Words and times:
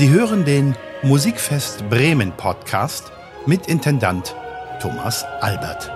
Sie 0.00 0.08
hören 0.08 0.46
den 0.46 0.74
Musikfest 1.02 1.86
Bremen 1.90 2.32
Podcast 2.34 3.12
mit 3.44 3.66
Intendant 3.66 4.34
Thomas 4.80 5.26
Albert. 5.42 5.90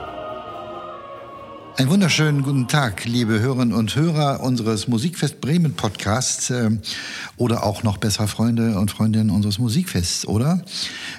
Einen 1.79 1.89
wunderschönen 1.89 2.43
guten 2.43 2.69
Tag, 2.69 3.07
liebe 3.07 3.41
Hörerinnen 3.41 3.73
und 3.73 3.97
Hörer 3.97 4.43
unseres 4.43 4.89
Musikfest 4.89 5.41
Bremen 5.41 5.73
Podcasts 5.73 6.51
äh, 6.51 6.73
oder 7.39 7.65
auch 7.65 7.83
noch 7.83 7.97
besser 7.97 8.29
Freunde 8.29 8.79
und 8.79 8.91
Freundinnen 8.91 9.31
unseres 9.31 9.59
Musikfests, 9.59 10.29
oder? 10.29 10.63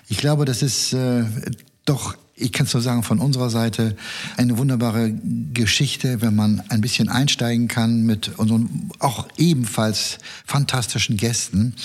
Ich 0.07 0.20
glaube, 0.20 0.45
das 0.45 0.61
ist 0.61 0.93
äh, 0.93 1.23
doch 1.86 2.15
ich 2.38 2.52
kann 2.52 2.65
es 2.65 2.73
nur 2.73 2.83
sagen, 2.83 3.01
von 3.01 3.19
unserer 3.19 3.50
Seite 3.50 3.96
eine 4.36 4.57
wunderbare 4.57 5.14
Geschichte, 5.54 6.21
wenn 6.21 6.36
man 6.36 6.61
ein 6.68 6.82
bisschen 6.82 7.07
einsteigen 7.07 7.69
kann 7.69 8.01
mit 8.01 8.37
unseren 8.37 8.89
auch 9.00 9.29
ebenfalls 9.37 10.18
fantastischen 10.46 11.15
Gästen, 11.15 11.75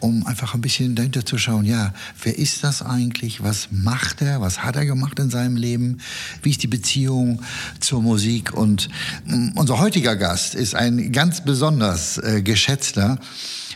um 0.00 0.26
einfach 0.26 0.54
ein 0.54 0.62
bisschen 0.62 0.94
dahinter 0.94 1.26
zu 1.26 1.36
schauen, 1.36 1.66
ja, 1.66 1.92
wer 2.22 2.38
ist 2.38 2.64
das 2.64 2.80
eigentlich? 2.80 3.42
Was 3.42 3.68
macht 3.70 4.22
er? 4.22 4.40
Was 4.40 4.62
hat 4.62 4.76
er 4.76 4.86
gemacht 4.86 5.18
in 5.18 5.28
seinem 5.28 5.56
Leben? 5.56 5.98
Wie 6.42 6.50
ist 6.50 6.62
die 6.62 6.68
Beziehung 6.68 7.42
zur 7.80 8.00
Musik? 8.00 8.54
Und 8.54 8.88
mm, 9.26 9.50
unser 9.56 9.78
heutiger 9.78 10.16
Gast 10.16 10.54
ist 10.54 10.74
ein 10.74 11.12
ganz 11.12 11.44
besonders 11.44 12.16
äh, 12.16 12.40
geschätzter, 12.40 13.18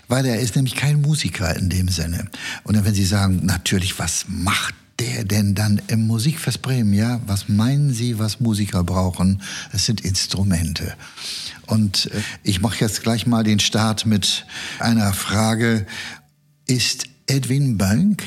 weil 0.09 0.25
er 0.25 0.41
ist 0.41 0.57
nämlich 0.57 0.77
kein 0.77 1.03
Musiker 1.03 1.55
in 1.57 1.69
dem 1.69 1.89
Sinne. 1.89 2.29
Und 2.65 2.83
wenn 2.83 2.95
Sie 2.95 3.05
sagen, 3.05 3.43
natürlich, 3.45 3.99
was 3.99 4.25
macht 4.29 4.75
der 5.03 5.25
denn 5.25 5.55
dann 5.57 5.83
im 5.89 6.07
Musikfest 6.07 6.63
Bremen, 6.63 6.93
ja, 6.93 7.21
was 7.27 7.49
meinen 7.49 7.93
Sie, 7.93 8.21
was 8.21 8.39
Musiker 8.39 8.85
brauchen? 8.85 9.43
Es 9.73 9.85
sind 9.85 10.01
Instrumente. 10.03 10.95
Und 11.67 12.07
äh, 12.07 12.21
ich 12.45 12.61
mache 12.61 12.79
jetzt 12.81 13.03
gleich 13.03 13.27
mal 13.27 13.43
den 13.43 13.59
Start 13.59 14.07
mit 14.07 14.47
einer 14.79 15.13
Frage. 15.13 15.87
Ist 16.67 17.07
Edwin 17.27 17.79
Bank 17.79 18.23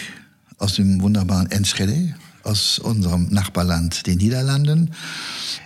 aus 0.58 0.76
dem 0.76 1.02
wunderbaren 1.02 1.50
Enschede, 1.50 2.14
aus 2.44 2.78
unserem 2.80 3.30
Nachbarland, 3.30 4.06
den 4.06 4.18
Niederlanden, 4.18 4.94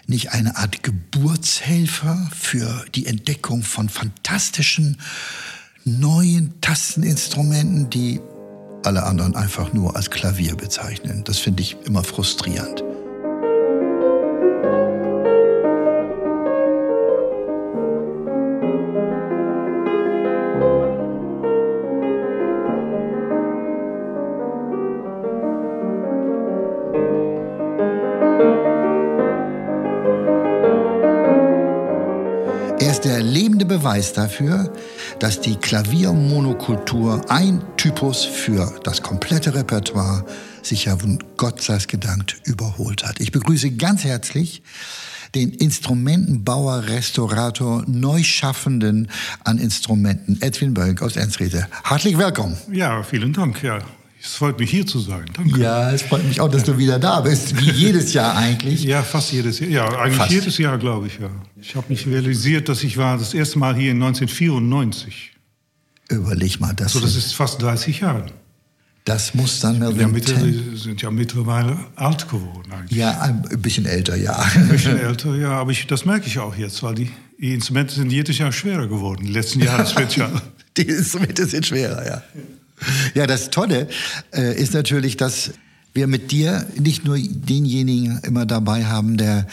nicht 0.06 0.32
eine 0.32 0.58
Art 0.58 0.84
Geburtshelfer 0.84 2.30
für 2.38 2.86
die 2.94 3.08
Entdeckung 3.08 3.64
von 3.64 3.90
fantastischen 3.90 4.98
neuen 5.86 6.62
Tasteninstrumenten, 6.62 7.90
die 7.90 8.20
alle 8.84 9.04
anderen 9.04 9.36
einfach 9.36 9.74
nur 9.74 9.96
als 9.96 10.10
Klavier 10.10 10.56
bezeichnen. 10.56 11.24
Das 11.26 11.40
finde 11.40 11.62
ich 11.62 11.78
immer 11.86 12.04
frustrierend. 12.04 12.84
Er 32.82 32.92
ist 32.92 33.04
der 33.04 33.22
lebende 33.22 33.66
Beweis 33.66 34.14
dafür, 34.14 34.72
dass 35.20 35.42
die 35.42 35.56
Klaviermonokultur 35.56 37.30
ein 37.30 37.62
Typus 37.78 38.24
für 38.24 38.80
das 38.84 39.02
komplette 39.02 39.54
Repertoire 39.54 40.26
sich 40.62 40.86
ja, 40.86 40.98
Gott 41.38 41.62
sei 41.62 41.78
gedankt, 41.88 42.42
überholt 42.46 43.04
hat. 43.06 43.20
Ich 43.20 43.32
begrüße 43.32 43.72
ganz 43.72 44.04
herzlich 44.04 44.64
den 45.36 45.52
Instrumentenbauer, 45.52 46.88
Restaurator, 46.88 47.84
Neuschaffenden 47.88 49.10
an 49.44 49.60
Instrumenten, 49.60 50.42
Edwin 50.42 50.74
Bölk 50.74 51.02
aus 51.02 51.18
Enschede. 51.18 51.68
Herzlich 51.84 52.18
willkommen. 52.18 52.58
Ja, 52.72 53.04
vielen 53.04 53.34
Dank. 53.34 53.62
Ja, 53.62 53.80
es 54.22 54.36
freut 54.36 54.60
mich, 54.60 54.70
hier 54.70 54.86
zu 54.86 55.00
sein. 55.00 55.26
Danke. 55.34 55.60
Ja, 55.60 55.92
es 55.92 56.02
freut 56.02 56.26
mich 56.26 56.42
auch, 56.42 56.50
dass 56.50 56.64
du 56.64 56.78
wieder 56.78 57.00
da 57.00 57.22
bist, 57.22 57.60
wie 57.60 57.70
jedes 57.86 58.14
Jahr 58.14 58.36
eigentlich. 58.36 58.84
Ja, 58.84 59.02
fast 59.04 59.32
jedes 59.32 59.60
Jahr. 59.60 59.70
Ja, 59.70 59.88
eigentlich 60.00 60.18
Fast. 60.18 60.32
jedes 60.32 60.58
Jahr, 60.58 60.78
glaube 60.78 61.08
ich, 61.08 61.20
ja. 61.20 61.30
Ich 61.62 61.76
habe 61.76 61.86
mich 61.90 62.06
realisiert, 62.06 62.68
dass 62.70 62.84
ich 62.84 62.98
war 62.98 63.18
das 63.18 63.34
erste 63.34 63.60
Mal 63.60 63.76
hier 63.76 63.92
in 63.92 64.02
1994. 64.04 65.32
Überleg 66.10 66.60
mal, 66.60 66.74
das, 66.74 66.94
So, 66.94 67.00
das 67.00 67.16
ist 67.16 67.34
fast 67.36 67.62
30 67.62 68.00
Jahre. 68.00 68.26
das 69.06 69.34
muss 69.36 69.60
dann 69.60 69.80
Ja, 69.82 69.92
Ten- 69.92 70.76
sind 70.76 71.02
ja 71.02 71.12
mittlerweile 71.12 71.78
alt 71.96 72.28
geworden 72.30 72.72
eigentlich. 72.72 72.98
Ja, 73.00 73.20
ein 73.22 73.42
bisschen 73.62 73.86
älter, 73.86 74.16
ja. 74.16 74.34
Ein 74.38 74.68
bisschen 74.70 74.98
älter, 75.08 75.36
ja, 75.36 75.52
aber 75.52 75.72
ich, 75.72 75.86
das 75.88 76.06
merke 76.06 76.28
ich 76.28 76.40
auch 76.40 76.56
jetzt, 76.56 76.82
weil 76.84 76.96
die, 76.96 77.12
die 77.40 77.54
Instrumente 77.54 77.94
sind 77.94 78.12
jedes 78.12 78.38
Jahr 78.38 78.52
schwerer 78.52 78.88
geworden. 78.88 79.26
Die 79.28 79.32
letzten 79.32 79.62
Jahre, 79.62 79.84
das 79.84 79.96
wird 79.98 80.16
ja... 80.18 80.30
Die 80.78 80.84
Instrumente 80.84 81.46
sind 81.46 81.66
schwerer, 81.66 82.06
ja. 82.06 82.24
Ja, 83.14 83.28
das 83.28 83.50
Tolle 83.50 83.88
äh, 84.34 84.60
ist 84.60 84.74
natürlich, 84.74 85.18
dass 85.18 85.52
wir 85.94 86.08
mit 86.08 86.32
dir 86.32 86.66
nicht 86.78 87.06
nur 87.06 87.18
denjenigen 87.18 88.20
immer 88.24 88.46
dabei 88.46 88.86
haben, 88.86 89.18
der 89.18 89.48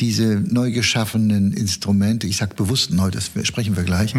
diese 0.00 0.36
neu 0.36 0.70
geschaffenen 0.70 1.52
Instrumente, 1.52 2.26
ich 2.26 2.36
sag 2.36 2.56
bewusst 2.56 2.92
neu, 2.92 3.10
das 3.10 3.30
sprechen 3.42 3.76
wir 3.76 3.84
gleich, 3.84 4.14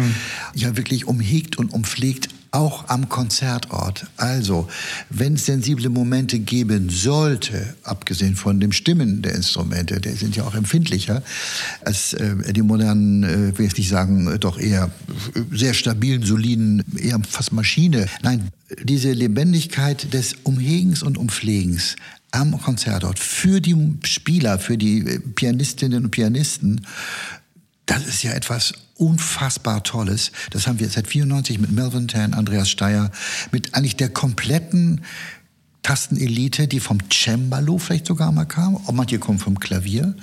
ja 0.54 0.76
wirklich 0.76 1.06
umhegt 1.06 1.58
und 1.58 1.72
umpflegt, 1.72 2.28
auch 2.52 2.88
am 2.88 3.08
Konzertort. 3.08 4.06
Also, 4.16 4.68
wenn 5.08 5.34
es 5.34 5.46
sensible 5.46 5.88
Momente 5.88 6.38
geben 6.38 6.90
sollte, 6.90 7.74
abgesehen 7.84 8.34
von 8.34 8.60
dem 8.60 8.72
Stimmen 8.72 9.22
der 9.22 9.34
Instrumente, 9.34 10.00
die 10.00 10.10
sind 10.10 10.36
ja 10.36 10.44
auch 10.44 10.54
empfindlicher 10.54 11.22
als 11.84 12.12
äh, 12.14 12.52
die 12.52 12.62
modernen, 12.62 13.22
äh, 13.22 13.58
will 13.58 13.66
ich 13.66 13.76
nicht 13.76 13.88
sagen, 13.88 14.26
äh, 14.26 14.38
doch 14.38 14.58
eher 14.58 14.90
äh, 15.34 15.56
sehr 15.56 15.74
stabilen, 15.74 16.22
soliden, 16.24 16.82
eher 16.96 17.20
fast 17.28 17.52
Maschine. 17.52 18.06
Nein, 18.22 18.48
diese 18.82 19.12
Lebendigkeit 19.12 20.12
des 20.12 20.34
Umhegens 20.42 21.02
und 21.02 21.18
Umpflegens 21.18 21.96
am 22.32 22.60
Konzertort 22.60 23.18
für 23.18 23.60
die 23.60 23.76
Spieler, 24.04 24.58
für 24.58 24.78
die 24.78 25.00
äh, 25.00 25.18
Pianistinnen 25.20 26.04
und 26.04 26.10
Pianisten, 26.10 26.86
das 27.86 28.06
ist 28.06 28.22
ja 28.22 28.32
etwas 28.32 28.74
unfassbar 28.94 29.82
Tolles. 29.82 30.30
Das 30.50 30.66
haben 30.66 30.78
wir 30.78 30.88
seit 30.88 31.08
94 31.08 31.58
mit 31.58 31.72
Melvin 31.72 32.06
Tan, 32.06 32.34
Andreas 32.34 32.70
Steyer, 32.70 33.10
mit 33.50 33.74
eigentlich 33.74 33.96
der 33.96 34.10
kompletten 34.10 35.00
Tastenelite, 35.82 36.68
die 36.68 36.78
vom 36.78 36.98
Cembalo 37.10 37.78
vielleicht 37.78 38.06
sogar 38.06 38.30
mal 38.30 38.44
kam. 38.44 38.76
Auch 38.76 38.92
manche 38.92 39.18
kommen 39.18 39.38
vom 39.38 39.58
Klavier. 39.58 40.14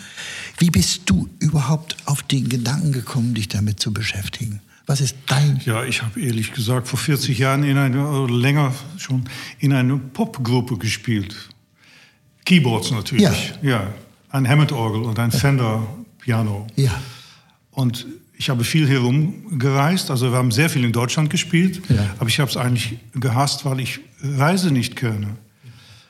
Wie 0.59 0.69
bist 0.69 1.01
du 1.07 1.27
überhaupt 1.39 1.97
auf 2.05 2.23
den 2.23 2.47
Gedanken 2.47 2.91
gekommen, 2.91 3.33
dich 3.33 3.47
damit 3.47 3.79
zu 3.79 3.91
beschäftigen? 3.91 4.61
Was 4.85 5.01
ist 5.01 5.17
dein... 5.25 5.59
Ja, 5.65 5.83
ich 5.83 6.03
habe 6.03 6.21
ehrlich 6.21 6.53
gesagt 6.53 6.87
vor 6.87 6.97
40 6.97 7.37
Jahren 7.37 7.63
in 7.63 7.77
einer, 7.77 8.29
länger 8.29 8.73
schon, 8.97 9.25
in 9.59 9.73
einer 9.73 9.97
Popgruppe 9.97 10.77
gespielt. 10.77 11.35
Keyboards 12.47 12.91
natürlich. 12.91 13.53
Ja. 13.61 13.87
Ein 14.29 14.47
Hammond-Orgel 14.47 15.03
und 15.03 15.19
ein 15.19 15.31
Fender-Piano. 15.31 16.65
Ja, 16.75 16.91
Und 17.71 18.05
ich 18.37 18.49
habe 18.49 18.63
viel 18.63 18.87
herumgereist, 18.87 20.11
also 20.11 20.31
wir 20.31 20.37
haben 20.37 20.51
sehr 20.51 20.69
viel 20.69 20.83
in 20.83 20.91
Deutschland 20.91 21.29
gespielt, 21.29 21.81
Ja. 21.89 22.05
aber 22.19 22.29
ich 22.29 22.39
habe 22.39 22.49
es 22.49 22.55
eigentlich 22.57 22.97
gehasst, 23.15 23.65
weil 23.65 23.79
ich 23.79 23.99
Reise 24.23 24.71
nicht 24.71 24.95
könne. 24.95 25.37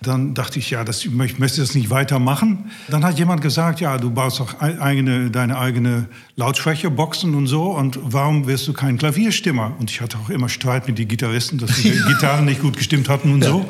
Dann 0.01 0.35
dachte 0.35 0.59
ich, 0.59 0.69
ja, 0.69 0.83
das, 0.83 1.03
ich 1.05 1.11
möchte 1.39 1.59
das 1.61 1.73
nicht 1.73 1.89
weitermachen. 1.89 2.69
Dann 2.87 3.03
hat 3.03 3.17
jemand 3.17 3.41
gesagt, 3.41 3.79
ja, 3.81 3.97
du 3.97 4.11
baust 4.11 4.39
doch 4.39 4.61
ei- 4.61 4.79
eigene, 4.79 5.31
deine 5.31 5.57
eigene 5.57 6.05
Lautsprecherboxen 6.35 7.33
und 7.33 7.47
so 7.47 7.71
und 7.71 7.97
warum 8.03 8.45
wirst 8.45 8.67
du 8.67 8.73
kein 8.73 8.97
Klavierstimmer? 8.99 9.73
Und 9.79 9.89
ich 9.89 10.01
hatte 10.01 10.17
auch 10.19 10.29
immer 10.29 10.49
Streit 10.49 10.87
mit 10.87 10.99
den 10.99 11.07
Gitarristen, 11.07 11.57
dass 11.57 11.81
die 11.81 11.89
Gitarren 12.07 12.45
nicht 12.45 12.61
gut 12.61 12.77
gestimmt 12.77 13.09
hatten 13.09 13.31
und 13.33 13.43
so. 13.43 13.67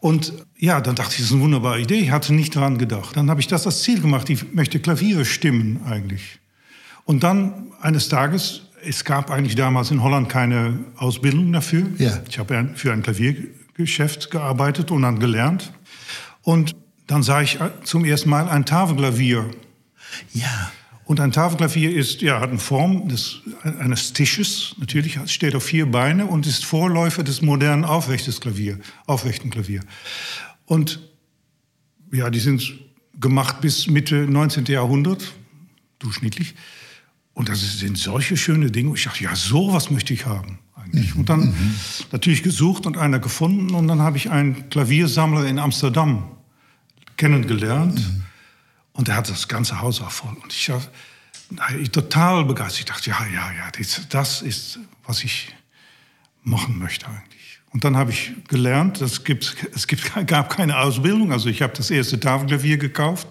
Und 0.00 0.32
ja, 0.56 0.80
dann 0.80 0.94
dachte 0.94 1.12
ich, 1.12 1.18
das 1.18 1.26
ist 1.26 1.32
eine 1.32 1.42
wunderbare 1.42 1.80
Idee. 1.80 1.96
Ich 1.96 2.10
hatte 2.10 2.32
nicht 2.32 2.54
daran 2.54 2.78
gedacht. 2.78 3.16
Dann 3.16 3.30
habe 3.30 3.40
ich 3.40 3.48
das 3.48 3.66
als 3.66 3.82
Ziel 3.82 4.00
gemacht. 4.00 4.30
Ich 4.30 4.52
möchte 4.54 4.78
Klaviere 4.78 5.24
stimmen 5.24 5.80
eigentlich. 5.84 6.38
Und 7.04 7.22
dann 7.24 7.72
eines 7.80 8.08
Tages, 8.08 8.62
es 8.84 9.04
gab 9.04 9.30
eigentlich 9.30 9.56
damals 9.56 9.90
in 9.90 10.02
Holland 10.02 10.28
keine 10.28 10.78
Ausbildung 10.96 11.52
dafür. 11.52 11.86
Ja. 11.98 12.20
Ich 12.28 12.38
habe 12.38 12.70
für 12.74 12.92
ein 12.92 13.02
Klaviergeschäft 13.02 14.30
gearbeitet 14.30 14.90
und 14.90 15.02
dann 15.02 15.18
gelernt. 15.18 15.72
Und 16.42 16.76
dann 17.06 17.22
sah 17.22 17.40
ich 17.40 17.58
zum 17.82 18.04
ersten 18.04 18.30
Mal 18.30 18.48
ein 18.48 18.64
Tafelklavier. 18.64 19.50
ja, 20.32 20.70
Und 21.08 21.20
ein 21.20 21.32
Tafelklavier 21.32 21.96
ist, 21.96 22.20
ja, 22.20 22.38
hat 22.38 22.50
eine 22.50 22.58
Form 22.58 23.08
des, 23.08 23.40
eines 23.62 24.12
Tisches, 24.12 24.74
natürlich, 24.78 25.16
es 25.16 25.32
steht 25.32 25.54
auf 25.54 25.64
vier 25.64 25.90
Beine 25.90 26.26
und 26.26 26.46
ist 26.46 26.66
Vorläufer 26.66 27.22
des 27.22 27.40
modernen 27.40 27.86
aufrechtes 27.86 28.42
Klavier, 28.42 28.78
aufrechten 29.06 29.48
Klavier. 29.48 29.80
Und 30.66 31.00
ja, 32.12 32.28
die 32.28 32.40
sind 32.40 32.74
gemacht 33.18 33.62
bis 33.62 33.86
Mitte 33.86 34.26
19. 34.26 34.66
Jahrhundert, 34.66 35.32
durchschnittlich. 35.98 36.54
Und 37.32 37.48
das 37.48 37.78
sind 37.78 37.96
solche 37.96 38.36
schöne 38.36 38.70
Dinge. 38.70 38.94
Ich 38.94 39.04
dachte, 39.04 39.24
ja, 39.24 39.34
sowas 39.34 39.90
möchte 39.90 40.12
ich 40.12 40.26
haben 40.26 40.58
eigentlich. 40.74 41.16
Und 41.16 41.30
dann 41.30 41.54
natürlich 42.12 42.42
gesucht 42.42 42.84
und 42.84 42.98
einer 42.98 43.18
gefunden. 43.18 43.74
Und 43.74 43.88
dann 43.88 44.02
habe 44.02 44.18
ich 44.18 44.30
einen 44.30 44.68
Klaviersammler 44.68 45.46
in 45.46 45.58
Amsterdam 45.58 46.24
kennengelernt. 47.16 47.98
Und 48.98 49.08
er 49.08 49.14
hatte 49.14 49.30
das 49.30 49.46
ganze 49.46 49.80
Haus 49.80 50.00
auch 50.00 50.10
voll. 50.10 50.36
Und 50.42 50.52
ich 50.52 50.68
war 50.68 50.82
ich 51.80 51.90
total 51.90 52.44
begeistert. 52.44 52.80
Ich 52.80 52.84
dachte, 52.86 53.10
ja, 53.10 53.26
ja, 53.32 53.52
ja, 53.52 53.70
das, 53.78 54.08
das 54.08 54.42
ist, 54.42 54.80
was 55.06 55.22
ich 55.22 55.54
machen 56.42 56.80
möchte 56.80 57.06
eigentlich. 57.06 57.60
Und 57.70 57.84
dann 57.84 57.96
habe 57.96 58.10
ich 58.10 58.32
gelernt, 58.48 59.00
es, 59.00 59.22
gibt, 59.22 59.54
es 59.72 59.86
gibt, 59.86 60.12
gab 60.26 60.50
keine 60.50 60.78
Ausbildung. 60.78 61.30
Also 61.30 61.48
ich 61.48 61.62
habe 61.62 61.72
das 61.76 61.92
erste 61.92 62.18
Tafelklavier 62.18 62.76
gekauft 62.76 63.28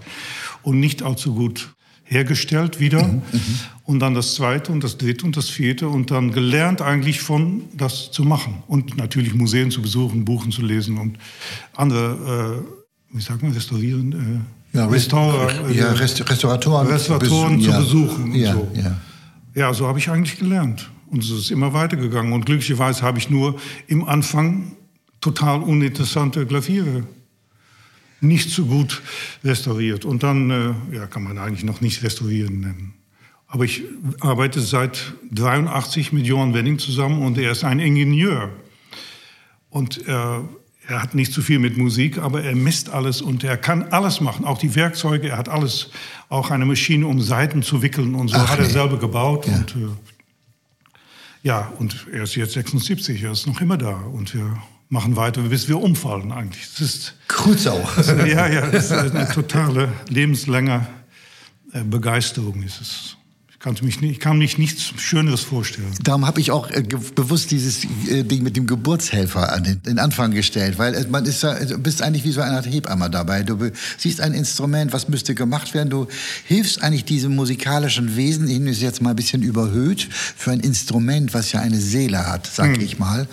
und 0.61 0.79
nicht 0.79 1.03
allzu 1.03 1.35
gut 1.35 1.73
hergestellt 2.05 2.79
wieder. 2.79 3.03
Mhm, 3.03 3.15
mhm, 3.33 3.59
und 3.83 3.99
dann 3.99 4.13
das 4.13 4.35
zweite 4.35 4.71
und 4.71 4.85
das 4.85 4.97
dritte 4.97 5.25
und 5.25 5.35
das 5.35 5.49
vierte 5.49 5.89
und 5.89 6.11
dann 6.11 6.31
gelernt 6.31 6.81
eigentlich 6.81 7.19
von 7.19 7.65
das 7.73 8.09
zu 8.11 8.23
machen. 8.23 8.63
Und 8.67 8.95
natürlich 8.95 9.33
Museen 9.33 9.69
zu 9.69 9.81
besuchen, 9.81 10.23
Buchen 10.23 10.53
zu 10.53 10.61
lesen 10.61 10.97
und 10.97 11.17
andere, 11.75 12.63
äh, 13.11 13.17
wie 13.17 13.21
sagt 13.21 13.43
man, 13.43 13.51
restaurieren. 13.51 14.45
Äh, 14.45 14.56
ja, 14.73 14.85
Restaur, 14.85 15.51
ja, 15.71 15.91
Rest 15.93 16.29
Restauratoren, 16.29 16.87
Restauratoren 16.87 17.61
zu 17.61 17.71
besuchen. 17.71 18.35
Ja, 18.35 18.53
so. 18.53 18.71
ja. 18.73 18.99
ja, 19.55 19.73
so 19.73 19.87
habe 19.87 19.99
ich 19.99 20.09
eigentlich 20.09 20.37
gelernt. 20.37 20.89
Und 21.09 21.23
es 21.23 21.29
ist 21.29 21.51
immer 21.51 21.73
weitergegangen. 21.73 22.33
Und 22.33 22.45
glücklicherweise 22.45 23.01
habe 23.01 23.17
ich 23.17 23.29
nur 23.29 23.55
im 23.87 24.03
Anfang 24.03 24.75
total 25.21 25.61
uninteressante 25.61 26.45
Klaviere 26.45 27.03
nicht 28.19 28.49
so 28.49 28.65
gut 28.65 29.01
restauriert. 29.43 30.05
Und 30.05 30.23
dann 30.23 30.49
äh, 30.49 30.95
ja, 30.95 31.07
kann 31.07 31.23
man 31.23 31.37
eigentlich 31.37 31.63
noch 31.63 31.81
nicht 31.81 32.03
restaurieren 32.03 32.59
nennen. 32.59 32.93
Aber 33.47 33.63
ich 33.63 33.83
arbeite 34.19 34.59
seit 34.59 35.13
83 35.31 36.11
mit 36.11 36.25
Johann 36.25 36.53
Wenning 36.53 36.79
zusammen 36.79 37.21
und 37.21 37.37
er 37.37 37.51
ist 37.51 37.63
ein 37.63 37.79
Ingenieur. 37.79 38.49
Und 39.69 40.05
er, 40.07 40.47
er 40.87 41.01
hat 41.01 41.15
nicht 41.15 41.33
zu 41.33 41.41
viel 41.41 41.59
mit 41.59 41.77
Musik, 41.77 42.17
aber 42.17 42.43
er 42.43 42.55
misst 42.55 42.89
alles 42.89 43.21
und 43.21 43.43
er 43.43 43.57
kann 43.57 43.83
alles 43.91 44.21
machen, 44.21 44.45
auch 44.45 44.57
die 44.57 44.73
Werkzeuge. 44.73 45.29
Er 45.29 45.37
hat 45.37 45.49
alles, 45.49 45.89
auch 46.29 46.49
eine 46.49 46.65
Maschine, 46.65 47.07
um 47.07 47.21
Seiten 47.21 47.61
zu 47.61 47.81
wickeln 47.81 48.15
und 48.15 48.29
so 48.29 48.37
Ach, 48.37 48.49
hat 48.49 48.59
er 48.59 48.65
nee. 48.65 48.71
selber 48.71 48.97
gebaut. 48.97 49.47
Ja. 49.47 49.55
Und, 49.55 49.75
äh, 49.75 49.87
ja, 51.43 51.73
und 51.77 52.07
er 52.11 52.23
ist 52.23 52.35
jetzt 52.35 52.53
76, 52.53 53.21
er 53.21 53.31
ist 53.31 53.47
noch 53.47 53.59
immer 53.59 53.77
da 53.77 53.91
und 53.91 54.33
wir 54.33 54.57
machen 54.89 55.17
weiter, 55.17 55.41
bis 55.41 55.67
wir 55.67 55.77
umfallen 55.77 56.31
eigentlich. 56.31 56.65
Das 56.71 56.81
ist 56.81 57.15
Kurzau. 57.27 57.77
ja, 58.25 58.47
ja, 58.47 58.67
das 58.67 58.85
ist 58.85 58.91
eine 58.91 59.29
totale 59.29 59.89
lebenslange 60.07 60.87
äh, 61.73 61.83
Begeisterung 61.83 62.63
ist 62.63 62.81
es. 62.81 63.17
Mich 63.81 64.01
ich 64.01 64.19
kann 64.19 64.37
mich 64.37 64.59
nichts 64.59 64.93
Schöneres 64.97 65.41
vorstellen. 65.41 65.91
Darum 66.03 66.27
habe 66.27 66.39
ich 66.39 66.51
auch 66.51 66.69
äh, 66.69 66.83
bewusst 67.15 67.49
dieses 67.49 67.83
äh, 68.07 68.23
Ding 68.23 68.43
mit 68.43 68.55
dem 68.55 68.67
Geburtshelfer 68.67 69.51
an 69.51 69.63
den, 69.63 69.81
den 69.81 69.99
Anfang 69.99 70.31
gestellt, 70.31 70.77
weil 70.77 70.93
äh, 70.93 71.05
man 71.09 71.25
ist 71.25 71.41
ja, 71.41 71.55
du 71.65 71.77
bist 71.79 72.03
eigentlich 72.03 72.23
wie 72.23 72.31
so 72.31 72.41
eine 72.41 72.55
Art 72.55 72.67
Hebamme 72.67 73.09
dabei. 73.09 73.41
Du 73.41 73.71
siehst 73.97 74.21
ein 74.21 74.33
Instrument, 74.33 74.93
was 74.93 75.09
müsste 75.09 75.33
gemacht 75.33 75.73
werden. 75.73 75.89
Du 75.89 76.07
hilfst 76.45 76.83
eigentlich 76.83 77.03
diesem 77.05 77.35
musikalischen 77.35 78.15
Wesen, 78.15 78.47
ich 78.47 78.59
ist 78.59 78.81
jetzt 78.81 79.01
mal 79.01 79.09
ein 79.09 79.15
bisschen 79.15 79.41
überhöht, 79.41 80.07
für 80.11 80.51
ein 80.51 80.59
Instrument, 80.59 81.33
was 81.33 81.51
ja 81.51 81.59
eine 81.59 81.81
Seele 81.81 82.27
hat, 82.27 82.47
sag 82.47 82.75
hm. 82.75 82.81
ich 82.81 82.99
mal. 82.99 83.27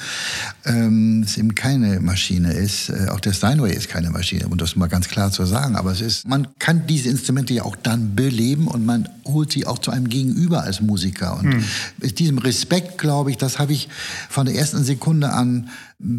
Ähm, 0.65 1.23
es 1.25 1.37
eben 1.37 1.55
keine 1.55 2.01
Maschine 2.01 2.55
ist. 2.55 2.89
Äh, 2.89 3.09
auch 3.11 3.21
der 3.21 3.35
Steinway 3.35 3.75
ist 3.75 3.91
keine 3.91 4.11
Maschine, 4.11 4.49
um 4.49 4.57
das 4.57 4.75
mal 4.75 4.89
ganz 4.89 5.07
klar 5.09 5.31
zu 5.31 5.45
sagen. 5.45 5.77
Aber 5.77 5.93
es 5.93 6.01
ist, 6.01 6.27
man 6.27 6.49
kann 6.59 6.87
diese 6.87 7.11
Instrumente 7.11 7.53
ja 7.53 7.65
auch 7.65 7.77
dann 7.77 8.17
beleben 8.17 8.69
und 8.69 8.87
man 8.87 9.09
holt 9.27 9.53
sie 9.53 9.67
auch 9.67 9.79
zu 9.79 9.91
einem 9.91 10.09
gegenüber 10.15 10.63
als 10.63 10.81
Musiker. 10.81 11.37
Und 11.39 11.53
hm. 11.53 11.65
mit 12.01 12.19
diesem 12.19 12.39
Respekt, 12.39 12.99
glaube 12.99 13.31
ich, 13.31 13.37
das 13.37 13.59
habe 13.59 13.73
ich 13.73 13.89
von 14.31 14.47
der 14.47 14.55
ersten 14.55 14.85
Sekunde 14.85 15.31
an 15.31 15.69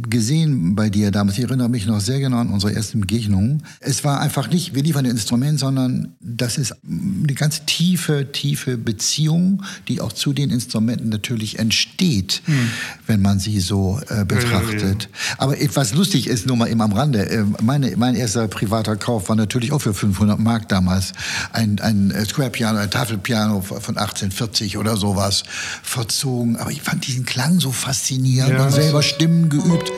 gesehen 0.09 0.75
bei 0.75 0.89
dir 0.89 1.11
damals. 1.11 1.37
Ich 1.37 1.43
erinnere 1.43 1.69
mich 1.69 1.85
noch 1.85 1.99
sehr 1.99 2.19
genau 2.19 2.37
an 2.37 2.49
unsere 2.49 2.73
ersten 2.73 3.01
Begegnungen. 3.01 3.63
Es 3.79 4.03
war 4.03 4.19
einfach 4.19 4.49
nicht, 4.49 4.73
wir 4.73 4.81
liefern 4.81 5.05
ein 5.05 5.11
Instrument, 5.11 5.59
sondern 5.59 6.15
das 6.19 6.57
ist 6.57 6.75
eine 6.83 7.33
ganz 7.33 7.65
tiefe, 7.65 8.31
tiefe 8.31 8.77
Beziehung, 8.77 9.63
die 9.87 10.01
auch 10.01 10.11
zu 10.11 10.33
den 10.33 10.49
Instrumenten 10.49 11.09
natürlich 11.09 11.59
entsteht, 11.59 12.41
hm. 12.45 12.69
wenn 13.05 13.21
man 13.21 13.39
sie 13.39 13.59
so 13.59 13.99
äh, 14.09 14.25
betrachtet. 14.25 14.81
Ja, 14.81 14.87
ja, 14.87 14.93
ja. 14.93 15.35
Aber 15.37 15.55
was 15.75 15.93
lustig 15.93 16.27
ist, 16.27 16.47
nur 16.47 16.57
mal 16.57 16.69
eben 16.69 16.81
am 16.81 16.93
Rande, 16.93 17.29
äh, 17.29 17.43
meine, 17.61 17.95
mein 17.97 18.15
erster 18.15 18.47
privater 18.47 18.95
Kauf 18.95 19.29
war 19.29 19.35
natürlich 19.35 19.71
auch 19.71 19.81
für 19.81 19.93
500 19.93 20.39
Mark 20.39 20.67
damals. 20.69 21.13
Ein, 21.53 21.79
ein 21.79 22.11
Square 22.27 22.49
Piano, 22.49 22.79
ein 22.79 22.89
Tafelpiano 22.89 23.61
von 23.61 23.97
1840 23.97 24.77
oder 24.77 24.97
sowas 24.97 25.43
verzogen. 25.83 26.55
Aber 26.57 26.71
ich 26.71 26.81
fand 26.81 27.05
diesen 27.05 27.25
Klang 27.25 27.59
so 27.59 27.71
faszinierend 27.71 28.59
und 28.59 28.71
selber 28.71 29.03
Stimmen 29.03 29.49
geübt 29.49 29.74
geübt. 29.77 29.91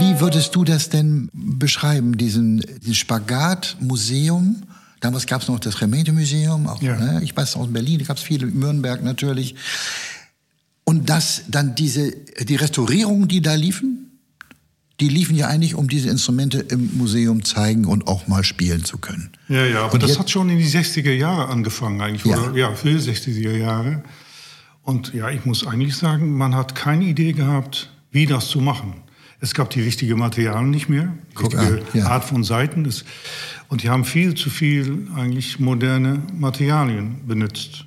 Wie 0.00 0.20
würdest 0.20 0.54
du 0.54 0.64
das 0.64 0.88
denn 0.88 1.30
beschreiben, 1.32 2.16
diesen, 2.16 2.60
diesen 2.80 2.94
Spagat-Museum? 2.94 4.62
Damals 5.00 5.26
gab 5.26 5.42
es 5.42 5.48
noch 5.48 5.60
das 5.60 5.82
Remente-Museum, 5.82 6.66
ja. 6.80 6.96
ne? 6.96 7.20
ich 7.22 7.36
weiß 7.36 7.56
aus 7.56 7.70
Berlin, 7.70 7.98
da 7.98 8.06
gab 8.06 8.16
es 8.16 8.22
viele, 8.22 8.46
in 8.46 8.58
Nürnberg 8.58 9.02
natürlich. 9.02 9.54
Und 10.84 11.08
dass 11.08 11.44
dann 11.48 11.74
diese, 11.74 12.12
die 12.40 12.56
Restaurierungen, 12.56 13.26
die 13.26 13.40
da 13.40 13.54
liefen, 13.54 14.04
die 15.00 15.08
liefen 15.08 15.34
ja 15.34 15.48
eigentlich, 15.48 15.74
um 15.74 15.88
diese 15.88 16.08
Instrumente 16.08 16.58
im 16.58 16.96
Museum 16.96 17.44
zeigen 17.44 17.84
und 17.84 18.06
auch 18.06 18.28
mal 18.28 18.44
spielen 18.44 18.84
zu 18.84 18.98
können. 18.98 19.30
Ja, 19.48 19.64
ja, 19.64 19.84
aber 19.84 19.94
und 19.94 20.02
das 20.02 20.18
hat 20.18 20.30
schon 20.30 20.50
in 20.50 20.58
die 20.58 20.68
60er 20.68 21.12
Jahre 21.12 21.48
angefangen 21.48 22.00
eigentlich, 22.00 22.24
ja. 22.24 22.38
oder 22.38 22.56
ja, 22.56 22.72
für 22.74 22.96
60er 22.96 23.56
Jahre. 23.56 24.04
Und 24.82 25.12
ja, 25.14 25.30
ich 25.30 25.44
muss 25.44 25.66
eigentlich 25.66 25.96
sagen, 25.96 26.36
man 26.36 26.54
hat 26.54 26.74
keine 26.74 27.04
Idee 27.04 27.32
gehabt, 27.32 27.90
wie 28.12 28.26
das 28.26 28.48
zu 28.48 28.60
machen. 28.60 29.02
Es 29.40 29.52
gab 29.52 29.70
die 29.70 29.82
richtigen 29.82 30.18
Materialien 30.18 30.70
nicht 30.70 30.88
mehr, 30.88 31.12
die 31.38 31.42
richtige 31.42 31.82
ja. 31.92 32.06
Art 32.06 32.24
von 32.24 32.44
Seiten. 32.44 32.90
und 33.68 33.82
die 33.82 33.90
haben 33.90 34.04
viel 34.04 34.34
zu 34.34 34.48
viel 34.48 35.08
eigentlich 35.16 35.58
moderne 35.58 36.22
Materialien 36.32 37.26
benutzt. 37.26 37.84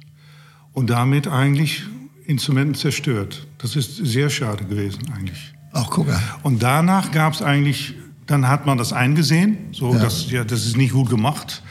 Und 0.74 0.90
damit 0.90 1.28
eigentlich 1.28 1.84
Instrumenten 2.28 2.76
zerstört. 2.76 3.48
Das 3.58 3.76
ist 3.76 3.96
sehr 3.98 4.30
schade 4.30 4.66
gewesen 4.66 5.12
eigentlich. 5.16 5.54
Ach, 5.74 5.90
guck 5.90 6.08
mal. 6.08 6.22
Und 6.44 6.62
danach 6.62 7.12
gab 7.12 7.34
es 7.34 7.42
eigentlich, 7.42 7.96
dann 8.26 8.48
hat 8.48 8.66
man 8.66 8.78
das 8.78 8.94
eingesehen, 8.94 9.58
so 9.72 9.94
ja. 9.94 10.00
dass 10.00 10.30
ja, 10.30 10.44
das 10.44 10.66
ist 10.66 10.78
nicht 10.78 10.94
gut 10.94 11.10
gemacht. 11.10 11.64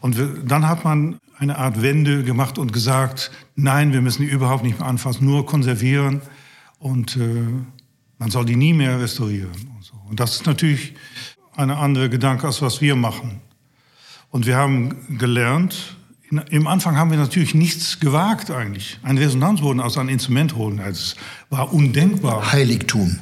Und 0.00 0.18
wir, 0.18 0.26
dann 0.44 0.68
hat 0.68 0.84
man 0.84 1.18
eine 1.38 1.56
Art 1.56 1.80
Wende 1.80 2.24
gemacht 2.24 2.58
und 2.58 2.72
gesagt, 2.72 3.30
nein, 3.54 3.92
wir 3.92 4.02
müssen 4.02 4.22
die 4.22 4.28
überhaupt 4.28 4.64
nicht 4.64 4.78
mehr 4.78 4.88
anfassen, 4.88 5.24
nur 5.24 5.46
konservieren 5.46 6.20
und 6.78 7.16
äh, 7.16 7.44
man 8.18 8.30
soll 8.30 8.44
die 8.44 8.56
nie 8.56 8.74
mehr 8.74 9.00
restaurieren. 9.00 9.50
Und, 9.76 9.84
so. 9.84 9.94
und 10.08 10.20
das 10.20 10.36
ist 10.36 10.46
natürlich 10.46 10.94
eine 11.56 11.76
andere 11.76 12.10
Gedanke, 12.10 12.46
als 12.46 12.60
was 12.60 12.80
wir 12.80 12.96
machen. 12.96 13.40
Und 14.30 14.46
wir 14.46 14.56
haben 14.56 15.18
gelernt, 15.18 15.96
im 16.50 16.66
Anfang 16.66 16.96
haben 16.96 17.10
wir 17.10 17.18
natürlich 17.18 17.54
nichts 17.54 17.98
gewagt 17.98 18.50
eigentlich. 18.50 18.98
Ein 19.02 19.18
Resonanzboden 19.18 19.80
aus 19.80 19.98
einem 19.98 20.10
Instrument 20.10 20.54
holen, 20.54 20.78
das 20.78 21.16
war 21.48 21.72
undenkbar. 21.72 22.52
Heiligtum. 22.52 23.18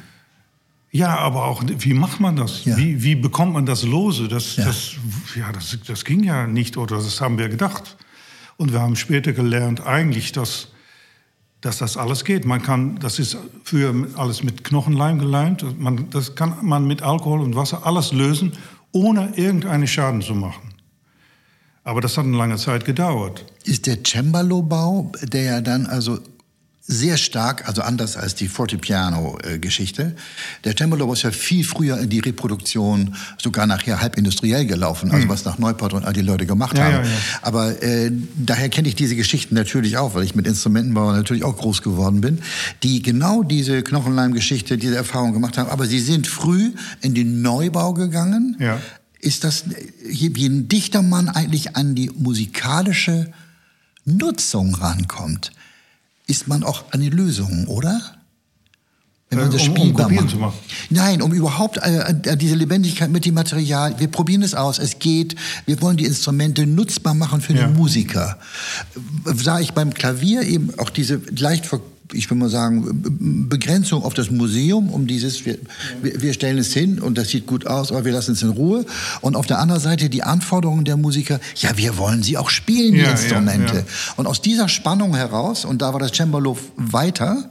Ja, 0.91 1.17
aber 1.17 1.45
auch, 1.45 1.63
wie 1.65 1.93
macht 1.93 2.19
man 2.19 2.35
das? 2.35 2.65
Ja. 2.65 2.75
Wie, 2.77 3.03
wie 3.03 3.15
bekommt 3.15 3.53
man 3.53 3.65
das 3.65 3.83
lose? 3.83 4.27
Das, 4.27 4.55
ja. 4.55 4.65
Das, 4.65 4.91
ja, 5.35 5.51
das, 5.51 5.77
das 5.85 6.03
ging 6.03 6.23
ja 6.23 6.47
nicht 6.47 6.77
oder 6.77 6.97
das 6.97 7.21
haben 7.21 7.37
wir 7.37 7.49
gedacht. 7.49 7.97
Und 8.57 8.73
wir 8.73 8.81
haben 8.81 8.95
später 8.95 9.31
gelernt 9.33 9.85
eigentlich, 9.85 10.31
dass, 10.31 10.69
dass 11.61 11.77
das 11.77 11.95
alles 11.95 12.25
geht. 12.25 12.45
Man 12.45 12.61
kann, 12.61 12.99
das 12.99 13.19
ist 13.19 13.37
früher 13.63 13.93
alles 14.17 14.43
mit 14.43 14.63
Knochenleim 14.63 15.19
geleimt. 15.19 15.63
Man, 15.79 16.09
das 16.09 16.35
kann 16.35 16.57
man 16.63 16.85
mit 16.87 17.03
Alkohol 17.03 17.41
und 17.41 17.55
Wasser 17.55 17.85
alles 17.85 18.11
lösen, 18.11 18.53
ohne 18.91 19.33
irgendeinen 19.35 19.87
Schaden 19.87 20.21
zu 20.21 20.33
machen. 20.33 20.68
Aber 21.83 22.01
das 22.01 22.17
hat 22.17 22.25
eine 22.25 22.37
lange 22.37 22.57
Zeit 22.57 22.85
gedauert. 22.85 23.45
Ist 23.63 23.87
der 23.87 24.03
Cembalo-Bau, 24.03 25.11
der 25.23 25.43
ja 25.43 25.61
dann 25.61 25.85
also 25.85 26.19
sehr 26.91 27.17
stark, 27.17 27.67
also 27.67 27.83
anders 27.83 28.17
als 28.17 28.33
die 28.33 28.47
Fortepiano-Geschichte. 28.47 30.15
Der 30.63 30.75
Cembalo 30.75 31.13
ist 31.13 31.21
ja 31.21 31.29
viel 31.29 31.63
früher 31.63 31.99
in 31.99 32.09
die 32.09 32.17
Reproduktion, 32.17 33.15
sogar 33.37 33.67
nachher 33.67 34.01
halb 34.01 34.17
industriell 34.17 34.65
gelaufen, 34.65 35.11
also 35.11 35.25
mhm. 35.25 35.29
was 35.29 35.45
nach 35.45 35.59
Neuport 35.59 35.93
und 35.93 36.03
all 36.03 36.13
die 36.13 36.23
Leute 36.23 36.47
gemacht 36.47 36.75
ja, 36.75 36.85
haben. 36.85 36.93
Ja, 36.93 37.03
ja. 37.03 37.17
Aber 37.43 37.83
äh, 37.83 38.11
daher 38.35 38.69
kenne 38.69 38.87
ich 38.87 38.95
diese 38.95 39.15
Geschichten 39.15 39.53
natürlich 39.53 39.99
auch, 39.99 40.15
weil 40.15 40.23
ich 40.23 40.33
mit 40.33 40.47
Instrumentenbauern 40.47 41.15
natürlich 41.15 41.43
auch 41.43 41.57
groß 41.57 41.83
geworden 41.83 42.21
bin, 42.21 42.39
die 42.81 43.03
genau 43.03 43.43
diese 43.43 43.83
Knochenleim-Geschichte, 43.83 44.79
diese 44.79 44.95
Erfahrung 44.95 45.33
gemacht 45.33 45.59
haben. 45.59 45.69
Aber 45.69 45.85
sie 45.85 45.99
sind 45.99 46.25
früh 46.25 46.71
in 47.01 47.13
den 47.13 47.43
Neubau 47.43 47.93
gegangen, 47.93 48.57
ja 48.59 48.79
ist 49.19 49.43
das, 49.43 49.65
wie 50.03 50.45
ein 50.45 50.67
Dichtermann 50.67 51.29
eigentlich 51.29 51.75
an 51.75 51.95
die 51.95 52.09
musikalische 52.09 53.31
Nutzung 54.05 54.75
rankommt, 54.75 55.51
ist 56.27 56.47
man 56.47 56.63
auch 56.63 56.91
an 56.91 57.01
die 57.01 57.09
Lösungen, 57.09 57.67
oder? 57.67 58.19
Wenn 59.29 59.39
man 59.39 59.51
das 59.51 59.61
äh, 59.61 59.69
um, 59.69 59.75
spielbar 59.75 60.07
um 60.07 60.15
macht. 60.15 60.29
Zu 60.29 60.37
machen. 60.37 60.57
Nein, 60.89 61.21
um 61.21 61.33
überhaupt 61.33 61.77
äh, 61.77 62.13
äh, 62.23 62.37
diese 62.37 62.55
Lebendigkeit 62.55 63.11
mit 63.11 63.25
dem 63.25 63.35
Material. 63.35 63.99
Wir 63.99 64.07
probieren 64.07 64.41
es 64.41 64.55
aus. 64.55 64.79
Es 64.79 64.97
geht. 64.97 65.35
Wir 65.67 65.79
wollen 65.81 65.97
die 65.97 66.05
Instrumente 66.05 66.65
nutzbar 66.65 67.13
machen 67.13 67.39
für 67.41 67.53
ja. 67.53 67.67
den 67.67 67.75
Musiker. 67.75 68.39
Sah 69.25 69.59
ich 69.59 69.73
beim 69.73 69.93
Klavier 69.93 70.41
eben 70.41 70.71
auch 70.79 70.89
diese 70.89 71.21
leicht 71.35 71.67
ver 71.67 71.81
ich 72.13 72.29
will 72.29 72.37
mal 72.37 72.49
sagen, 72.49 73.47
Begrenzung 73.49 74.03
auf 74.03 74.13
das 74.13 74.31
Museum, 74.31 74.89
um 74.89 75.07
dieses, 75.07 75.45
wir, 75.45 75.53
ja. 75.53 76.21
wir 76.21 76.33
stellen 76.33 76.57
es 76.57 76.73
hin 76.73 76.99
und 76.99 77.17
das 77.17 77.29
sieht 77.29 77.45
gut 77.45 77.67
aus, 77.67 77.91
aber 77.91 78.05
wir 78.05 78.11
lassen 78.11 78.31
es 78.31 78.41
in 78.41 78.49
Ruhe. 78.49 78.85
Und 79.21 79.35
auf 79.35 79.45
der 79.45 79.59
anderen 79.59 79.81
Seite 79.81 80.09
die 80.09 80.23
Anforderungen 80.23 80.85
der 80.85 80.97
Musiker, 80.97 81.39
ja, 81.55 81.77
wir 81.77 81.97
wollen 81.97 82.23
sie 82.23 82.37
auch 82.37 82.49
spielen, 82.49 82.93
die 82.93 83.01
ja, 83.01 83.11
Instrumente. 83.11 83.75
Ja, 83.75 83.83
und 84.17 84.27
aus 84.27 84.41
dieser 84.41 84.69
Spannung 84.69 85.15
heraus, 85.15 85.65
und 85.65 85.81
da 85.81 85.93
war 85.93 85.99
das 85.99 86.11
Cembalo 86.11 86.57
weiter, 86.77 87.49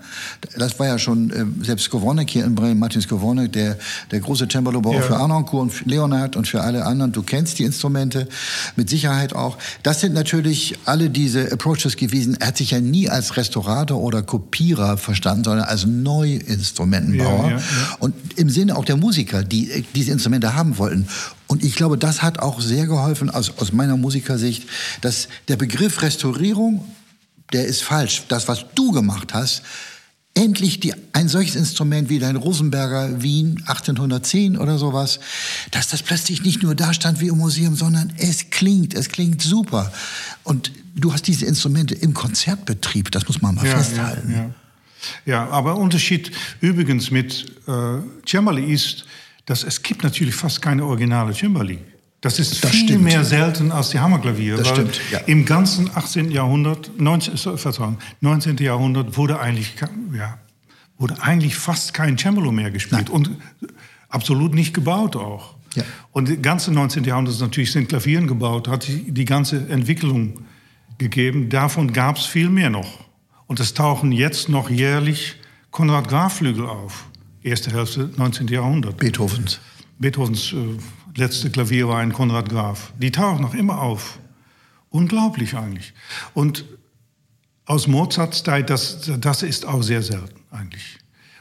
das 0.56 0.78
war 0.78 0.86
ja 0.86 0.98
schon 0.98 1.30
äh, 1.30 1.64
selbst 1.64 1.84
Skowronek 1.84 2.28
hier 2.28 2.44
in 2.44 2.54
Bremen, 2.54 2.78
Martin 2.78 3.00
Skowronek, 3.00 3.52
der, 3.52 3.78
der 4.10 4.20
große 4.20 4.48
Cembalo-Bauer 4.48 5.02
für 5.02 5.16
Arnoncourt 5.16 5.62
und 5.62 5.70
für 5.70 5.88
Leonard 5.88 6.36
und 6.36 6.48
für 6.48 6.62
alle 6.62 6.84
anderen, 6.84 7.12
du 7.12 7.22
kennst 7.22 7.58
die 7.58 7.64
Instrumente, 7.64 8.28
mit 8.76 8.90
Sicherheit 8.90 9.34
auch. 9.34 9.58
Das 9.82 10.00
sind 10.00 10.14
natürlich 10.14 10.76
alle 10.84 11.10
diese 11.10 11.52
Approaches 11.52 11.96
gewesen. 11.96 12.36
Er 12.40 12.48
hat 12.48 12.56
sich 12.56 12.72
ja 12.72 12.80
nie 12.80 13.08
als 13.08 13.36
Restaurator 13.36 14.00
oder 14.00 14.22
Kopierer 14.48 14.96
verstanden, 14.96 15.44
sondern 15.44 15.66
als 15.66 15.84
Neuinstrumentenbauer. 15.84 17.50
Ja, 17.50 17.56
ja. 17.58 17.62
Und 17.98 18.14
im 18.36 18.48
Sinne 18.48 18.76
auch 18.76 18.84
der 18.84 18.96
Musiker, 18.96 19.44
die 19.44 19.70
äh, 19.70 19.84
diese 19.94 20.10
Instrumente 20.10 20.54
haben 20.54 20.78
wollten. 20.78 21.06
Und 21.46 21.62
ich 21.62 21.74
glaube, 21.74 21.98
das 21.98 22.22
hat 22.22 22.38
auch 22.38 22.60
sehr 22.60 22.86
geholfen 22.86 23.28
aus, 23.28 23.52
aus 23.58 23.72
meiner 23.72 23.96
Musikersicht, 23.96 24.66
dass 25.02 25.28
der 25.48 25.56
Begriff 25.56 26.00
Restaurierung, 26.00 26.84
der 27.52 27.66
ist 27.66 27.82
falsch. 27.82 28.24
Das, 28.28 28.48
was 28.48 28.64
du 28.74 28.90
gemacht 28.92 29.34
hast, 29.34 29.62
endlich 30.34 30.80
die, 30.80 30.94
ein 31.12 31.28
solches 31.28 31.56
Instrument 31.56 32.08
wie 32.08 32.18
dein 32.18 32.36
Rosenberger 32.36 33.22
Wien 33.22 33.62
1810 33.66 34.56
oder 34.56 34.78
sowas, 34.78 35.20
dass 35.72 35.88
das 35.88 36.02
plötzlich 36.02 36.42
nicht 36.42 36.62
nur 36.62 36.74
da 36.74 36.94
stand 36.94 37.20
wie 37.20 37.28
im 37.28 37.38
Museum, 37.38 37.74
sondern 37.74 38.12
es 38.18 38.50
klingt, 38.50 38.94
es 38.94 39.08
klingt 39.08 39.42
super. 39.42 39.92
Und 40.44 40.72
du 40.94 41.12
hast 41.12 41.26
diese 41.26 41.46
Instrumente 41.46 41.94
im 41.94 42.14
Konzertbetrieb, 42.14 43.10
das 43.10 43.26
muss 43.26 43.42
man 43.42 43.56
mal 43.56 43.66
ja, 43.66 43.76
festhalten. 43.76 44.30
Ja, 44.30 44.36
ja. 44.36 44.50
ja, 45.26 45.48
aber 45.50 45.76
Unterschied 45.76 46.30
übrigens 46.60 47.10
mit 47.10 47.46
äh, 47.66 47.98
Cembali 48.24 48.72
ist, 48.72 49.06
dass 49.46 49.64
es 49.64 49.82
gibt 49.82 50.04
natürlich 50.04 50.34
fast 50.34 50.62
keine 50.62 50.84
originale 50.84 51.34
Cembali. 51.34 51.78
Das 52.20 52.40
ist 52.40 52.64
das 52.64 52.72
viel 52.72 52.88
stimmt. 52.88 53.04
mehr 53.04 53.24
selten 53.24 53.70
als 53.70 53.90
die 53.90 54.00
Hammerklavier. 54.00 54.56
Das 54.56 54.68
stimmt, 54.68 55.00
ja. 55.10 55.18
Im 55.20 55.44
ganzen 55.44 55.88
18. 55.94 56.32
Jahrhundert, 56.32 56.90
19, 56.98 57.36
Verzeihung, 57.56 57.98
19. 58.20 58.56
Jahrhundert 58.56 59.16
wurde 59.16 59.38
eigentlich, 59.38 59.74
ja, 60.16 60.38
wurde 60.98 61.22
eigentlich 61.22 61.54
fast 61.54 61.94
kein 61.94 62.18
Cembalo 62.18 62.50
mehr 62.50 62.72
gespielt 62.72 63.04
Nein. 63.06 63.12
und 63.12 63.30
absolut 64.08 64.52
nicht 64.52 64.74
gebaut 64.74 65.14
auch. 65.14 65.54
Ja. 65.76 65.84
Und 66.10 66.28
das 66.28 66.42
ganze 66.42 66.72
19. 66.72 67.04
Jahrhundert 67.04 67.38
natürlich 67.38 67.70
sind 67.70 67.88
Klavieren 67.88 68.26
gebaut, 68.26 68.66
hat 68.66 68.88
die 68.88 69.24
ganze 69.24 69.68
Entwicklung 69.68 70.40
gegeben. 70.98 71.48
Davon 71.50 71.92
gab 71.92 72.16
es 72.16 72.24
viel 72.26 72.48
mehr 72.48 72.70
noch. 72.70 73.06
Und 73.46 73.60
es 73.60 73.74
tauchen 73.74 74.10
jetzt 74.10 74.48
noch 74.48 74.70
jährlich 74.70 75.36
Konrad 75.70 76.08
Graf 76.08 76.38
Flügel 76.38 76.66
auf. 76.66 77.06
Erste 77.42 77.72
Hälfte 77.72 78.10
19. 78.16 78.48
Jahrhundert. 78.48 78.96
Beethovens. 78.96 79.60
Beethovens 79.98 80.52
äh, 80.52 80.56
letzte 81.18 81.50
Klavier 81.50 81.88
war 81.88 81.98
ein 81.98 82.12
Konrad 82.12 82.48
Graf. 82.48 82.92
Die 82.98 83.10
tauchen 83.10 83.42
noch 83.42 83.54
immer 83.54 83.80
auf. 83.80 84.18
Unglaublich 84.90 85.54
eigentlich. 85.54 85.92
Und 86.32 86.64
aus 87.66 87.86
Mozarts 87.86 88.42
Zeit, 88.42 88.70
das, 88.70 89.10
das 89.18 89.42
ist 89.42 89.66
auch 89.66 89.82
sehr 89.82 90.02
selten 90.02 90.40
eigentlich. 90.50 90.98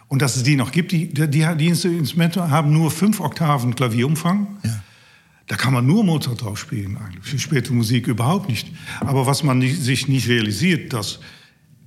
Und 0.09 0.21
dass 0.21 0.35
es 0.35 0.43
die 0.43 0.55
noch 0.55 0.71
gibt, 0.71 0.91
die, 0.91 1.07
die, 1.07 1.27
die 1.27 1.67
Instrumente 1.67 2.49
haben 2.49 2.73
nur 2.73 2.91
fünf 2.91 3.19
Oktaven 3.19 3.75
Klavierumfang. 3.75 4.47
Ja. 4.63 4.83
Da 5.47 5.55
kann 5.55 5.73
man 5.73 5.85
nur 5.85 6.03
Mozart 6.03 6.41
drauf 6.41 6.59
spielen 6.59 6.97
eigentlich. 6.97 7.25
Für 7.25 7.39
späte 7.39 7.71
Musik 7.71 8.07
überhaupt 8.07 8.49
nicht. 8.49 8.67
Aber 8.99 9.25
was 9.25 9.43
man 9.43 9.59
nicht, 9.59 9.81
sich 9.81 10.09
nicht 10.09 10.27
realisiert, 10.27 10.91
dass 10.91 11.19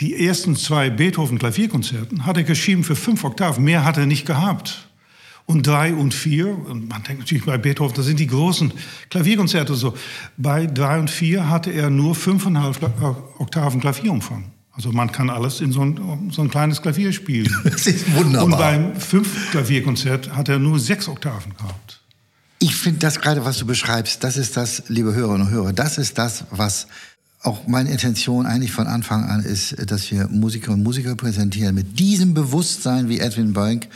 die 0.00 0.26
ersten 0.26 0.56
zwei 0.56 0.88
Beethoven-Klavierkonzerten 0.88 2.24
hat 2.24 2.38
er 2.38 2.44
geschrieben 2.44 2.84
für 2.84 2.96
fünf 2.96 3.22
Oktaven. 3.22 3.62
Mehr 3.62 3.84
hat 3.84 3.98
er 3.98 4.06
nicht 4.06 4.24
gehabt 4.24 4.89
und 5.50 5.66
drei 5.66 5.92
und 5.92 6.14
vier. 6.14 6.48
Und 6.48 6.88
man 6.88 7.02
denkt 7.02 7.20
natürlich 7.20 7.44
bei 7.44 7.58
Beethoven, 7.58 7.94
das 7.96 8.06
sind 8.06 8.20
die 8.20 8.26
großen 8.26 8.72
Klavierkonzerte 9.10 9.74
so. 9.74 9.94
Bei 10.36 10.66
drei 10.66 10.98
und 10.98 11.10
vier 11.10 11.48
hatte 11.48 11.70
er 11.70 11.90
nur 11.90 12.14
fünfeinhalb 12.14 12.78
Oktaven 13.38 13.80
Klavierumfang. 13.80 14.52
Also 14.72 14.92
man 14.92 15.10
kann 15.12 15.28
alles 15.28 15.60
in 15.60 15.72
so 15.72 15.82
ein, 15.82 16.30
so 16.30 16.42
ein 16.42 16.50
kleines 16.50 16.80
Klavier 16.80 17.12
spielen. 17.12 17.54
Das 17.64 17.86
ist 17.86 18.14
wunderbar. 18.14 18.44
Und 18.44 18.50
beim 18.52 18.96
fünf 18.96 19.50
Klavierkonzert 19.50 20.34
hat 20.34 20.48
er 20.48 20.58
nur 20.58 20.78
sechs 20.78 21.08
Oktaven 21.08 21.54
gehabt. 21.56 22.00
Ich 22.60 22.76
finde 22.76 23.00
das 23.00 23.20
gerade, 23.20 23.44
was 23.44 23.58
du 23.58 23.66
beschreibst, 23.66 24.22
das 24.22 24.36
ist 24.36 24.56
das, 24.56 24.84
liebe 24.88 25.14
Hörerinnen 25.14 25.46
und 25.46 25.52
Hörer, 25.52 25.72
das 25.72 25.98
ist 25.98 26.18
das, 26.18 26.44
was 26.50 26.86
auch 27.42 27.66
meine 27.66 27.90
Intention 27.90 28.44
eigentlich 28.44 28.72
von 28.72 28.86
Anfang 28.86 29.24
an 29.24 29.42
ist, 29.42 29.74
dass 29.90 30.10
wir 30.10 30.28
Musiker 30.28 30.72
und 30.72 30.82
Musiker 30.82 31.16
präsentieren 31.16 31.74
mit 31.74 31.98
diesem 31.98 32.34
Bewusstsein, 32.34 33.08
wie 33.08 33.18
Edwin 33.18 33.54
Boink 33.54 33.88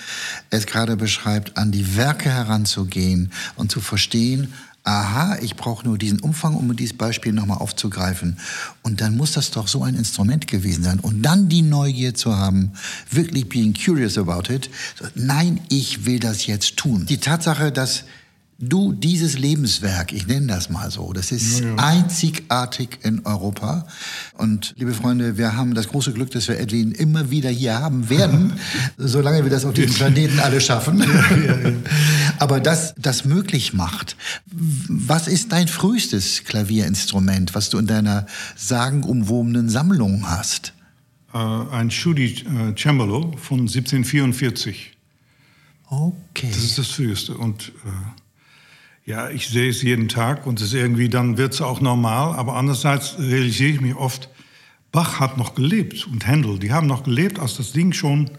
es 0.48 0.66
gerade 0.66 0.96
beschreibt, 0.96 1.56
an 1.58 1.70
die 1.70 1.96
Werke 1.96 2.30
heranzugehen 2.30 3.30
und 3.56 3.70
zu 3.70 3.80
verstehen, 3.80 4.54
aha, 4.84 5.36
ich 5.40 5.56
brauche 5.56 5.86
nur 5.86 5.98
diesen 5.98 6.20
Umfang, 6.20 6.54
um 6.54 6.74
dieses 6.76 6.96
Beispiel 6.96 7.32
nochmal 7.32 7.58
aufzugreifen. 7.58 8.38
Und 8.82 9.00
dann 9.00 9.16
muss 9.16 9.32
das 9.32 9.50
doch 9.50 9.68
so 9.68 9.82
ein 9.82 9.94
Instrument 9.94 10.46
gewesen 10.46 10.84
sein. 10.84 11.00
Und 11.00 11.22
dann 11.22 11.48
die 11.48 11.62
Neugier 11.62 12.14
zu 12.14 12.36
haben, 12.36 12.72
wirklich 13.10 13.48
being 13.48 13.74
curious 13.74 14.16
about 14.18 14.52
it. 14.52 14.70
Nein, 15.14 15.60
ich 15.68 16.04
will 16.04 16.18
das 16.18 16.46
jetzt 16.46 16.76
tun. 16.76 17.06
Die 17.06 17.18
Tatsache, 17.18 17.72
dass 17.72 18.04
du 18.58 18.92
dieses 18.92 19.38
Lebenswerk, 19.38 20.12
ich 20.12 20.26
nenne 20.26 20.46
das 20.46 20.70
mal 20.70 20.90
so, 20.90 21.12
das 21.12 21.32
ist 21.32 21.60
ja, 21.60 21.66
ja. 21.66 21.74
einzigartig 21.76 22.98
in 23.02 23.24
Europa. 23.26 23.86
Und 24.38 24.74
liebe 24.76 24.94
Freunde, 24.94 25.36
wir 25.36 25.56
haben 25.56 25.74
das 25.74 25.88
große 25.88 26.12
Glück, 26.12 26.30
dass 26.30 26.48
wir 26.48 26.58
Edwin 26.58 26.92
immer 26.92 27.30
wieder 27.30 27.50
hier 27.50 27.80
haben 27.80 28.08
werden, 28.10 28.52
solange 28.96 29.42
wir 29.42 29.50
das 29.50 29.64
auf 29.64 29.74
diesem 29.74 29.94
Planeten 29.94 30.38
alle 30.40 30.60
schaffen. 30.60 31.00
Ja, 31.00 31.72
Aber 32.38 32.60
das, 32.60 32.94
das 32.96 33.24
möglich 33.24 33.72
macht. 33.72 34.16
Was 34.88 35.28
ist 35.28 35.52
dein 35.52 35.68
frühestes 35.68 36.44
Klavierinstrument, 36.44 37.54
was 37.54 37.70
du 37.70 37.78
in 37.78 37.86
deiner 37.86 38.26
sagenumwobenen 38.56 39.68
Sammlung 39.68 40.28
hast? 40.28 40.72
Äh, 41.32 41.38
ein 41.38 41.90
Schudi 41.90 42.44
äh, 42.46 42.74
Cembalo 42.76 43.32
von 43.36 43.60
1744. 43.60 44.92
Okay. 45.90 46.48
Das 46.52 46.62
ist 46.62 46.78
das 46.78 46.88
früheste. 46.88 47.36
Und 47.36 47.72
äh, 47.84 47.90
ja, 49.04 49.28
ich 49.28 49.48
sehe 49.48 49.68
es 49.68 49.82
jeden 49.82 50.08
Tag 50.08 50.46
und 50.46 50.60
es 50.60 50.68
ist 50.68 50.74
irgendwie, 50.74 51.08
dann 51.08 51.36
wird 51.36 51.54
es 51.54 51.60
auch 51.60 51.80
normal. 51.80 52.36
Aber 52.36 52.56
andererseits 52.56 53.18
realisiere 53.18 53.70
ich 53.70 53.80
mich 53.80 53.94
oft, 53.94 54.30
Bach 54.92 55.20
hat 55.20 55.36
noch 55.36 55.54
gelebt 55.54 56.06
und 56.06 56.26
Händel, 56.26 56.58
die 56.58 56.72
haben 56.72 56.86
noch 56.86 57.02
gelebt, 57.02 57.38
als 57.38 57.56
das 57.56 57.72
Ding 57.72 57.92
schon, 57.92 58.30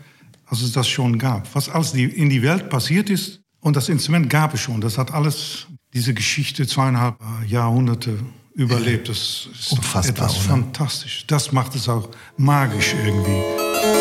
als 0.46 0.62
es 0.62 0.72
das 0.72 0.88
schon 0.88 1.20
gab. 1.20 1.54
Was 1.54 1.70
alles 1.70 1.94
in 1.94 2.30
die 2.30 2.42
Welt 2.42 2.70
passiert 2.70 3.10
ist 3.10 3.42
und 3.60 3.76
das 3.76 3.90
Instrument 3.90 4.30
gab 4.30 4.54
es 4.54 4.62
schon. 4.62 4.80
Das 4.80 4.98
hat 4.98 5.12
alles, 5.14 5.68
diese 5.94 6.14
Geschichte 6.14 6.66
zweieinhalb 6.66 7.18
Jahrhunderte 7.46 8.20
überlebt. 8.54 9.10
Das 9.10 9.50
ist 9.52 9.74
Unfassbar, 9.74 10.28
etwas 10.28 10.38
oder? 10.38 10.46
fantastisch. 10.46 11.26
Das 11.28 11.52
macht 11.52 11.76
es 11.76 11.90
auch 11.90 12.10
magisch 12.38 12.96
irgendwie. 13.06 13.95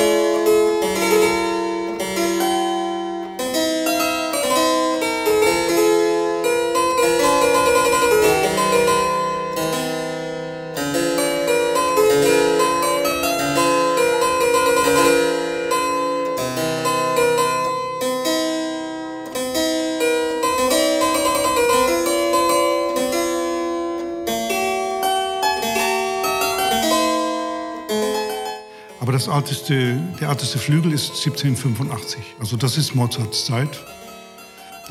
Älteste, 29.35 30.01
der 30.21 30.29
älteste 30.29 30.59
Flügel 30.59 30.93
ist 30.93 31.11
1785. 31.11 32.21
Also 32.41 32.57
das 32.57 32.79
ist 32.79 32.95
Mozarts 32.95 33.45
Zeit. 33.45 33.81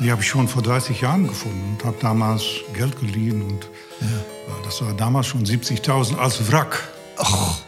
Die 0.00 0.10
habe 0.10 0.22
ich 0.22 0.28
schon 0.28 0.48
vor 0.48 0.62
30 0.62 1.00
Jahren 1.00 1.26
gefunden 1.26 1.76
und 1.76 1.84
habe 1.84 1.96
damals 2.00 2.42
Geld 2.74 2.98
geliehen. 2.98 3.42
Und 3.42 3.68
ja. 4.00 4.54
das 4.64 4.82
war 4.82 4.92
damals 4.94 5.28
schon 5.28 5.44
70.000 5.44 6.16
als 6.16 6.50
Wrack. 6.50 6.82
Och, 7.18 7.62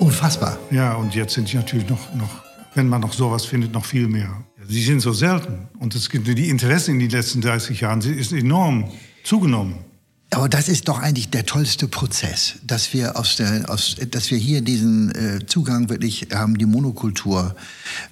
unfassbar. 0.00 0.58
Ja, 0.70 0.94
und 0.94 1.14
jetzt 1.14 1.34
sind 1.34 1.52
die 1.52 1.56
natürlich 1.56 1.88
noch, 1.88 2.14
noch, 2.14 2.30
wenn 2.74 2.88
man 2.88 3.00
noch 3.00 3.12
sowas 3.12 3.44
findet, 3.44 3.72
noch 3.72 3.84
viel 3.84 4.08
mehr. 4.08 4.44
Sie 4.66 4.82
sind 4.82 5.00
so 5.00 5.12
selten. 5.12 5.68
Und 5.78 5.94
das, 5.94 6.08
die 6.08 6.50
Interesse 6.50 6.90
in 6.90 6.98
den 6.98 7.10
letzten 7.10 7.40
30 7.40 7.80
Jahren 7.80 8.00
ist 8.00 8.32
enorm 8.32 8.90
zugenommen. 9.24 9.87
Aber 10.30 10.50
das 10.50 10.68
ist 10.68 10.88
doch 10.88 10.98
eigentlich 10.98 11.30
der 11.30 11.46
tollste 11.46 11.88
Prozess, 11.88 12.56
dass 12.62 12.92
wir 12.92 13.18
aus 13.18 13.36
der, 13.36 13.70
aus, 13.70 13.96
dass 14.10 14.30
wir 14.30 14.36
hier 14.36 14.60
diesen 14.60 15.14
äh, 15.14 15.46
Zugang 15.46 15.88
wirklich 15.88 16.28
haben, 16.34 16.58
die 16.58 16.66
Monokultur 16.66 17.56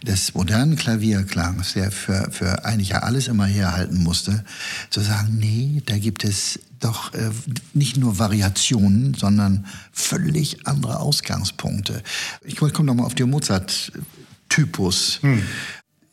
des 0.02 0.32
modernen 0.32 0.76
Klavierklangs, 0.76 1.74
der 1.74 1.92
für, 1.92 2.30
für 2.30 2.64
eigentlich 2.64 2.90
ja 2.90 3.00
alles 3.00 3.28
immer 3.28 3.44
herhalten 3.44 4.02
musste, 4.02 4.44
zu 4.88 5.02
sagen, 5.02 5.36
nee, 5.38 5.82
da 5.84 5.98
gibt 5.98 6.24
es 6.24 6.58
doch 6.80 7.12
äh, 7.12 7.30
nicht 7.74 7.98
nur 7.98 8.18
Variationen, 8.18 9.12
sondern 9.12 9.66
völlig 9.92 10.66
andere 10.66 11.00
Ausgangspunkte. 11.00 12.02
Ich 12.44 12.56
komme 12.56 12.84
nochmal 12.84 13.06
auf 13.06 13.14
den 13.14 13.28
Mozart-Typus. 13.28 15.18
Hm. 15.20 15.42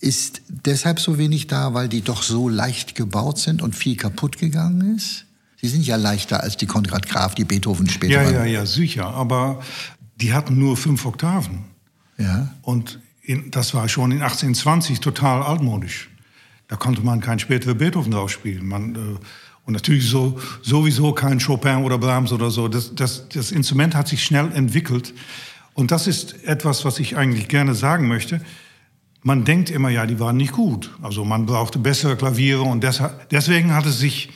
Ist 0.01 0.41
deshalb 0.49 0.99
so 0.99 1.17
wenig 1.17 1.47
da, 1.47 1.73
weil 1.73 1.87
die 1.87 2.01
doch 2.01 2.23
so 2.23 2.49
leicht 2.49 2.95
gebaut 2.95 3.39
sind 3.39 3.61
und 3.61 3.73
viel 3.73 3.95
kaputt 3.95 4.37
gegangen 4.37 4.97
ist? 4.97 5.25
Die 5.63 5.69
sind 5.69 5.87
ja 5.87 5.95
leichter 5.95 6.43
als 6.43 6.57
die 6.57 6.65
Konrad 6.65 7.07
Graf, 7.07 7.35
die 7.35 7.45
Beethoven 7.45 7.89
später. 7.89 8.21
Ja, 8.21 8.29
ja, 8.29 8.43
ja, 8.43 8.65
sicher. 8.65 9.07
Aber 9.07 9.61
die 10.17 10.33
hatten 10.33 10.59
nur 10.59 10.75
fünf 10.75 11.05
Oktaven. 11.05 11.63
Ja. 12.17 12.53
Und 12.61 12.99
in, 13.21 13.49
das 13.49 13.73
war 13.73 13.87
schon 13.87 14.11
in 14.11 14.21
1820 14.21 14.99
total 14.99 15.41
altmodisch. 15.41 16.09
Da 16.67 16.75
konnte 16.75 17.01
man 17.01 17.21
kein 17.21 17.39
späterer 17.39 17.75
Beethoven 17.75 18.11
drauf 18.11 18.29
spielen. 18.29 18.67
Man, 18.67 18.95
äh, 18.95 18.99
und 19.65 19.73
natürlich 19.73 20.09
so, 20.09 20.37
sowieso 20.61 21.13
kein 21.13 21.39
Chopin 21.39 21.83
oder 21.83 21.97
Brahms 21.97 22.33
oder 22.33 22.51
so. 22.51 22.67
Das, 22.67 22.93
das, 22.93 23.29
das 23.29 23.51
Instrument 23.51 23.95
hat 23.95 24.09
sich 24.09 24.21
schnell 24.21 24.51
entwickelt. 24.51 25.13
Und 25.73 25.91
das 25.91 26.07
ist 26.07 26.43
etwas, 26.43 26.83
was 26.83 26.99
ich 26.99 27.15
eigentlich 27.15 27.47
gerne 27.47 27.73
sagen 27.73 28.09
möchte. 28.09 28.41
Man 29.21 29.45
denkt 29.45 29.69
immer, 29.69 29.89
ja, 29.89 30.05
die 30.05 30.19
waren 30.19 30.35
nicht 30.35 30.51
gut. 30.51 30.91
Also 31.01 31.23
man 31.23 31.45
brauchte 31.45 31.79
bessere 31.79 32.17
Klaviere 32.17 32.63
und 32.63 32.83
deshalb, 32.83 33.29
deswegen 33.29 33.73
hat 33.73 33.85
es 33.85 33.99
sich 33.99 34.29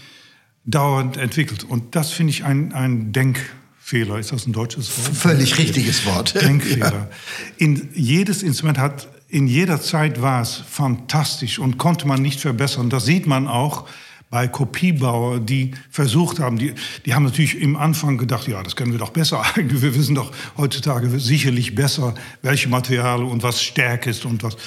dauernd 0.67 1.17
entwickelt. 1.17 1.63
Und 1.63 1.95
das 1.95 2.11
finde 2.11 2.31
ich 2.31 2.43
ein, 2.43 2.73
ein 2.73 3.11
Denkfehler. 3.13 4.19
Ist 4.19 4.31
das 4.31 4.45
ein 4.45 4.53
deutsches 4.53 4.95
Wort? 4.97 5.17
Völlig 5.17 5.57
richtiges 5.57 6.05
Wort. 6.05 6.35
Denkfehler. 6.41 6.91
Ja. 6.91 7.09
In, 7.57 7.89
jedes 7.95 8.43
Instrument 8.43 8.77
hat, 8.77 9.07
in 9.29 9.47
jeder 9.47 9.81
Zeit 9.81 10.21
war 10.21 10.41
es 10.41 10.55
fantastisch 10.55 11.57
und 11.57 11.77
konnte 11.77 12.07
man 12.07 12.21
nicht 12.21 12.39
verbessern. 12.39 12.89
Das 12.89 13.05
sieht 13.05 13.25
man 13.25 13.47
auch 13.47 13.87
bei 14.29 14.49
Kopiebauer, 14.49 15.39
die 15.39 15.71
versucht 15.89 16.39
haben, 16.39 16.57
die, 16.57 16.73
die 17.05 17.13
haben 17.13 17.23
natürlich 17.23 17.61
im 17.61 17.77
Anfang 17.77 18.17
gedacht, 18.17 18.45
ja, 18.49 18.61
das 18.61 18.75
können 18.75 18.91
wir 18.91 18.99
doch 18.99 19.11
besser. 19.11 19.41
Wir 19.55 19.95
wissen 19.95 20.15
doch 20.15 20.33
heutzutage 20.57 21.17
sicherlich 21.17 21.75
besser, 21.75 22.13
welche 22.41 22.67
Materialien 22.67 23.29
und 23.29 23.41
was 23.41 23.63
stark 23.63 24.05
ist 24.05 24.25
und 24.25 24.43
was. 24.43 24.57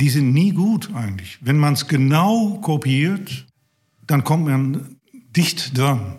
Die 0.00 0.08
sind 0.08 0.32
nie 0.32 0.52
gut 0.52 0.90
eigentlich. 0.94 1.36
Wenn 1.42 1.58
man 1.58 1.74
es 1.74 1.86
genau 1.86 2.58
kopiert, 2.62 3.46
dann 4.06 4.24
kommt 4.24 4.46
man 4.46 4.96
dicht 5.36 5.76
dran. 5.76 6.18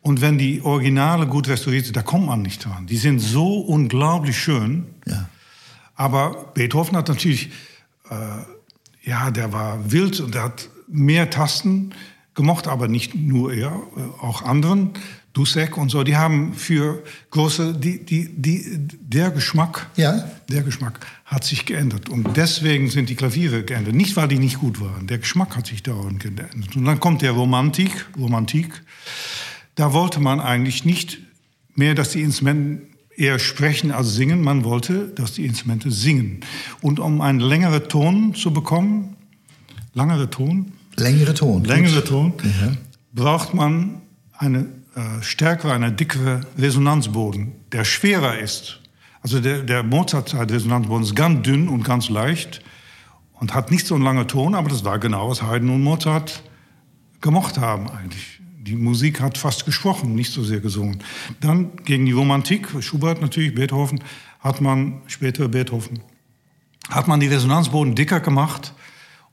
Und 0.00 0.20
wenn 0.20 0.36
die 0.36 0.60
Originale 0.62 1.26
gut 1.26 1.48
restauriert 1.48 1.86
sind, 1.86 1.96
da 1.96 2.02
kommt 2.02 2.26
man 2.26 2.42
nicht 2.42 2.64
dran. 2.64 2.86
Die 2.86 2.98
sind 2.98 3.20
so 3.20 3.60
unglaublich 3.60 4.38
schön. 4.38 4.86
Ja. 5.06 5.28
Aber 5.94 6.52
Beethoven 6.54 6.96
hat 6.96 7.08
natürlich, 7.08 7.50
äh, 8.10 9.08
ja, 9.08 9.30
der 9.30 9.52
war 9.52 9.90
wild 9.90 10.20
und 10.20 10.34
der 10.34 10.42
hat 10.42 10.68
mehr 10.88 11.30
Tasten 11.30 11.94
gemocht, 12.34 12.66
aber 12.68 12.88
nicht 12.88 13.14
nur 13.14 13.54
er, 13.54 13.72
äh, 13.96 14.22
auch 14.22 14.42
anderen. 14.42 14.90
Dussek 15.34 15.76
und 15.76 15.90
so, 15.90 16.04
die 16.04 16.16
haben 16.16 16.54
für 16.54 17.02
große, 17.30 17.74
die, 17.74 18.04
die, 18.04 18.28
die, 18.36 18.86
der 19.00 19.32
Geschmack, 19.32 19.90
ja. 19.96 20.24
der 20.48 20.62
Geschmack 20.62 21.04
hat 21.24 21.42
sich 21.42 21.66
geändert. 21.66 22.08
Und 22.08 22.36
deswegen 22.36 22.88
sind 22.88 23.08
die 23.08 23.16
Klaviere 23.16 23.64
geändert. 23.64 23.96
Nicht, 23.96 24.16
weil 24.16 24.28
die 24.28 24.38
nicht 24.38 24.60
gut 24.60 24.80
waren. 24.80 25.08
Der 25.08 25.18
Geschmack 25.18 25.56
hat 25.56 25.66
sich 25.66 25.82
dauernd 25.82 26.20
geändert. 26.20 26.76
Und 26.76 26.84
dann 26.84 27.00
kommt 27.00 27.20
der 27.20 27.32
Romantik, 27.32 28.06
Romantik. 28.16 28.84
Da 29.74 29.92
wollte 29.92 30.20
man 30.20 30.38
eigentlich 30.38 30.84
nicht 30.84 31.18
mehr, 31.74 31.96
dass 31.96 32.10
die 32.10 32.22
Instrumente 32.22 32.86
eher 33.16 33.40
sprechen 33.40 33.90
als 33.90 34.14
singen. 34.14 34.40
Man 34.40 34.62
wollte, 34.62 35.08
dass 35.08 35.32
die 35.32 35.46
Instrumente 35.46 35.90
singen. 35.90 36.40
Und 36.80 37.00
um 37.00 37.20
einen 37.20 37.40
längeren 37.40 37.88
Ton 37.88 38.34
zu 38.36 38.52
bekommen, 38.52 39.16
langere 39.94 40.30
Ton, 40.30 40.72
längere 40.96 41.34
Ton, 41.34 41.64
längere 41.64 42.04
Ton, 42.04 42.34
ja. 42.44 42.72
braucht 43.12 43.52
man 43.52 44.00
eine 44.38 44.66
äh, 44.96 45.22
stärkere, 45.22 45.72
eine 45.72 45.92
dickere 45.92 46.42
Resonanzboden, 46.58 47.52
der 47.72 47.84
schwerer 47.84 48.38
ist. 48.38 48.80
Also 49.22 49.40
der, 49.40 49.62
der 49.62 49.82
Mozart-Resonanzboden 49.82 51.04
ist 51.04 51.16
ganz 51.16 51.42
dünn 51.42 51.68
und 51.68 51.82
ganz 51.82 52.08
leicht 52.08 52.62
und 53.40 53.54
hat 53.54 53.70
nicht 53.70 53.86
so 53.86 53.94
einen 53.94 54.04
langen 54.04 54.28
Ton, 54.28 54.54
aber 54.54 54.68
das 54.68 54.84
war 54.84 54.98
genau, 54.98 55.30
was 55.30 55.42
Haydn 55.42 55.70
und 55.70 55.82
Mozart 55.82 56.42
gemocht 57.20 57.58
haben 57.58 57.90
eigentlich. 57.90 58.40
Die 58.58 58.76
Musik 58.76 59.20
hat 59.20 59.36
fast 59.36 59.66
gesprochen, 59.66 60.14
nicht 60.14 60.32
so 60.32 60.44
sehr 60.44 60.60
gesungen. 60.60 61.02
Dann 61.40 61.76
gegen 61.84 62.06
die 62.06 62.12
Romantik, 62.12 62.68
Schubert 62.80 63.20
natürlich, 63.20 63.54
Beethoven, 63.54 64.00
hat 64.40 64.60
man, 64.60 65.02
später 65.06 65.48
Beethoven, 65.48 66.00
hat 66.88 67.08
man 67.08 67.20
die 67.20 67.26
Resonanzboden 67.26 67.94
dicker 67.94 68.20
gemacht, 68.20 68.74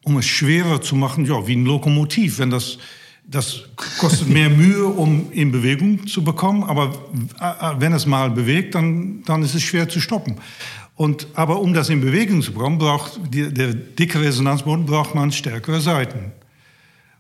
um 0.03 0.17
es 0.17 0.25
schwerer 0.25 0.81
zu 0.81 0.95
machen, 0.95 1.25
ja, 1.25 1.47
wie 1.47 1.55
ein 1.55 1.65
Lokomotiv. 1.65 2.39
Wenn 2.39 2.49
das 2.49 2.77
das 3.23 3.61
kostet 3.99 4.27
mehr 4.27 4.49
Mühe, 4.49 4.85
um 4.85 5.31
in 5.31 5.51
Bewegung 5.51 6.05
zu 6.07 6.23
bekommen, 6.23 6.63
aber 6.63 6.93
äh, 7.39 7.79
wenn 7.79 7.93
es 7.93 8.05
mal 8.05 8.29
bewegt, 8.29 8.75
dann, 8.75 9.23
dann 9.23 9.43
ist 9.43 9.55
es 9.55 9.63
schwer 9.63 9.87
zu 9.87 9.99
stoppen. 9.99 10.35
Und, 10.95 11.27
aber 11.33 11.61
um 11.61 11.73
das 11.73 11.89
in 11.89 12.01
Bewegung 12.01 12.41
zu 12.41 12.51
bekommen, 12.51 12.77
braucht 12.77 13.19
die, 13.33 13.51
der 13.51 13.73
dicke 13.73 14.21
Resonanzboden 14.21 14.85
braucht 14.85 15.15
man 15.15 15.31
stärkere 15.31 15.81
Seiten, 15.81 16.31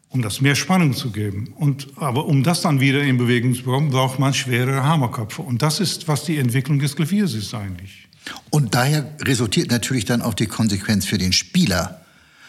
um 0.09 0.21
das 0.21 0.41
mehr 0.41 0.55
Spannung 0.55 0.93
zu 0.93 1.11
geben. 1.11 1.53
Und, 1.55 1.87
aber 1.95 2.25
um 2.25 2.43
das 2.43 2.61
dann 2.61 2.79
wieder 2.79 3.01
in 3.01 3.17
Bewegung 3.17 3.55
zu 3.55 3.63
bekommen, 3.63 3.89
braucht 3.89 4.19
man 4.19 4.33
schwerere 4.33 4.83
Hammerköpfe. 4.83 5.41
Und 5.41 5.61
das 5.61 5.79
ist, 5.79 6.07
was 6.07 6.25
die 6.25 6.37
Entwicklung 6.37 6.79
des 6.79 6.95
Klaviers 6.95 7.33
ist 7.33 7.53
eigentlich. 7.53 8.07
Und 8.49 8.75
daher 8.75 9.15
resultiert 9.21 9.71
natürlich 9.71 10.05
dann 10.05 10.21
auch 10.21 10.33
die 10.33 10.45
Konsequenz 10.45 11.05
für 11.05 11.17
den 11.17 11.33
Spieler, 11.33 12.01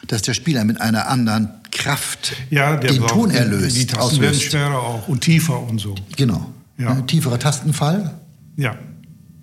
dass 0.09 0.23
der 0.23 0.35
Spieler 0.35 0.65
mit 0.65 0.81
einer 0.81 1.09
anderen 1.09 1.62
Kraft 1.73 2.37
ja, 2.51 2.77
den 2.77 3.05
Ton 3.07 3.31
erlöst. 3.31 3.77
Die 3.77 3.87
Tasten 3.87 4.21
werden 4.21 4.39
schwerer 4.39 4.79
auch 4.79 5.09
und 5.09 5.23
tiefer 5.23 5.61
und 5.61 5.81
so. 5.81 5.95
Genau. 6.17 6.53
Ja. 6.79 6.91
Ein 6.91 7.07
tieferer 7.07 7.39
Tastenfall. 7.39 8.21
Ja. 8.57 8.77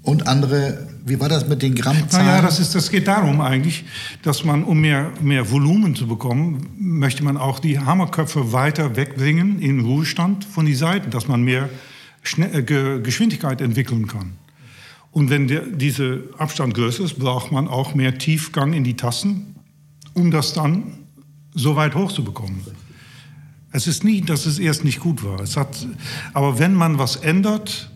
Und 0.03 0.27
andere, 0.27 0.87
wie 1.05 1.19
war 1.19 1.27
das 1.27 1.47
mit 1.47 1.61
den 1.61 1.75
Grammzahlen? 1.75 2.25
Naja, 2.25 2.41
das, 2.41 2.59
ist, 2.59 2.73
das 2.73 2.89
geht 2.89 3.07
darum 3.07 3.41
eigentlich, 3.41 3.83
dass 4.21 4.45
man, 4.45 4.63
um 4.63 4.79
mehr, 4.79 5.11
mehr 5.21 5.51
Volumen 5.51 5.95
zu 5.95 6.07
bekommen, 6.07 6.67
möchte 6.77 7.23
man 7.23 7.35
auch 7.35 7.59
die 7.59 7.79
Hammerköpfe 7.79 8.53
weiter 8.53 8.95
wegbringen 8.95 9.59
in 9.59 9.81
Ruhestand 9.81 10.45
von 10.45 10.65
den 10.65 10.75
Seiten, 10.75 11.11
dass 11.11 11.27
man 11.27 11.41
mehr 11.43 11.69
Schnell, 12.21 12.59
äh, 12.59 13.01
Geschwindigkeit 13.01 13.61
entwickeln 13.61 14.07
kann. 14.07 14.33
Und 15.11 15.29
wenn 15.29 15.47
der, 15.47 15.61
dieser 15.61 16.17
Abstand 16.37 16.75
größer 16.75 17.03
ist, 17.03 17.17
braucht 17.17 17.51
man 17.51 17.67
auch 17.67 17.95
mehr 17.95 18.17
Tiefgang 18.17 18.73
in 18.73 18.83
die 18.83 18.95
Tasten, 18.95 19.55
um 20.13 20.29
das 20.31 20.53
dann 20.53 20.98
so 21.53 21.75
weit 21.75 21.95
hochzubekommen. 21.95 22.61
Es 23.71 23.87
ist 23.87 24.03
nie, 24.03 24.21
dass 24.21 24.45
es 24.45 24.59
erst 24.59 24.83
nicht 24.83 24.99
gut 24.99 25.23
war. 25.23 25.39
Es 25.41 25.55
hat, 25.55 25.87
aber 26.33 26.57
wenn 26.57 26.73
man 26.73 26.97
was 26.97 27.17
ändert, 27.17 27.91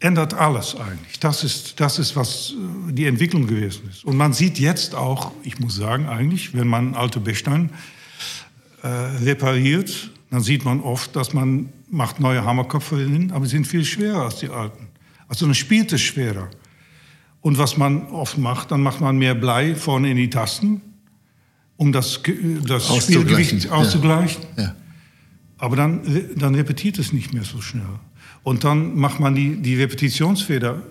ändert 0.00 0.34
alles 0.34 0.74
eigentlich. 0.76 1.18
Das 1.20 1.44
ist, 1.44 1.80
das 1.80 1.98
ist, 1.98 2.16
was 2.16 2.54
äh, 2.88 2.92
die 2.92 3.06
Entwicklung 3.06 3.46
gewesen 3.46 3.88
ist. 3.90 4.04
Und 4.04 4.16
man 4.16 4.32
sieht 4.32 4.58
jetzt 4.58 4.94
auch, 4.94 5.32
ich 5.42 5.58
muss 5.58 5.74
sagen, 5.74 6.06
eigentlich, 6.06 6.54
wenn 6.54 6.68
man 6.68 6.94
alte 6.94 7.20
Bechstein 7.20 7.70
äh, 8.82 8.88
repariert, 8.88 10.10
dann 10.30 10.40
sieht 10.40 10.64
man 10.64 10.80
oft, 10.80 11.16
dass 11.16 11.34
man 11.34 11.70
macht 11.90 12.20
neue 12.20 12.44
Hammerköpfe 12.44 12.98
hin, 12.98 13.32
aber 13.32 13.46
sie 13.46 13.52
sind 13.52 13.66
viel 13.66 13.84
schwerer 13.84 14.24
als 14.24 14.36
die 14.36 14.48
alten. 14.48 14.88
Also 15.26 15.46
man 15.46 15.54
spielt 15.54 15.92
es 15.92 16.00
schwerer. 16.00 16.48
Und 17.40 17.58
was 17.58 17.76
man 17.76 18.08
oft 18.08 18.38
macht, 18.38 18.70
dann 18.70 18.82
macht 18.82 19.00
man 19.00 19.16
mehr 19.16 19.34
Blei 19.34 19.74
vorne 19.74 20.10
in 20.10 20.16
die 20.16 20.30
Tasten 20.30 20.82
um 21.78 21.92
das, 21.92 22.20
das 22.66 22.96
Spielgewicht 23.04 23.70
auszugleichen. 23.70 24.42
Ja. 24.56 24.62
Ja. 24.64 24.76
Aber 25.56 25.76
dann, 25.76 26.02
dann 26.36 26.54
repetiert 26.54 26.98
es 26.98 27.12
nicht 27.12 27.32
mehr 27.32 27.44
so 27.44 27.62
schnell. 27.62 27.98
Und 28.42 28.64
dann 28.64 28.96
macht 28.96 29.20
man 29.20 29.34
die, 29.34 29.56
die 29.56 29.76
Repetitionsfehler. 29.76 30.82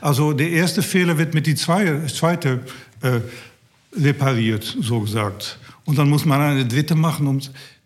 Also 0.00 0.32
der 0.32 0.50
erste 0.50 0.82
Fehler 0.82 1.18
wird 1.18 1.34
mit 1.34 1.46
die 1.46 1.54
zweite, 1.54 2.06
zweite 2.06 2.60
äh, 3.02 3.20
repariert, 3.96 4.76
so 4.80 5.00
gesagt. 5.00 5.58
Und 5.84 5.98
dann 5.98 6.08
muss 6.08 6.24
man 6.24 6.40
eine 6.40 6.66
dritte 6.66 6.94
machen. 6.94 7.26
Um, 7.26 7.40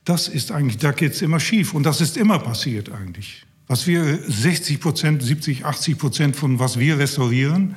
das 0.04 0.28
ist 0.28 0.52
eigentlich, 0.52 0.78
da 0.78 0.92
geht 0.92 1.12
es 1.12 1.22
immer 1.22 1.40
schief. 1.40 1.74
Und 1.74 1.84
das 1.84 2.00
ist 2.00 2.16
immer 2.16 2.38
passiert 2.38 2.90
eigentlich. 2.92 3.44
Was 3.66 3.86
wir 3.86 4.18
60 4.26 4.80
Prozent, 4.80 5.22
70, 5.22 5.64
80 5.64 5.98
Prozent 5.98 6.36
von 6.36 6.58
was 6.58 6.78
wir 6.78 6.98
restaurieren, 6.98 7.74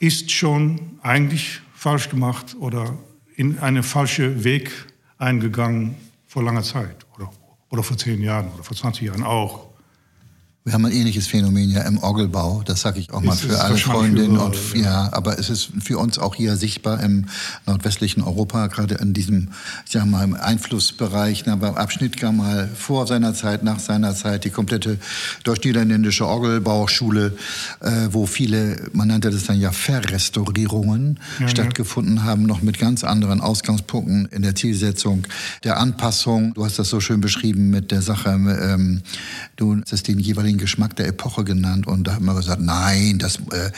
ist 0.00 0.30
schon 0.30 0.98
eigentlich 1.02 1.60
falsch 1.74 2.08
gemacht 2.08 2.56
oder 2.58 2.98
in 3.38 3.60
einen 3.60 3.84
falschen 3.84 4.42
Weg 4.42 4.72
eingegangen 5.16 5.94
vor 6.26 6.42
langer 6.42 6.64
Zeit 6.64 7.06
oder, 7.14 7.30
oder 7.70 7.84
vor 7.84 7.96
zehn 7.96 8.20
Jahren 8.20 8.48
oder 8.52 8.64
vor 8.64 8.76
20 8.76 9.04
Jahren 9.04 9.22
auch. 9.22 9.67
Wir 10.68 10.74
haben 10.74 10.84
ein 10.84 10.92
ähnliches 10.92 11.26
Phänomen 11.26 11.70
ja 11.70 11.80
im 11.84 11.96
Orgelbau. 11.96 12.62
Das 12.62 12.82
sage 12.82 13.00
ich 13.00 13.10
auch 13.10 13.22
mal 13.22 13.32
Es 13.32 13.40
für 13.40 13.58
alle 13.58 13.78
Freundinnen 13.78 14.34
überall, 14.34 14.48
und 14.48 14.76
ja. 14.76 15.08
aber 15.12 15.38
es 15.38 15.48
ist 15.48 15.70
für 15.82 15.96
uns 15.96 16.18
auch 16.18 16.34
hier 16.34 16.56
sichtbar 16.56 17.02
im 17.02 17.24
nordwestlichen 17.64 18.22
Europa, 18.22 18.66
gerade 18.66 18.96
in 18.96 19.14
diesem, 19.14 19.48
ich 19.86 19.92
sag 19.92 20.04
mal, 20.04 20.22
im 20.22 20.34
Einflussbereich. 20.34 21.44
Na, 21.46 21.56
beim 21.56 21.74
Abschnitt 21.74 22.18
kam 22.18 22.36
mal 22.36 22.68
vor 22.68 23.06
seiner 23.06 23.32
Zeit, 23.32 23.64
nach 23.64 23.78
seiner 23.78 24.14
Zeit 24.14 24.44
die 24.44 24.50
komplette 24.50 24.98
deutsch-niederländische 25.44 26.26
Orgelbauschule, 26.26 27.34
äh, 27.80 28.08
wo 28.10 28.26
viele, 28.26 28.90
man 28.92 29.08
nannte 29.08 29.30
das 29.30 29.44
dann 29.44 29.58
ja 29.58 29.72
Verrestaurierungen 29.72 31.18
stattgefunden 31.46 32.24
haben, 32.24 32.42
noch 32.42 32.60
mit 32.60 32.78
ganz 32.78 33.04
anderen 33.04 33.40
Ausgangspunkten 33.40 34.26
in 34.26 34.42
der 34.42 34.54
Zielsetzung, 34.54 35.26
der 35.64 35.80
Anpassung. 35.80 36.52
Du 36.52 36.66
hast 36.66 36.78
das 36.78 36.90
so 36.90 37.00
schön 37.00 37.22
beschrieben 37.22 37.70
mit 37.70 37.90
der 37.90 38.02
Sache, 38.02 38.28
ähm, 38.28 39.00
du 39.56 39.80
hast 39.90 40.08
den 40.08 40.18
jeweiligen 40.18 40.57
Geschmack 40.58 40.96
der 40.96 41.08
Epoche 41.08 41.44
genannt 41.44 41.86
und 41.86 42.04
da 42.04 42.14
haben 42.14 42.24
wir 42.24 42.34
gesagt, 42.34 42.60
nein, 42.60 43.18
das 43.18 43.36
äh, 43.52 43.70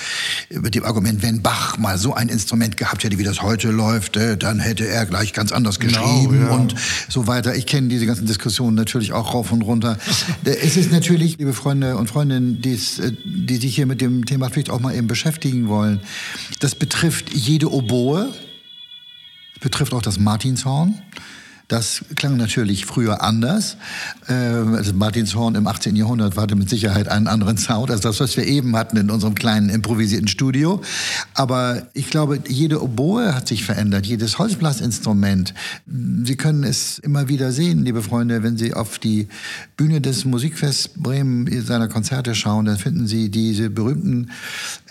mit 0.58 0.74
dem 0.74 0.84
Argument, 0.84 1.22
wenn 1.22 1.42
Bach 1.42 1.78
mal 1.78 1.98
so 1.98 2.14
ein 2.14 2.28
Instrument 2.28 2.76
gehabt 2.76 3.04
hätte, 3.04 3.18
wie 3.18 3.24
das 3.24 3.42
heute 3.42 3.70
läuft, 3.70 4.16
äh, 4.16 4.36
dann 4.36 4.58
hätte 4.58 4.86
er 4.86 5.06
gleich 5.06 5.32
ganz 5.32 5.52
anders 5.52 5.78
Genau, 5.78 6.00
geschrieben 6.00 6.46
ja. 6.46 6.50
und 6.50 6.74
so 7.08 7.26
weiter. 7.26 7.54
Ich 7.54 7.66
kenne 7.66 7.88
diese 7.88 8.06
ganzen 8.06 8.26
Diskussionen 8.26 8.76
natürlich 8.76 9.12
auch 9.12 9.34
rauf 9.34 9.52
und 9.52 9.62
runter. 9.62 9.98
Äh, 10.44 10.56
es 10.62 10.76
ist 10.76 10.90
natürlich, 10.90 11.38
liebe 11.38 11.52
Freunde 11.52 11.96
und 11.96 12.08
Freundinnen, 12.08 12.62
äh, 12.64 12.78
die 13.24 13.56
sich 13.56 13.74
hier 13.74 13.86
mit 13.86 14.00
dem 14.00 14.24
Thema 14.24 14.48
vielleicht 14.48 14.70
auch 14.70 14.80
mal 14.80 14.94
eben 14.94 15.06
beschäftigen 15.06 15.68
wollen, 15.68 16.00
das 16.60 16.74
betrifft 16.74 17.32
jede 17.34 17.70
Oboe, 17.70 18.32
betrifft 19.60 19.92
auch 19.92 20.02
das 20.02 20.18
Martinshorn. 20.18 21.02
Das 21.70 22.04
klang 22.16 22.36
natürlich 22.36 22.84
früher 22.84 23.22
anders. 23.22 23.76
Äh, 24.26 24.32
Also 24.32 24.92
Martinshorn 24.92 25.54
im 25.54 25.68
18. 25.68 25.94
Jahrhundert 25.94 26.36
hatte 26.36 26.56
mit 26.56 26.68
Sicherheit 26.68 27.06
einen 27.06 27.28
anderen 27.28 27.58
Sound 27.58 27.92
als 27.92 28.00
das, 28.00 28.18
was 28.18 28.36
wir 28.36 28.44
eben 28.44 28.74
hatten 28.76 28.96
in 28.96 29.08
unserem 29.08 29.36
kleinen 29.36 29.68
improvisierten 29.68 30.26
Studio. 30.26 30.80
Aber 31.34 31.86
ich 31.94 32.10
glaube, 32.10 32.40
jede 32.48 32.82
Oboe 32.82 33.36
hat 33.36 33.46
sich 33.46 33.64
verändert, 33.64 34.04
jedes 34.04 34.40
Holzblasinstrument. 34.40 35.54
Sie 36.24 36.36
können 36.36 36.64
es 36.64 36.98
immer 36.98 37.28
wieder 37.28 37.52
sehen, 37.52 37.84
liebe 37.84 38.02
Freunde, 38.02 38.42
wenn 38.42 38.56
Sie 38.56 38.74
auf 38.74 38.98
die 38.98 39.28
Bühne 39.76 40.00
des 40.00 40.24
Musikfests 40.24 40.88
Bremen 40.96 41.46
seiner 41.64 41.86
Konzerte 41.86 42.34
schauen, 42.34 42.64
dann 42.64 42.78
finden 42.78 43.06
Sie 43.06 43.30
diese 43.30 43.70
berühmten, 43.70 44.30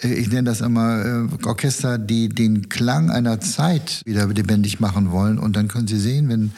äh, 0.01 0.13
ich 0.13 0.29
nenne 0.29 0.43
das 0.43 0.61
immer 0.61 1.03
äh, 1.03 1.45
Orchester, 1.45 1.97
die 1.97 2.29
den 2.29 2.69
Klang 2.69 3.11
einer 3.11 3.41
Zeit 3.41 4.01
wieder 4.05 4.27
lebendig 4.27 4.79
machen 4.79 5.11
wollen. 5.11 5.39
Und 5.39 5.57
dann 5.57 5.67
können 5.67 5.87
Sie 5.87 5.99
sehen, 5.99 6.29
wenn 6.29 6.51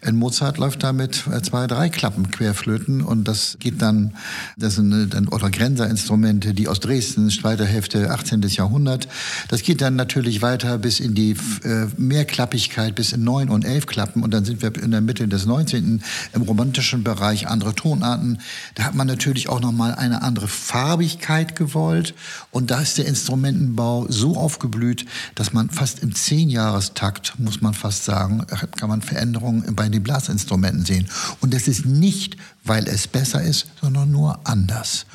ein 0.00 0.16
Mozart 0.16 0.58
läuft 0.58 0.82
da 0.82 0.92
mit 0.92 1.26
äh, 1.26 1.42
zwei, 1.42 1.66
drei 1.66 1.88
Klappen 1.88 2.30
querflöten 2.30 3.02
und 3.02 3.24
das 3.28 3.56
geht 3.60 3.82
dann, 3.82 4.14
das 4.56 4.76
sind 4.76 4.92
äh, 4.92 5.06
dann 5.06 5.28
oder 5.28 5.50
Grenzer-Instrumente, 5.50 6.54
die 6.54 6.68
aus 6.68 6.80
Dresden, 6.80 7.30
zweite 7.30 7.64
Hälfte 7.64 8.10
18. 8.10 8.42
Jahrhundert. 8.42 9.08
Das 9.48 9.62
geht 9.62 9.80
dann 9.80 9.96
natürlich 9.96 10.42
weiter 10.42 10.78
bis 10.78 11.00
in 11.00 11.14
die 11.14 11.36
äh, 11.64 11.86
Mehrklappigkeit, 11.96 12.94
bis 12.94 13.12
in 13.12 13.24
neun 13.24 13.48
und 13.48 13.64
elf 13.64 13.86
Klappen 13.86 14.22
und 14.22 14.32
dann 14.32 14.44
sind 14.44 14.62
wir 14.62 14.74
in 14.82 14.90
der 14.90 15.00
Mitte 15.00 15.28
des 15.28 15.46
19. 15.46 16.02
im 16.32 16.42
romantischen 16.42 17.04
Bereich 17.04 17.48
andere 17.48 17.74
Tonarten. 17.74 18.40
Da 18.74 18.84
hat 18.84 18.94
man 18.94 19.06
natürlich 19.06 19.48
auch 19.48 19.60
nochmal 19.60 19.94
eine 19.94 20.22
andere 20.22 20.48
Farbigkeit 20.48 21.56
gewollt 21.56 22.14
und 22.50 22.70
da 22.70 22.80
ist 22.80 22.98
der 22.98 23.06
Instrumentenbau 23.06 24.06
so 24.08 24.36
aufgeblüht, 24.36 25.06
dass 25.34 25.52
man 25.52 25.70
fast 25.70 26.02
im 26.02 26.14
Zehnjahrestakt, 26.14 27.38
muss 27.38 27.60
man 27.60 27.74
fast 27.74 28.04
sagen, 28.04 28.46
kann 28.76 28.88
man 28.88 29.02
Veränderungen 29.02 29.51
bei 29.74 29.88
den 29.88 30.02
Blasinstrumenten 30.02 30.84
sehen. 30.84 31.06
Und 31.40 31.54
das 31.54 31.68
ist 31.68 31.86
nicht, 31.86 32.36
weil 32.64 32.86
es 32.88 33.06
besser 33.06 33.42
ist, 33.42 33.66
sondern 33.80 34.10
nur 34.10 34.40
anders. 34.44 35.06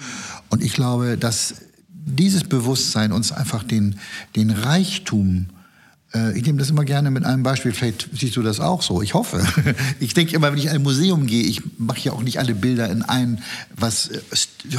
Und 0.50 0.64
ich 0.64 0.74
glaube, 0.74 1.18
dass 1.18 1.56
dieses 1.90 2.44
Bewusstsein 2.44 3.12
uns 3.12 3.32
einfach 3.32 3.64
den, 3.64 4.00
den 4.36 4.52
Reichtum 4.52 5.48
äh, 6.14 6.38
ich 6.38 6.46
nehme 6.46 6.58
das 6.58 6.70
immer 6.70 6.86
gerne 6.86 7.12
mit 7.12 7.26
einem 7.26 7.44
Beispiel. 7.44 7.72
Vielleicht 7.74 8.10
siehst 8.14 8.36
du 8.36 8.42
das 8.42 8.60
auch 8.60 8.82
so. 8.82 9.02
Ich 9.02 9.14
hoffe. 9.14 9.46
Ich 10.00 10.14
denke 10.14 10.36
immer, 10.36 10.52
wenn 10.52 10.60
ich 10.60 10.66
in 10.66 10.72
ein 10.72 10.84
Museum 10.84 11.26
gehe, 11.26 11.44
ich 11.44 11.62
mache 11.78 12.00
ja 12.00 12.12
auch 12.12 12.22
nicht 12.22 12.40
alle 12.40 12.56
Bilder 12.56 12.90
in 12.90 13.02
einem, 13.02 13.40
was 13.76 14.10
äh, 14.10 14.22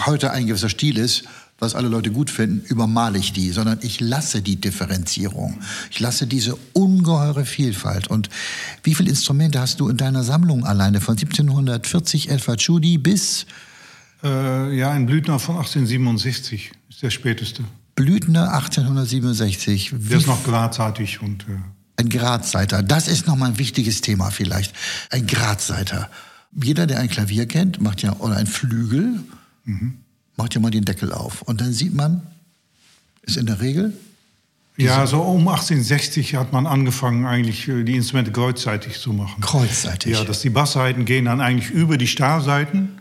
heute 0.07 0.31
ein 0.31 0.47
gewisser 0.47 0.69
Stil 0.69 0.97
ist, 0.97 1.25
was 1.59 1.75
alle 1.75 1.89
Leute 1.89 2.13
gut 2.13 2.31
finden, 2.31 2.65
übermale 2.67 3.19
ich 3.19 3.33
die, 3.33 3.51
sondern 3.51 3.79
ich 3.83 4.01
lasse 4.01 4.43
die 4.43 4.61
Differenzierung. 4.61 5.61
Ich 5.91 5.99
lasse 5.99 6.27
diese 6.27 6.57
ungeheure 6.73 7.45
Vielfalt. 7.45 8.07
Und 8.09 8.29
wie 8.85 8.95
viele 8.95 9.11
Instrumente 9.11 9.61
hast 9.61 9.81
du 9.81 9.89
in 9.89 9.97
deiner 9.97 10.23
Sammlung 10.23 10.65
alleine 10.65 11.01
von 11.01 11.17
1740 11.17 12.31
El 12.31 12.39
Facciudi 12.39 12.99
bis 12.99 13.47
Äh, 14.23 14.77
ja, 14.77 14.91
ein 14.91 15.07
Blüthner 15.07 15.39
von 15.39 15.57
1867 15.57 16.73
ist 16.89 17.03
der 17.03 17.11
späteste. 17.11 17.63
Blüthner 17.95 18.53
1867? 18.55 19.93
Wie 19.93 20.09
Der 20.09 20.19
ist 20.19 20.27
noch 20.27 20.43
gradzeitig 20.45 21.21
und 21.23 21.43
äh, 21.45 21.59
Ein 21.97 22.09
Gradseiter, 22.09 22.83
das 22.83 23.09
ist 23.09 23.27
nochmal 23.27 23.51
ein 23.51 23.59
wichtiges 23.59 24.01
Thema 24.01 24.31
vielleicht. 24.31 24.75
Ein 25.11 25.27
Gradseiter. 25.27 26.09
Jeder, 26.53 26.87
der 26.87 27.01
ein 27.01 27.09
Klavier 27.09 27.47
kennt, 27.47 27.81
macht 27.81 28.03
ja, 28.03 28.17
oder 28.17 28.37
ein 28.37 28.47
Flügel, 28.47 29.21
macht 30.39 30.55
ja 30.55 30.61
mal 30.61 30.71
den 30.71 30.85
Deckel 30.85 31.13
auf. 31.13 31.43
Und 31.43 31.61
dann 31.61 31.73
sieht 31.73 31.95
man, 31.95 32.23
ist 33.23 33.37
in 33.37 33.47
der 33.47 33.61
Regel, 33.61 33.93
ja, 34.79 35.09
so 35.09 35.21
um 35.23 35.49
1860 35.49 36.37
hat 36.37 36.53
man 36.53 36.65
angefangen, 36.65 37.27
eigentlich 37.27 37.67
äh, 37.67 37.83
die 37.83 37.97
Instrumente 37.97 38.31
kreuzzeitig 38.31 39.01
zu 39.01 39.13
machen. 39.13 39.41
Kreuzseitig. 39.41 40.13
Ja, 40.13 40.23
dass 40.23 40.41
die 40.41 40.51
Bassseiten 40.51 41.05
gehen 41.05 41.25
dann 41.25 41.41
eigentlich 41.41 41.71
über 41.71 41.99
die 41.99 42.07
Stahlseiten 42.07 43.01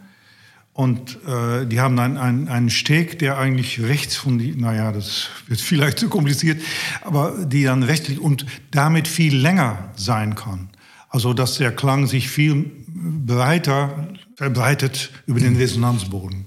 und 0.73 1.19
äh, 1.27 1.67
die 1.67 1.79
haben 1.79 1.95
dann 1.95 2.17
einen, 2.17 2.47
einen 2.47 2.71
Steg, 2.71 3.19
der 3.19 3.37
eigentlich 3.37 3.79
rechts 3.79 4.15
von 4.15 4.39
die, 4.39 4.55
naja, 4.55 4.91
das 4.91 5.27
wird 5.47 5.61
vielleicht 5.61 5.99
zu 5.99 6.09
kompliziert, 6.09 6.61
aber 7.01 7.45
die 7.45 7.63
dann 7.63 7.83
rechts 7.83 8.07
liegt 8.07 8.21
und 8.21 8.47
damit 8.71 9.07
viel 9.07 9.35
länger 9.37 9.91
sein 9.95 10.33
kann. 10.33 10.69
Also 11.09 11.33
dass 11.33 11.57
der 11.57 11.71
Klang 11.71 12.07
sich 12.07 12.27
viel 12.27 12.71
breiter 12.87 14.09
verbreitet 14.35 15.11
über 15.27 15.39
den 15.39 15.55
Resonanzboden. 15.55 16.45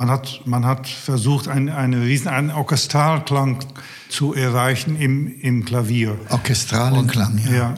Man 0.00 0.10
hat, 0.10 0.40
man 0.46 0.64
hat 0.64 0.88
versucht, 0.88 1.46
ein, 1.46 1.68
eine 1.68 2.00
riesen, 2.00 2.28
einen 2.28 2.50
Orchestralklang 2.50 3.58
zu 4.08 4.32
erreichen 4.32 4.96
im, 4.96 5.38
im 5.42 5.66
Klavier. 5.66 6.18
Orchestralen 6.30 7.06
Klang, 7.06 7.38
ja. 7.44 7.52
Ja. 7.52 7.74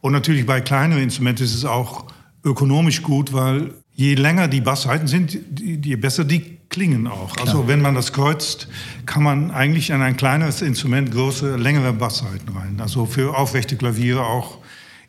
Und 0.00 0.12
natürlich 0.12 0.44
bei 0.44 0.60
kleineren 0.60 1.04
Instrumenten 1.04 1.44
ist 1.44 1.54
es 1.54 1.64
auch 1.64 2.06
ökonomisch 2.44 3.02
gut, 3.02 3.32
weil 3.32 3.74
je 3.92 4.16
länger 4.16 4.48
die 4.48 4.60
Bassseiten 4.60 5.06
sind, 5.06 5.38
je 5.60 5.94
besser 5.94 6.24
die 6.24 6.58
klingen 6.68 7.06
auch. 7.06 7.36
Also 7.36 7.68
wenn 7.68 7.80
man 7.80 7.94
das 7.94 8.12
kreuzt, 8.12 8.66
kann 9.06 9.22
man 9.22 9.52
eigentlich 9.52 9.90
in 9.90 10.02
ein 10.02 10.16
kleineres 10.16 10.62
Instrument 10.62 11.12
große, 11.12 11.54
längere 11.54 11.92
Bassseiten 11.92 12.48
rein. 12.56 12.80
Also 12.80 13.06
für 13.06 13.38
aufrechte 13.38 13.76
Klaviere 13.76 14.26
auch 14.26 14.58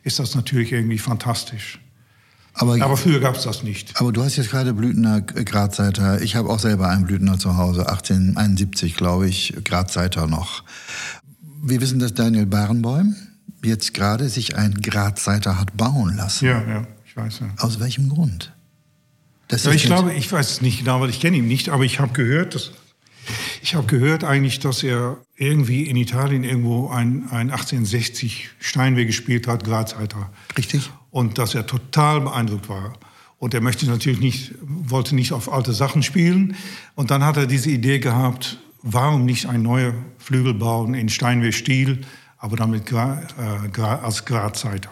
ist 0.04 0.20
das 0.20 0.36
natürlich 0.36 0.70
irgendwie 0.70 0.98
fantastisch. 0.98 1.80
Aber, 2.54 2.74
Aber 2.74 2.84
aber, 2.84 2.96
früher 2.96 3.18
gab 3.20 3.36
es 3.36 3.42
das 3.42 3.64
nicht. 3.64 4.00
du 4.00 4.22
hast 4.22 4.36
jetzt 4.36 4.50
gerade 4.50 4.74
Blüthner 4.74 5.20
Gradseiter. 5.20 6.22
Ich 6.22 6.36
habe 6.36 6.48
auch 6.48 6.60
selber 6.60 6.88
einen 6.88 7.04
Blüthner 7.04 7.38
zu 7.38 7.56
Hause, 7.56 7.88
1871, 7.88 8.96
glaube 8.96 9.28
ich, 9.28 9.54
Gradseiter 9.64 10.28
noch. 10.28 10.62
Wir 11.62 11.80
wissen, 11.80 11.98
dass 11.98 12.14
Daniel 12.14 12.46
Barenboim 12.46 13.16
jetzt 13.64 13.92
gerade 13.94 14.28
sich 14.28 14.56
einen 14.56 14.80
Gradseiter 14.80 15.58
hat 15.58 15.76
bauen 15.76 16.16
lassen. 16.16 16.44
Ja, 16.44 16.62
ja, 16.62 16.86
ich 17.04 17.16
weiß. 17.16 17.40
Ja. 17.40 17.46
Aus 17.58 17.80
welchem 17.80 18.08
Grund? 18.08 18.52
Das 19.48 19.64
Ja, 19.64 19.70
ist 19.70 19.76
ich 19.76 19.84
glaube, 19.84 20.12
ich 20.14 20.30
weiß 20.30 20.50
es 20.50 20.60
nicht 20.60 20.78
genau, 20.78 21.00
weil 21.00 21.10
ich 21.10 21.20
kenne 21.20 21.38
ihn 21.38 21.48
nicht, 21.48 21.70
aber 21.70 21.84
ich 21.84 21.98
habe 21.98 22.12
gehört, 22.12 22.54
dass 22.54 22.70
ich 23.62 23.74
habe 23.74 23.86
gehört 23.86 24.24
eigentlich, 24.24 24.60
dass 24.60 24.82
er 24.82 25.16
irgendwie 25.36 25.84
in 25.84 25.96
Italien 25.96 26.44
irgendwo 26.44 26.88
ein, 26.88 27.24
ein 27.30 27.50
1860 27.50 28.50
Steinweg 28.58 29.06
gespielt 29.06 29.46
hat, 29.46 29.64
Gradseiter. 29.64 30.30
Richtig. 30.58 30.90
Und 31.14 31.38
dass 31.38 31.54
er 31.54 31.64
total 31.64 32.22
beeindruckt 32.22 32.68
war. 32.68 32.94
Und 33.38 33.54
er 33.54 33.60
möchte 33.60 33.86
natürlich 33.86 34.18
nicht, 34.18 34.54
wollte 34.60 35.14
nicht 35.14 35.30
auf 35.30 35.52
alte 35.52 35.72
Sachen 35.72 36.02
spielen. 36.02 36.56
Und 36.96 37.12
dann 37.12 37.22
hat 37.22 37.36
er 37.36 37.46
diese 37.46 37.70
Idee 37.70 38.00
gehabt, 38.00 38.58
warum 38.82 39.24
nicht 39.24 39.46
ein 39.46 39.62
neuer 39.62 39.94
Flügel 40.18 40.54
bauen 40.54 40.94
in 40.94 41.08
Steinweg-Stil, 41.08 42.00
aber 42.38 42.56
dann 42.56 42.72
mit 42.72 42.90
äh, 42.90 43.80
als 43.80 44.24
Gradseiter. 44.24 44.90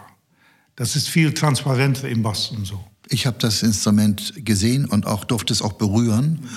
Das 0.77 0.95
ist 0.95 1.09
viel 1.09 1.35
transparenter 1.35 2.09
im 2.09 2.23
und 2.57 2.67
so. 2.69 2.85
Ich 3.09 3.27
habe 3.27 3.39
das 3.41 3.65
Instrument 3.65 4.33
gesehen 4.37 4.85
und 4.85 5.07
auch 5.09 5.25
durfte 5.25 5.53
es 5.53 5.61
auch 5.61 5.73
berühren 5.73 6.49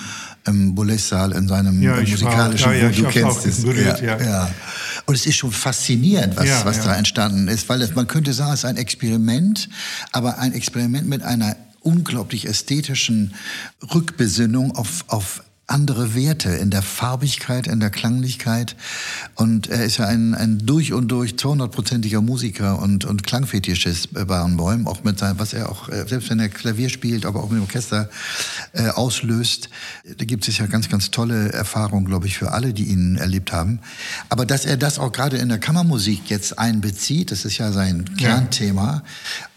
im 0.46 0.74
Boulez-Saal 0.74 1.32
in 1.32 1.48
seinem 1.48 1.82
Ja, 1.82 1.98
ich 1.98 2.10
musikalischen, 2.10 2.66
war- 2.66 2.74
ja, 2.74 2.88
ja, 2.88 2.90
du 2.90 3.04
kennst 3.08 3.46
es. 3.46 3.62
berührt, 3.62 4.00
ja, 4.02 4.20
ja. 4.20 4.50
Und 5.06 5.14
es 5.14 5.26
ist 5.26 5.36
schon 5.36 5.52
faszinierend, 5.52 6.36
was, 6.36 6.64
was 6.64 6.82
da 6.84 6.94
entstanden 6.96 7.48
ist, 7.48 7.68
weil 7.68 7.82
es, 7.82 7.94
man 7.94 8.06
könnte 8.06 8.32
sagen, 8.32 8.52
es 8.52 8.60
ist 8.60 8.64
ein 8.64 8.76
Experiment, 8.76 9.68
aber 10.12 10.38
ein 10.38 10.52
Experiment 10.52 11.08
mit 11.08 11.22
einer 11.22 11.56
unglaublich 11.80 12.46
ästhetischen 12.48 13.34
Rückbesinnung 13.94 14.74
auf, 14.76 15.04
auf 15.08 15.42
andere 15.68 16.14
Werte 16.14 16.50
in 16.50 16.70
der 16.70 16.82
Farbigkeit, 16.82 17.66
in 17.66 17.80
der 17.80 17.90
Klanglichkeit. 17.90 18.76
Und 19.34 19.68
er 19.68 19.84
ist 19.84 19.96
ja 19.96 20.06
ein, 20.06 20.34
ein 20.34 20.64
durch 20.64 20.92
und 20.92 21.08
durch 21.08 21.32
200-prozentiger 21.32 22.20
Musiker 22.20 22.78
und, 22.80 23.04
und 23.04 23.24
Klangfetischist 23.24 24.14
bei 24.14 24.24
Barenbäum, 24.24 24.86
auch 24.86 25.02
mit 25.02 25.18
seinem, 25.18 25.40
was 25.40 25.52
er 25.52 25.68
auch, 25.68 25.88
äh, 25.88 26.06
selbst 26.06 26.30
wenn 26.30 26.38
er 26.38 26.50
Klavier 26.50 26.88
spielt, 26.88 27.26
aber 27.26 27.42
auch 27.42 27.50
mit 27.50 27.58
dem 27.58 27.64
Orchester 27.64 28.08
äh, 28.74 28.90
auslöst. 28.90 29.68
Da 30.16 30.24
gibt 30.24 30.46
es 30.46 30.58
ja 30.58 30.66
ganz, 30.66 30.88
ganz 30.88 31.10
tolle 31.10 31.52
Erfahrungen, 31.52 32.06
glaube 32.06 32.28
ich, 32.28 32.38
für 32.38 32.52
alle, 32.52 32.72
die 32.72 32.84
ihn 32.84 33.16
erlebt 33.16 33.52
haben. 33.52 33.80
Aber 34.28 34.46
dass 34.46 34.66
er 34.66 34.76
das 34.76 35.00
auch 35.00 35.10
gerade 35.10 35.36
in 35.36 35.48
der 35.48 35.58
Kammermusik 35.58 36.30
jetzt 36.30 36.60
einbezieht, 36.60 37.32
das 37.32 37.44
ist 37.44 37.58
ja 37.58 37.72
sein 37.72 38.04
Kernthema, 38.16 39.02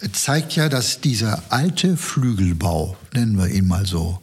ja. 0.02 0.08
zeigt 0.12 0.56
ja, 0.56 0.70
dass 0.70 1.02
dieser 1.02 1.44
alte 1.50 1.98
Flügelbau, 1.98 2.98
nennen 3.14 3.38
wir 3.38 3.48
ihn 3.50 3.68
mal 3.68 3.86
so, 3.86 4.20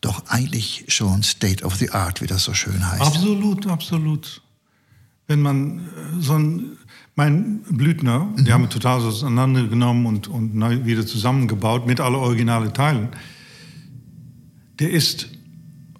doch 0.00 0.24
eigentlich 0.28 0.84
schon 0.88 1.22
State 1.22 1.64
of 1.64 1.74
the 1.76 1.90
Art, 1.90 2.22
wie 2.22 2.26
das 2.26 2.44
so 2.44 2.54
schön 2.54 2.90
heißt. 2.90 3.02
Absolut, 3.02 3.66
absolut. 3.66 4.42
Wenn 5.26 5.42
man 5.42 5.78
äh, 5.78 6.20
so 6.20 6.34
ein, 6.34 6.78
mein 7.14 7.62
Blüthner, 7.68 8.20
mhm. 8.20 8.44
die 8.44 8.52
haben 8.52 8.62
wir 8.62 8.70
total 8.70 9.00
auseinandergenommen 9.00 10.06
und, 10.06 10.28
und 10.28 10.54
neu 10.54 10.84
wieder 10.84 11.06
zusammengebaut 11.06 11.86
mit 11.86 12.00
alle 12.00 12.18
originalen 12.18 12.72
Teilen. 12.72 13.10
Der 14.78 14.90
ist 14.90 15.28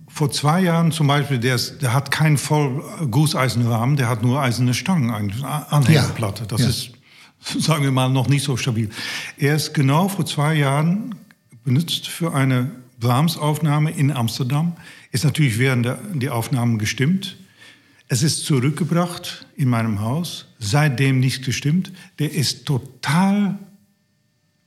vor 0.08 0.30
zwei 0.30 0.62
Jahren 0.62 0.92
zum 0.92 1.06
Beispiel, 1.06 1.38
der, 1.38 1.54
ist, 1.54 1.82
der 1.82 1.92
hat 1.92 2.10
keinen 2.10 2.38
voll 2.38 2.82
Gusseisenrahmen, 3.10 3.96
der 3.96 4.08
hat 4.08 4.22
nur 4.22 4.40
eiserne 4.40 4.74
Stangen, 4.74 5.10
eigentlich 5.10 5.44
Anhängerplatte. 5.44 6.46
Das 6.46 6.62
ja. 6.62 6.68
ist, 6.68 6.92
sagen 7.64 7.84
wir 7.84 7.92
mal, 7.92 8.08
noch 8.08 8.28
nicht 8.28 8.42
so 8.42 8.56
stabil. 8.56 8.88
Er 9.36 9.56
ist 9.56 9.74
genau 9.74 10.08
vor 10.08 10.24
zwei 10.24 10.54
Jahren 10.54 11.14
benutzt 11.64 12.08
für 12.08 12.34
eine 12.34 12.70
Brahms-Aufnahme 13.00 13.90
in 13.90 14.12
Amsterdam. 14.12 14.76
Ist 15.10 15.24
natürlich 15.24 15.58
während 15.58 15.86
der 15.86 15.98
die 16.14 16.30
Aufnahmen 16.30 16.78
gestimmt. 16.78 17.36
Es 18.08 18.22
ist 18.22 18.44
zurückgebracht 18.44 19.46
in 19.56 19.68
meinem 19.68 20.00
Haus, 20.00 20.46
seitdem 20.58 21.20
nicht 21.20 21.44
gestimmt. 21.44 21.92
Der 22.18 22.32
ist 22.32 22.66
total 22.66 23.58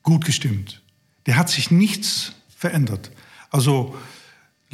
gut 0.02 0.26
gestimmt. 0.26 0.82
Der 1.26 1.38
hat 1.38 1.50
sich 1.50 1.72
nichts 1.72 2.34
verändert. 2.56 3.12
Also 3.50 3.96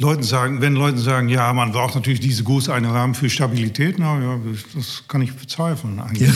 Leuten 0.00 0.22
sagen, 0.22 0.62
wenn 0.62 0.74
Leute 0.74 0.98
sagen, 0.98 1.28
ja, 1.28 1.52
man 1.52 1.72
braucht 1.72 1.94
natürlich 1.94 2.20
diese 2.20 2.42
große 2.42 2.72
Rahmen 2.72 3.14
für 3.14 3.28
Stabilität, 3.28 3.98
na 3.98 4.18
ja, 4.18 4.40
das 4.74 5.04
kann 5.06 5.20
ich 5.20 5.34
bezweifeln 5.34 6.00
eigentlich. 6.00 6.30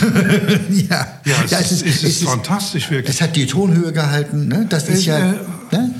ja, 0.91 1.21
ja, 1.25 1.35
es, 1.45 1.51
ja, 1.51 1.61
es, 1.61 1.73
ist, 1.73 1.83
es, 1.83 1.83
ist, 1.83 2.05
es 2.05 2.23
ist 2.23 2.25
fantastisch 2.29 2.91
wirklich. 2.91 3.15
Es 3.15 3.23
hat 3.23 3.35
die 3.37 3.47
Tonhöhe 3.47 3.93
gehalten, 3.93 4.49
ne? 4.49 4.67
Das 4.69 4.89
ist 4.89 5.07
ja. 5.07 5.33
Äh, 5.33 5.37
ne? 5.73 5.95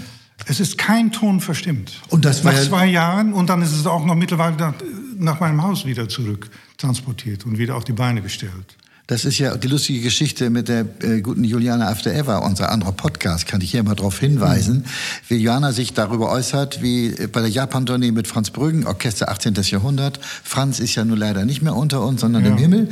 Es 0.47 0.61
ist 0.61 0.79
kein 0.79 1.13
Ton 1.13 1.41
verstimmt. 1.41 2.01
Und 2.11 2.25
das 2.25 2.45
war 2.45 2.53
nach 2.53 2.63
zwei 2.63 2.87
Jahren 2.87 3.33
und 3.33 3.49
dann 3.49 3.63
ist 3.63 3.73
es 3.73 3.87
auch 3.87 4.05
noch 4.05 4.15
mittlerweile 4.15 4.57
nach, 4.57 4.75
nach 5.17 5.41
meinem 5.41 5.63
Haus 5.63 5.85
wieder 5.85 6.09
zurück 6.09 6.51
transportiert 6.77 7.47
und 7.47 7.59
wieder 7.59 7.77
auf 7.77 7.85
die 7.85 7.93
Beine 7.93 8.21
gestellt. 8.21 8.77
Das 9.07 9.27
ist 9.27 9.39
ja 9.39 9.55
die 9.59 9.69
lustige 9.69 10.01
Geschichte 10.01 10.49
mit 10.49 10.69
der 10.69 10.87
äh, 11.03 11.21
guten 11.21 11.45
Juliana 11.45 11.89
After 11.89 12.11
Ever, 12.11 12.43
unser 12.43 12.73
anderer 12.73 12.93
Podcast, 12.93 13.47
kann 13.47 13.61
ich 13.61 13.71
hier 13.71 13.83
mal 13.83 13.95
darauf 13.95 14.19
hinweisen, 14.19 14.79
mhm. 14.79 14.85
wie 15.29 15.35
Juliana 15.35 15.73
sich 15.73 15.93
darüber 15.93 16.31
äußert, 16.31 16.81
wie 16.81 17.15
bei 17.31 17.41
der 17.41 17.51
Japan-Tournee 17.51 18.13
mit 18.13 18.27
Franz 18.27 18.49
Brüggen, 18.49 18.87
Orchester 18.87 19.29
18. 19.29 19.57
Jahrhundert. 19.65 20.21
Franz 20.43 20.81
ist 20.81 20.95
ja 20.95 21.05
nun 21.05 21.19
leider 21.19 21.45
nicht 21.45 21.61
mehr 21.61 21.77
unter 21.77 22.01
uns, 22.01 22.23
sondern 22.23 22.47
ja. 22.47 22.53
im 22.53 22.57
Himmel. 22.57 22.89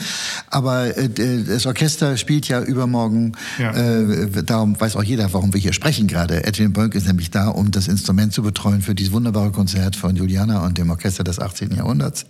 Aber 0.51 0.95
äh, 0.99 1.09
das 1.09 1.65
Orchester 1.65 2.19
spielt 2.19 2.47
ja 2.47 2.61
übermorgen, 2.61 3.33
ja. 3.59 3.73
Äh, 3.73 4.43
darum 4.45 4.79
weiß 4.79 4.97
auch 4.97 5.05
jeder, 5.05 5.33
warum 5.33 5.55
wir 5.55 5.61
hier 5.63 5.73
sprechen 5.73 6.09
gerade. 6.09 6.45
Edwin 6.45 6.75
Bönk 6.75 6.95
ist 6.95 7.07
nämlich 7.07 7.31
da, 7.31 7.49
um 7.49 7.71
das 7.71 7.89
Instrument 7.89 8.35
zu 8.35 8.43
betreuen 8.43 8.83
für 8.83 8.95
dieses 8.95 9.15
wunderbare 9.15 9.51
Konzert 9.51 9.97
von 9.97 10.15
Juliana 10.15 10.63
und 10.67 10.77
dem 10.77 10.91
Orchester 10.91 11.25
des 11.25 11.39
18. 11.39 11.75
Jahrhunderts. 11.75 12.27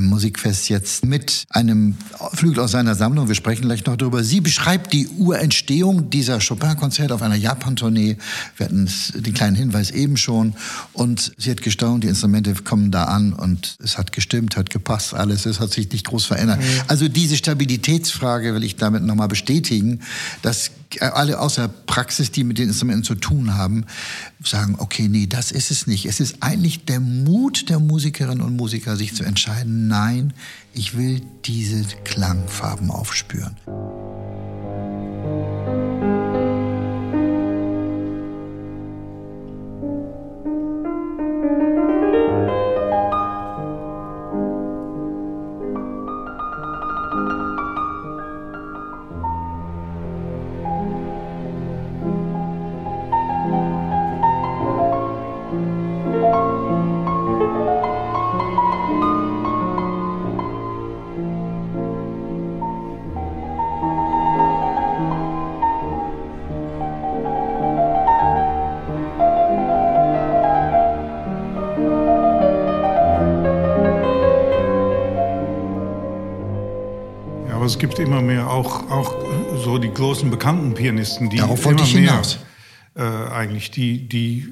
Musikfest 0.00 0.68
jetzt 0.68 1.04
mit 1.04 1.44
einem 1.50 1.96
Flügel 2.32 2.60
aus 2.60 2.72
seiner 2.72 2.94
Sammlung. 2.94 3.28
Wir 3.28 3.34
sprechen 3.34 3.62
gleich 3.62 3.84
noch 3.86 3.96
darüber. 3.96 4.24
Sie 4.24 4.40
beschreibt 4.40 4.92
die 4.92 5.08
Urentstehung 5.08 6.10
dieser 6.10 6.38
Chopin-Konzerte 6.40 7.14
auf 7.14 7.22
einer 7.22 7.34
Japan-Tournee. 7.36 8.16
Wir 8.56 8.66
hatten 8.66 8.88
den 9.14 9.34
kleinen 9.34 9.56
Hinweis 9.56 9.90
eben 9.90 10.16
schon. 10.16 10.54
Und 10.92 11.32
sie 11.38 11.50
hat 11.50 11.62
gestaunt, 11.62 12.04
die 12.04 12.08
Instrumente 12.08 12.54
kommen 12.54 12.90
da 12.90 13.04
an 13.04 13.32
und 13.32 13.76
es 13.82 13.98
hat 13.98 14.12
gestimmt, 14.12 14.56
hat 14.56 14.70
gepasst, 14.70 15.14
alles. 15.14 15.46
Es 15.46 15.60
hat 15.60 15.72
sich 15.72 15.90
nicht 15.90 16.06
groß 16.06 16.24
verändert. 16.24 16.60
Mhm. 16.60 16.64
Also 16.88 17.08
diese 17.08 17.36
Stabilitätsfrage 17.36 18.54
will 18.54 18.64
ich 18.64 18.76
damit 18.76 19.02
nochmal 19.02 19.28
bestätigen, 19.28 20.00
dass 20.42 20.70
alle 21.00 21.40
außer 21.40 21.68
Praxis, 21.68 22.30
die 22.30 22.44
mit 22.44 22.58
den 22.58 22.68
Instrumenten 22.68 23.04
zu 23.04 23.14
tun 23.14 23.54
haben, 23.54 23.84
sagen, 24.42 24.76
okay, 24.78 25.08
nee, 25.08 25.26
das 25.26 25.50
ist 25.50 25.70
es 25.70 25.86
nicht. 25.86 26.06
Es 26.06 26.20
ist 26.20 26.36
eigentlich 26.40 26.84
der 26.84 27.00
Mut 27.00 27.68
der 27.68 27.78
Musikerinnen 27.78 28.40
und 28.40 28.56
Musiker, 28.56 28.96
sich 28.96 29.14
zu 29.14 29.24
entscheiden, 29.24 29.83
nein, 29.88 30.32
ich 30.72 30.96
will 30.96 31.20
diese 31.44 31.84
Klangfarben 32.04 32.90
aufspüren. 32.90 33.56
Gibt 77.94 78.08
immer 78.08 78.22
mehr 78.22 78.50
auch, 78.50 78.90
auch 78.90 79.14
so 79.62 79.78
die 79.78 79.92
großen 79.92 80.28
bekannten 80.28 80.74
Pianisten, 80.74 81.30
die 81.30 81.36
Darauf 81.36 81.64
immer 81.64 81.86
mehr 81.86 82.22
äh, 82.96 83.02
eigentlich, 83.02 83.70
die, 83.70 84.08
die 84.08 84.48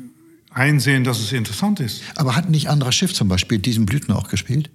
einsehen, 0.51 1.03
dass 1.03 1.19
es 1.19 1.33
interessant 1.33 1.81
ist. 1.81 2.03
Aber 2.17 2.37
hat 2.37 2.51
nicht 2.51 2.69
Andra 2.69 2.93
Schiff 2.93 3.13
zum 3.15 3.29
Beispiel 3.29 3.59
diesen 3.59 3.85
Blüthner 3.85 4.17
auch 4.17 4.29
gespielt? 4.29 4.71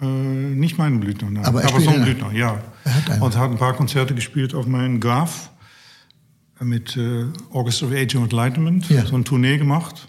Äh, 0.00 0.06
nicht 0.06 0.78
meinen 0.78 1.00
Blüthner, 1.00 1.30
nein. 1.30 1.44
Aber, 1.44 1.62
Aber 1.64 1.80
so 1.80 1.90
einen 1.90 2.04
Blüthner, 2.04 2.32
ja. 2.32 2.62
Hat 2.84 3.20
und 3.20 3.36
hat 3.36 3.50
ein 3.50 3.58
paar 3.58 3.74
Konzerte 3.74 4.14
gespielt 4.14 4.54
auf 4.54 4.66
meinen 4.66 4.98
Graf 5.00 5.50
mit 6.60 6.96
äh, 6.96 7.26
Orchestra 7.50 7.88
of 7.88 7.92
Age 7.92 8.16
and 8.16 8.32
Enlightenment, 8.32 8.88
ja. 8.88 9.04
so 9.04 9.14
ein 9.14 9.24
Tournee 9.26 9.58
gemacht. 9.58 10.08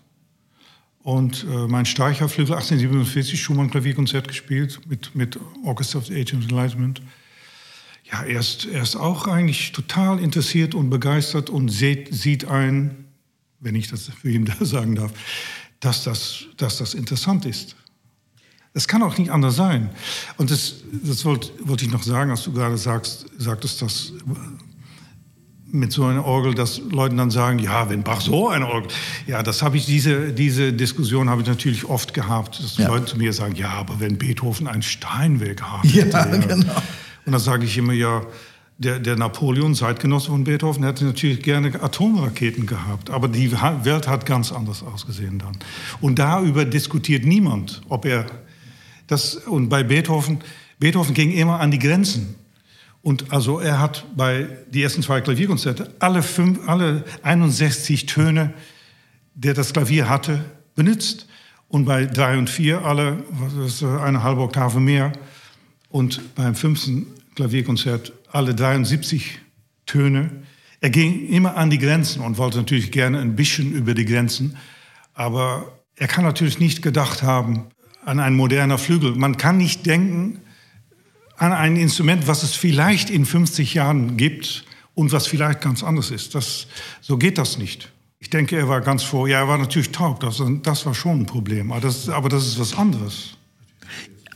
Und 1.04 1.46
äh, 1.50 1.68
mein 1.68 1.86
Streicherflügel 1.86 2.54
1847 2.54 3.42
Schumann 3.42 3.70
Klavierkonzert 3.70 4.30
gespielt 4.30 4.80
mit, 4.88 5.14
mit 5.14 5.38
Orchestra 5.66 6.00
of 6.00 6.10
Age 6.10 6.36
and 6.36 6.44
Enlightenment 6.44 7.02
ja, 8.12 8.24
er 8.24 8.40
ist, 8.40 8.66
er 8.66 8.84
ist 8.84 8.96
auch 8.96 9.28
eigentlich 9.28 9.72
total 9.72 10.20
interessiert 10.20 10.76
und 10.76 10.90
begeistert 10.90 11.50
und 11.50 11.70
sieht, 11.70 12.14
sieht 12.14 12.46
ein, 12.46 13.06
wenn 13.60 13.76
ich 13.76 13.90
das 13.90 14.10
für 14.10 14.32
ihn 14.32 14.46
da 14.60 14.66
sagen 14.66 14.96
darf, 14.96 15.12
dass 15.80 16.04
das, 16.04 16.46
dass 16.58 16.78
das 16.78 16.94
interessant 16.94 17.46
ist. 17.46 17.76
Es 18.74 18.88
kann 18.88 19.02
auch 19.02 19.18
nicht 19.18 19.32
anders 19.32 19.56
sein. 19.56 19.90
Und 20.38 20.52
das, 20.52 20.76
das 21.04 21.26
wollte 21.26 21.50
wollt 21.64 21.82
ich 21.82 21.90
noch 21.90 22.04
sagen, 22.04 22.30
als 22.30 22.44
du 22.44 22.54
gerade 22.54 22.78
sagst, 22.78 23.26
sagtest, 23.38 23.82
dass 23.82 24.14
mit 25.70 25.92
so 25.92 26.06
einer 26.06 26.24
Orgel, 26.24 26.54
dass 26.54 26.80
Leute 26.92 27.16
dann 27.16 27.32
sagen, 27.32 27.60
ja, 27.60 27.90
wenn 27.90 28.04
Bach 28.04 28.22
so 28.22 28.50
eine 28.50 28.68
Orgel, 28.68 28.90
ja, 29.26 29.44
das 29.44 29.62
habe 29.62 29.78
ich, 29.78 29.86
diese, 29.86 30.32
diese 30.32 30.72
Diskussion 30.72 31.30
habe 31.30 31.42
ich 31.42 31.48
natürlich 31.48 31.86
oft 31.86 32.14
gehabt, 32.14 32.64
dass 32.64 32.78
ja. 32.78 32.88
Leute 32.88 33.06
zu 33.06 33.18
mir 33.18 33.34
sagen, 33.34 33.56
ja, 33.56 33.72
aber 33.72 34.00
wenn 34.00 34.18
Beethoven 34.18 34.68
ein 34.68 34.82
Steinweg 34.82 35.62
hat. 35.62 35.84
Ja, 35.86 36.06
ja, 36.06 36.26
genau. 36.26 36.82
Und 37.28 37.34
da 37.34 37.40
sage 37.40 37.66
ich 37.66 37.78
immer, 37.78 37.92
ja, 37.92 38.22
der, 38.78 39.00
der 39.00 39.18
Napoleon, 39.18 39.76
Zeitgenosse 39.76 40.30
von 40.30 40.46
Beethoven, 40.46 40.86
hätte 40.86 41.04
natürlich 41.04 41.42
gerne 41.44 41.82
Atomraketen 41.84 42.66
gehabt. 42.66 43.10
Aber 43.10 43.28
die 43.28 43.52
Welt 43.52 44.08
hat 44.08 44.26
ganz 44.26 44.54
anders 44.54 44.82
ausgesehen 44.82 45.40
dann. 45.40 45.58
Und 46.00 46.20
darüber 46.20 46.64
diskutiert 46.64 47.26
niemand, 47.26 47.82
ob 47.90 48.06
er 48.06 48.28
das, 49.08 49.36
und 49.36 49.68
bei 49.68 49.84
Beethoven, 49.84 50.40
Beethoven 50.80 51.14
ging 51.14 51.32
immer 51.32 51.60
an 51.60 51.70
die 51.70 51.80
Grenzen. 51.80 52.36
Und 53.02 53.30
also 53.34 53.60
er 53.60 53.82
hat 53.82 54.06
bei 54.16 54.48
die 54.72 54.82
ersten 54.82 55.04
zwei 55.04 55.20
Klavierkonzerte 55.20 55.94
alle, 56.00 56.24
fünf, 56.24 56.66
alle 56.66 57.04
61 57.24 58.06
Töne, 58.06 58.54
der 59.34 59.54
das 59.54 59.74
Klavier 59.74 60.08
hatte, 60.08 60.46
benutzt. 60.76 61.28
Und 61.68 61.84
bei 61.84 62.06
drei 62.06 62.38
und 62.38 62.50
vier 62.50 62.86
alle, 62.86 63.26
was 63.32 63.54
ist, 63.54 63.84
eine 63.84 64.24
halbe 64.24 64.42
Oktave 64.44 64.80
mehr. 64.80 65.12
Und 65.90 66.36
beim 66.36 66.56
fünften 66.56 67.08
Klavierkonzert 67.38 68.14
alle 68.32 68.56
73 68.56 69.38
Töne. 69.86 70.32
Er 70.82 70.90
ging 70.90 71.30
immer 71.30 71.56
an 71.56 71.70
die 71.70 71.78
Grenzen 71.78 72.24
und 72.24 72.40
wollte 72.40 72.58
natürlich 72.58 72.92
gerne 72.92 73.20
ein 73.20 73.36
bisschen 73.36 73.74
über 73.74 73.94
die 73.94 74.06
Grenzen. 74.06 74.58
Aber 75.14 75.72
er 75.96 76.08
kann 76.08 76.24
natürlich 76.24 76.58
nicht 76.58 76.82
gedacht 76.82 77.22
haben 77.22 77.68
an 78.04 78.20
einen 78.20 78.36
moderner 78.36 78.80
Flügel. 78.80 79.14
Man 79.14 79.38
kann 79.38 79.58
nicht 79.58 79.86
denken 79.86 80.40
an 81.38 81.54
ein 81.54 81.76
Instrument, 81.76 82.26
was 82.26 82.42
es 82.42 82.56
vielleicht 82.56 83.12
in 83.12 83.24
50 83.24 83.76
Jahren 83.76 84.18
gibt 84.18 84.66
und 84.96 85.12
was 85.12 85.28
vielleicht 85.28 85.62
ganz 85.62 85.84
anders 85.84 86.10
ist. 86.10 86.34
Das, 86.34 86.66
so 87.02 87.20
geht 87.20 87.38
das 87.38 87.60
nicht. 87.60 87.92
Ich 88.18 88.32
denke, 88.32 88.58
er 88.58 88.68
war 88.68 88.82
ganz 88.82 89.04
vor. 89.04 89.28
Ja, 89.28 89.42
er 89.42 89.48
war 89.48 89.60
natürlich 89.60 89.92
taub. 89.92 90.22
Das, 90.22 90.42
das 90.64 90.88
war 90.88 90.96
schon 90.96 91.22
ein 91.22 91.26
Problem. 91.28 91.72
Aber 91.72 91.82
das, 91.82 92.10
aber 92.10 92.30
das 92.30 92.48
ist 92.48 92.60
was 92.60 92.76
anderes. 92.76 93.38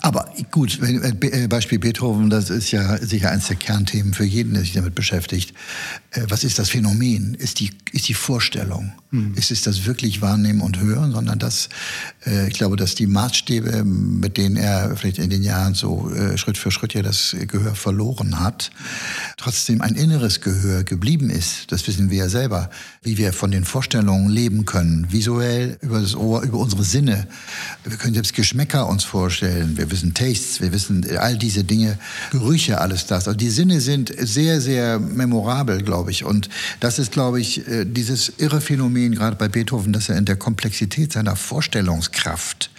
Aber 0.01 0.33
gut, 0.49 0.79
äh, 0.81 1.47
Beispiel 1.47 1.77
Beethoven, 1.77 2.31
das 2.31 2.49
ist 2.49 2.71
ja 2.71 2.97
sicher 2.97 3.29
eines 3.29 3.47
der 3.47 3.55
Kernthemen 3.55 4.15
für 4.15 4.23
jeden, 4.23 4.53
der 4.53 4.63
sich 4.63 4.73
damit 4.73 4.95
beschäftigt. 4.95 5.53
Äh, 6.09 6.25
was 6.27 6.43
ist 6.43 6.57
das 6.57 6.69
Phänomen? 6.69 7.35
Ist 7.35 7.59
die, 7.59 7.69
ist 7.91 8.07
die 8.07 8.15
Vorstellung? 8.15 8.93
Mhm. 9.11 9.35
Ist 9.35 9.51
es 9.51 9.61
das 9.61 9.85
wirklich 9.85 10.21
Wahrnehmen 10.21 10.61
und 10.61 10.79
Hören, 10.79 11.11
sondern 11.11 11.37
das, 11.37 11.69
äh, 12.25 12.47
ich 12.47 12.55
glaube, 12.55 12.77
dass 12.77 12.95
die 12.95 13.05
Maßstäbe, 13.05 13.83
mit 13.83 14.37
denen 14.37 14.55
er 14.55 14.97
vielleicht 14.97 15.19
in 15.19 15.29
den 15.29 15.43
Jahren 15.43 15.75
so 15.75 16.11
Schritt 16.35 16.57
für 16.57 16.71
Schritt 16.71 16.95
ja 16.95 17.03
das 17.03 17.35
Gehör 17.47 17.75
verloren 17.75 18.39
hat, 18.39 18.71
trotzdem 19.37 19.81
ein 19.81 19.95
inneres 19.95 20.41
Gehör 20.41 20.83
geblieben 20.83 21.29
ist. 21.29 21.71
Das 21.71 21.87
wissen 21.87 22.09
wir 22.09 22.17
ja 22.17 22.29
selber, 22.29 22.71
wie 23.03 23.17
wir 23.17 23.33
von 23.33 23.51
den 23.51 23.65
Vorstellungen 23.65 24.29
leben 24.29 24.65
können, 24.65 25.11
visuell, 25.11 25.77
über 25.81 26.01
das 26.01 26.15
Ohr, 26.15 26.41
über 26.41 26.57
unsere 26.57 26.83
Sinne. 26.83 27.27
Wir 27.83 27.97
können 27.97 28.15
selbst 28.15 28.33
Geschmäcker 28.33 28.87
uns 28.87 29.03
vorstellen. 29.03 29.77
Wir 29.77 29.90
wissen 29.91 30.13
Tastes, 30.13 30.61
wir 30.61 30.71
wissen 30.71 31.05
all 31.17 31.37
diese 31.37 31.63
Dinge, 31.63 31.97
Gerüche, 32.31 32.81
alles 32.81 33.05
das. 33.05 33.27
Also 33.27 33.37
die 33.37 33.49
Sinne 33.49 33.81
sind 33.81 34.11
sehr, 34.17 34.61
sehr 34.61 34.99
memorabel, 34.99 35.83
glaube 35.83 36.11
ich. 36.11 36.25
Und 36.25 36.49
das 36.79 36.97
ist, 36.97 37.11
glaube 37.11 37.39
ich, 37.39 37.67
äh, 37.67 37.85
dieses 37.85 38.33
irre 38.37 38.61
Phänomen, 38.61 39.13
gerade 39.13 39.35
bei 39.35 39.47
Beethoven, 39.47 39.93
dass 39.93 40.09
er 40.09 40.17
in 40.17 40.25
der 40.25 40.35
Komplexität 40.37 41.13
seiner 41.13 41.35
Vorstellungskraft 41.35 42.70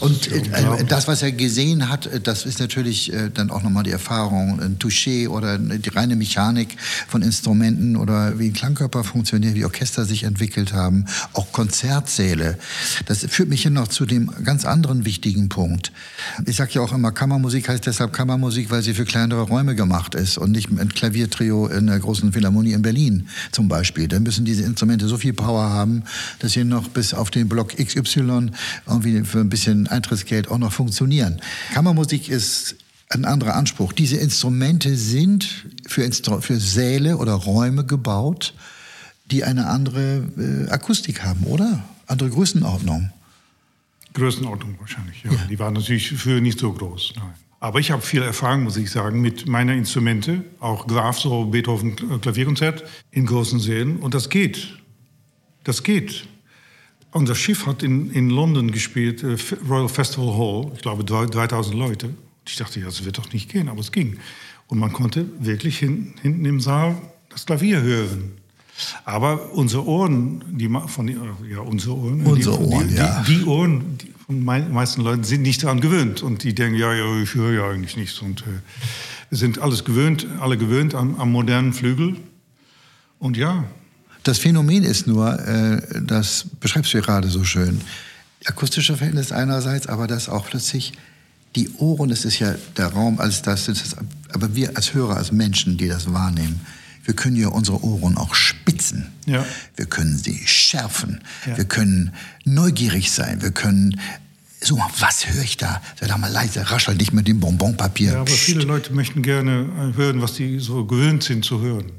und 0.00 0.32
äh, 0.32 0.84
das, 0.88 1.08
was 1.08 1.22
er 1.22 1.32
gesehen 1.32 1.88
hat, 1.88 2.06
äh, 2.06 2.20
das 2.20 2.46
ist 2.46 2.58
natürlich 2.58 3.12
äh, 3.12 3.30
dann 3.32 3.50
auch 3.50 3.62
nochmal 3.62 3.84
die 3.84 3.90
Erfahrung, 3.90 4.60
ein 4.60 4.78
Touché 4.78 5.28
oder 5.28 5.58
die 5.58 5.88
reine 5.90 6.16
Mechanik 6.16 6.76
von 7.06 7.22
Instrumenten 7.22 7.96
oder 7.96 8.38
wie 8.38 8.48
ein 8.48 8.52
Klangkörper 8.52 9.04
funktioniert, 9.04 9.54
wie 9.54 9.64
Orchester 9.64 10.04
sich 10.04 10.24
entwickelt 10.24 10.72
haben, 10.72 11.04
auch 11.34 11.52
Konzertsäle. 11.52 12.58
Das 13.06 13.26
führt 13.28 13.50
mich 13.50 13.62
hier 13.62 13.70
noch 13.70 13.88
zu 13.88 14.06
dem 14.06 14.30
ganz 14.42 14.64
anderen 14.64 15.04
wichtigen 15.04 15.48
Punkt. 15.48 15.92
Ich 16.46 16.56
sage 16.56 16.72
ja 16.74 16.80
auch 16.80 16.92
immer, 16.92 17.12
Kammermusik 17.12 17.68
heißt 17.68 17.86
deshalb 17.86 18.12
Kammermusik, 18.12 18.70
weil 18.70 18.82
sie 18.82 18.94
für 18.94 19.04
kleinere 19.04 19.42
Räume 19.42 19.74
gemacht 19.74 20.14
ist 20.14 20.38
und 20.38 20.50
nicht 20.50 20.70
ein 20.70 20.88
Klaviertrio 20.88 21.66
in 21.66 21.88
der 21.88 21.98
großen 21.98 22.32
Philharmonie 22.32 22.72
in 22.72 22.82
Berlin 22.82 23.28
zum 23.52 23.68
Beispiel. 23.68 24.08
Dann 24.08 24.22
müssen 24.22 24.46
diese 24.46 24.62
Instrumente 24.62 25.08
so 25.08 25.18
viel 25.18 25.34
Power 25.34 25.68
haben, 25.68 26.04
dass 26.38 26.52
sie 26.52 26.64
noch 26.64 26.88
bis 26.88 27.12
auf 27.12 27.30
den 27.30 27.48
Block 27.48 27.76
XY 27.76 28.50
irgendwie 28.86 29.19
für 29.24 29.40
ein 29.40 29.48
bisschen 29.48 29.86
Eintrittsgeld 29.86 30.48
auch 30.48 30.58
noch 30.58 30.72
funktionieren. 30.72 31.40
Kammermusik 31.74 32.28
ist 32.28 32.76
ein 33.08 33.24
anderer 33.24 33.54
Anspruch. 33.54 33.92
Diese 33.92 34.16
Instrumente 34.16 34.96
sind 34.96 35.66
für, 35.86 36.02
Instru 36.02 36.40
für 36.40 36.58
Säle 36.58 37.16
oder 37.16 37.34
Räume 37.34 37.84
gebaut, 37.84 38.54
die 39.30 39.44
eine 39.44 39.66
andere 39.66 40.28
äh, 40.38 40.70
Akustik 40.70 41.24
haben, 41.24 41.44
oder? 41.44 41.84
Andere 42.06 42.30
Größenordnung. 42.30 43.10
Größenordnung 44.14 44.76
wahrscheinlich, 44.80 45.22
ja. 45.22 45.32
ja. 45.32 45.38
Die 45.48 45.58
waren 45.58 45.74
natürlich 45.74 46.12
früher 46.12 46.40
nicht 46.40 46.58
so 46.58 46.72
groß. 46.72 47.14
Nein. 47.16 47.34
Aber 47.60 47.78
ich 47.78 47.90
habe 47.90 48.00
viel 48.00 48.22
Erfahrung, 48.22 48.64
muss 48.64 48.78
ich 48.78 48.90
sagen, 48.90 49.20
mit 49.20 49.46
meinen 49.46 49.78
Instrumente, 49.78 50.42
auch 50.60 50.86
Graf, 50.86 51.18
so 51.18 51.44
Beethoven 51.44 51.94
Klavierkonzert 52.20 52.84
in 53.10 53.26
großen 53.26 53.60
Sälen. 53.60 53.98
Und 53.98 54.14
das 54.14 54.30
geht. 54.30 54.78
Das 55.64 55.82
geht. 55.82 56.26
Unser 57.12 57.34
Schiff 57.34 57.66
hat 57.66 57.82
in, 57.82 58.10
in 58.10 58.30
London 58.30 58.70
gespielt, 58.70 59.22
äh, 59.22 59.36
Royal 59.68 59.88
Festival 59.88 60.36
Hall, 60.36 60.72
ich 60.74 60.82
glaube 60.82 61.04
3000 61.04 61.76
Leute. 61.76 62.10
Ich 62.46 62.56
dachte, 62.56 62.80
ja, 62.80 62.86
das 62.86 63.04
wird 63.04 63.18
doch 63.18 63.32
nicht 63.32 63.50
gehen, 63.50 63.68
aber 63.68 63.80
es 63.80 63.92
ging. 63.92 64.18
Und 64.68 64.78
man 64.78 64.92
konnte 64.92 65.26
wirklich 65.38 65.78
hin, 65.78 66.14
hinten 66.22 66.44
im 66.44 66.60
Saal 66.60 66.96
das 67.28 67.46
Klavier 67.46 67.82
hören. 67.82 68.32
Aber 69.04 69.52
unsere 69.52 69.86
Ohren, 69.86 70.42
die 70.48 70.68
von 70.86 71.08
ja 71.08 71.60
unsere 71.60 71.96
Ohren, 71.96 72.24
unsere 72.24 72.58
die, 72.58 72.64
Ohren, 72.64 72.88
die, 72.88 72.94
ja. 72.94 73.22
die, 73.26 73.38
die 73.38 73.44
Ohren 73.44 73.98
die 73.98 74.10
von 74.30 74.46
den 74.46 74.72
meisten 74.72 75.02
Leuten 75.02 75.24
sind 75.24 75.42
nicht 75.42 75.64
daran 75.64 75.80
gewöhnt 75.80 76.22
und 76.22 76.44
die 76.44 76.54
denken, 76.54 76.78
ja, 76.78 76.94
ja, 76.94 77.20
ich 77.20 77.34
höre 77.34 77.52
ja 77.52 77.68
eigentlich 77.68 77.96
nichts 77.96 78.20
und 78.20 78.42
äh, 78.42 78.60
wir 79.28 79.38
sind 79.38 79.58
alles 79.58 79.84
gewöhnt, 79.84 80.26
alle 80.38 80.56
gewöhnt 80.56 80.94
am, 80.94 81.16
am 81.16 81.32
modernen 81.32 81.72
Flügel 81.72 82.16
und 83.18 83.36
ja, 83.36 83.64
das 84.22 84.38
Phänomen 84.38 84.82
ist 84.82 85.06
nur, 85.06 85.38
äh, 85.38 85.80
das 86.02 86.44
beschreibst 86.60 86.92
du 86.94 87.00
gerade 87.00 87.28
so 87.28 87.44
schön, 87.44 87.80
akustische 88.44 88.96
Verhältnis 88.96 89.32
einerseits, 89.32 89.86
aber 89.86 90.06
dass 90.06 90.28
auch 90.28 90.46
plötzlich 90.46 90.92
die 91.56 91.68
Ohren, 91.78 92.10
das 92.10 92.24
ist 92.24 92.38
ja 92.38 92.54
der 92.76 92.86
Raum 92.88 93.20
als 93.20 93.42
das, 93.42 93.66
das 93.66 93.82
ist, 93.82 93.96
aber 94.32 94.54
wir 94.54 94.76
als 94.76 94.94
Hörer, 94.94 95.16
als 95.16 95.32
Menschen, 95.32 95.76
die 95.76 95.88
das 95.88 96.12
wahrnehmen, 96.12 96.60
wir 97.04 97.14
können 97.14 97.36
ja 97.36 97.48
unsere 97.48 97.82
Ohren 97.82 98.16
auch 98.16 98.34
spitzen. 98.34 99.06
Ja. 99.26 99.44
Wir 99.74 99.86
können 99.86 100.16
sie 100.16 100.46
schärfen. 100.46 101.22
Ja. 101.46 101.56
Wir 101.56 101.64
können 101.64 102.12
neugierig 102.44 103.10
sein. 103.10 103.42
Wir 103.42 103.50
können 103.50 103.98
so, 104.60 104.78
was 104.98 105.26
höre 105.26 105.42
ich 105.42 105.56
da? 105.56 105.80
Sei 105.98 106.06
doch 106.06 106.18
mal 106.18 106.30
leise, 106.30 106.70
raschel 106.70 106.94
nicht 106.94 107.12
mit 107.12 107.26
dem 107.26 107.40
Bonbonpapier. 107.40 108.12
Ja, 108.12 108.16
aber 108.20 108.26
Psst. 108.26 108.38
viele 108.38 108.62
Leute 108.64 108.92
möchten 108.92 109.22
gerne 109.22 109.92
hören, 109.96 110.20
was 110.20 110.36
sie 110.36 110.58
so 110.58 110.84
gewöhnt 110.84 111.22
sind 111.22 111.44
zu 111.44 111.60
hören. 111.60 111.90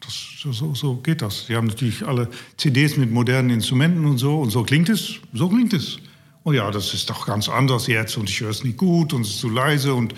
Das, 0.00 0.14
so, 0.52 0.74
so 0.74 0.96
geht 0.96 1.22
das. 1.22 1.46
Sie 1.46 1.56
haben 1.56 1.66
natürlich 1.66 2.06
alle 2.06 2.28
CDs 2.56 2.96
mit 2.96 3.10
modernen 3.10 3.50
Instrumenten 3.50 4.04
und 4.04 4.18
so. 4.18 4.40
Und 4.40 4.50
so 4.50 4.62
klingt 4.62 4.88
es. 4.88 5.16
So 5.32 5.48
klingt 5.48 5.72
es. 5.72 5.98
Oh 6.44 6.52
ja, 6.52 6.70
das 6.70 6.94
ist 6.94 7.10
doch 7.10 7.26
ganz 7.26 7.48
anders 7.48 7.88
jetzt 7.88 8.16
und 8.16 8.30
ich 8.30 8.40
höre 8.40 8.50
es 8.50 8.62
nicht 8.62 8.76
gut 8.76 9.12
und 9.12 9.22
es 9.22 9.30
ist 9.30 9.40
zu 9.40 9.48
leise 9.48 9.94
und 9.94 10.14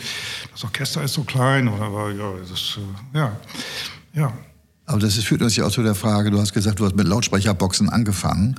das 0.52 0.62
Orchester 0.62 1.02
ist 1.02 1.14
so 1.14 1.24
klein. 1.24 1.68
Aber 1.68 2.12
ja, 2.12 2.34
das, 2.46 2.78
äh, 3.14 3.18
ja, 3.18 3.40
ja. 4.14 4.32
Aber 4.88 5.00
das 5.00 5.14
führt 5.16 5.42
uns 5.42 5.54
ja 5.56 5.66
auch 5.66 5.70
zu 5.70 5.82
der 5.82 5.94
Frage, 5.94 6.30
du 6.30 6.40
hast 6.40 6.54
gesagt, 6.54 6.80
du 6.80 6.86
hast 6.86 6.96
mit 6.96 7.06
Lautsprecherboxen 7.06 7.90
angefangen. 7.90 8.56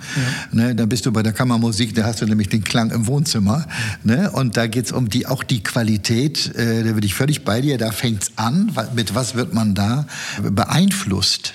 Ja. 0.51 0.67
Ne, 0.67 0.75
dann 0.75 0.87
bist 0.87 1.05
du 1.05 1.11
bei 1.11 1.23
der 1.23 1.33
Kammermusik, 1.33 1.95
da 1.95 2.03
hast 2.03 2.21
du 2.21 2.25
nämlich 2.25 2.49
den 2.49 2.63
Klang 2.63 2.91
im 2.91 3.07
Wohnzimmer. 3.07 3.65
Ne? 4.03 4.29
Und 4.31 4.55
da 4.55 4.67
geht's 4.67 4.91
um 4.91 5.09
die, 5.09 5.25
auch 5.25 5.43
die 5.43 5.63
Qualität, 5.63 6.55
äh, 6.55 6.83
da 6.83 6.93
bin 6.93 7.03
ich 7.03 7.15
völlig 7.15 7.43
bei 7.43 7.61
dir, 7.61 7.77
da 7.77 7.91
fängt's 7.91 8.33
an. 8.35 8.71
Mit 8.95 9.15
was 9.15 9.35
wird 9.35 9.53
man 9.53 9.73
da 9.73 10.05
beeinflusst? 10.41 11.53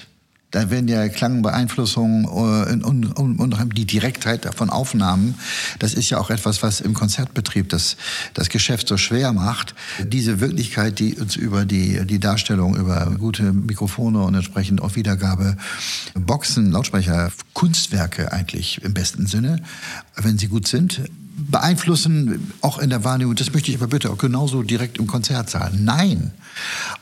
Da 0.54 0.70
werden 0.70 0.86
ja 0.86 1.08
Klangbeeinflussungen 1.08 2.26
und, 2.26 2.84
und, 2.84 3.40
und, 3.40 3.76
die 3.76 3.86
Direktheit 3.86 4.48
von 4.54 4.70
Aufnahmen, 4.70 5.34
das 5.80 5.94
ist 5.94 6.10
ja 6.10 6.18
auch 6.18 6.30
etwas, 6.30 6.62
was 6.62 6.80
im 6.80 6.94
Konzertbetrieb 6.94 7.68
das, 7.70 7.96
das 8.34 8.50
Geschäft 8.50 8.86
so 8.86 8.96
schwer 8.96 9.32
macht. 9.32 9.74
Diese 10.06 10.38
Wirklichkeit, 10.38 11.00
die 11.00 11.16
uns 11.16 11.34
über 11.34 11.64
die, 11.64 12.06
die 12.06 12.20
Darstellung, 12.20 12.76
über 12.76 13.16
gute 13.18 13.52
Mikrofone 13.52 14.22
und 14.22 14.36
entsprechend 14.36 14.80
auch 14.80 14.94
Wiedergabe, 14.94 15.56
Boxen, 16.14 16.70
Lautsprecher, 16.70 17.32
Kunstwerke 17.52 18.30
eigentlich 18.30 18.80
im 18.84 18.94
besten 18.94 19.26
Sinne, 19.26 19.60
wenn 20.14 20.38
sie 20.38 20.46
gut 20.46 20.68
sind, 20.68 21.00
beeinflussen, 21.36 22.52
auch 22.60 22.78
in 22.78 22.90
der 22.90 23.04
Wahrnehmung. 23.04 23.34
Das 23.34 23.52
möchte 23.52 23.70
ich 23.70 23.76
aber 23.76 23.88
bitte 23.88 24.10
auch 24.10 24.18
genauso 24.18 24.62
direkt 24.62 24.98
im 24.98 25.06
Konzertsaal. 25.06 25.72
Nein. 25.76 26.32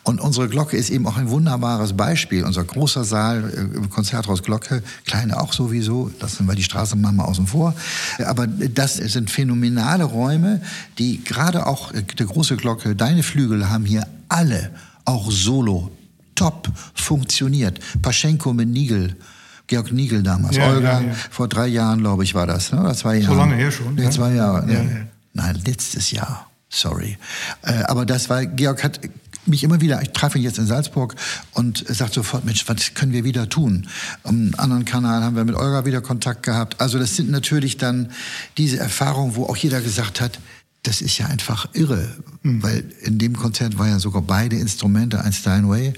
Und 0.03 0.21
unsere 0.21 0.49
Glocke 0.49 0.77
ist 0.77 0.91
eben 0.91 1.07
auch 1.07 1.17
ein 1.17 1.29
wunderbares 1.29 1.95
Beispiel. 1.95 2.45
Unser 2.45 2.65
großer 2.65 3.05
Saal 3.05 3.51
äh, 3.51 3.77
im 3.77 3.91
Konzerthaus 3.91 4.43
Glocke, 4.43 4.83
kleine 5.05 5.41
auch 5.41 5.53
sowieso, 5.53 6.11
lassen 6.21 6.47
wir 6.47 6.55
die 6.55 6.63
Straßenbahn 6.63 7.17
mal 7.17 7.25
außen 7.25 7.47
vor. 7.47 7.75
Aber 8.25 8.47
das 8.47 8.97
sind 8.97 9.31
phänomenale 9.31 10.05
Räume, 10.05 10.63
die 10.99 11.23
gerade 11.23 11.67
auch 11.67 11.93
äh, 11.93 12.03
die 12.03 12.25
große 12.25 12.57
Glocke, 12.57 12.97
deine 12.97 13.23
Flügel 13.23 13.69
haben 13.69 13.85
hier 13.85 14.07
alle, 14.29 14.71
auch 15.05 15.31
solo, 15.31 15.91
top 16.35 16.71
funktioniert. 16.95 17.81
Paschenko 18.01 18.53
mit 18.53 18.69
Nigel 18.69 19.17
Georg 19.73 19.91
Nigel 19.91 20.23
damals, 20.23 20.55
ja, 20.55 20.69
Olga, 20.69 21.01
ja, 21.01 21.07
ja. 21.07 21.15
vor 21.31 21.49
drei 21.49 21.67
Jahren, 21.67 22.01
glaube 22.01 22.25
ich, 22.25 22.35
war 22.35 22.47
das, 22.47 22.73
ne? 22.73 22.81
oder 22.83 22.95
zwei 22.95 23.17
Jahre. 23.17 23.33
So 23.33 23.41
lange 23.41 23.55
her 23.55 23.71
schon. 23.71 23.97
Ja, 23.97 24.11
zwei 24.11 24.35
Jahre. 24.35 24.67
Ne? 24.67 25.09
Nein, 25.33 25.59
letztes 25.65 26.11
Jahr. 26.11 26.51
Sorry. 26.69 27.17
Äh, 27.63 27.85
aber 27.85 28.05
das 28.05 28.29
war, 28.29 28.45
Georg 28.45 28.85
hat 28.85 29.01
mich 29.47 29.65
immer 29.65 29.81
wieder, 29.81 30.03
ich 30.03 30.11
traf 30.11 30.37
ihn 30.37 30.43
jetzt 30.43 30.59
in 30.59 30.67
Salzburg 30.67 31.15
und 31.53 31.83
sagt 31.89 32.13
sofort, 32.13 32.45
Mensch, 32.45 32.69
was 32.69 32.93
können 32.93 33.15
wir 33.15 33.25
wieder 33.25 33.49
tun? 33.49 33.89
Am 34.25 34.53
anderen 34.59 34.85
Kanal 34.85 35.23
haben 35.23 35.37
wir 35.37 35.45
mit 35.47 35.55
Olga 35.55 35.87
wieder 35.87 36.03
Kontakt 36.03 36.43
gehabt. 36.43 36.79
Also 36.83 36.99
das 36.99 37.17
sind 37.17 37.31
natürlich 37.31 37.79
dann 37.79 38.11
diese 38.59 38.79
Erfahrungen, 38.79 39.37
wo 39.37 39.47
auch 39.47 39.57
jeder 39.57 39.81
gesagt 39.81 40.21
hat, 40.21 40.39
das 40.85 41.01
ist 41.01 41.19
ja 41.19 41.27
einfach 41.27 41.69
irre, 41.75 42.17
mhm. 42.43 42.63
weil 42.63 42.85
in 43.03 43.19
dem 43.19 43.37
Konzert 43.37 43.79
war 43.79 43.89
ja 43.89 43.99
sogar 44.01 44.23
beide 44.23 44.57
Instrumente, 44.57 45.23
ein 45.23 45.33
Steinway 45.33 45.93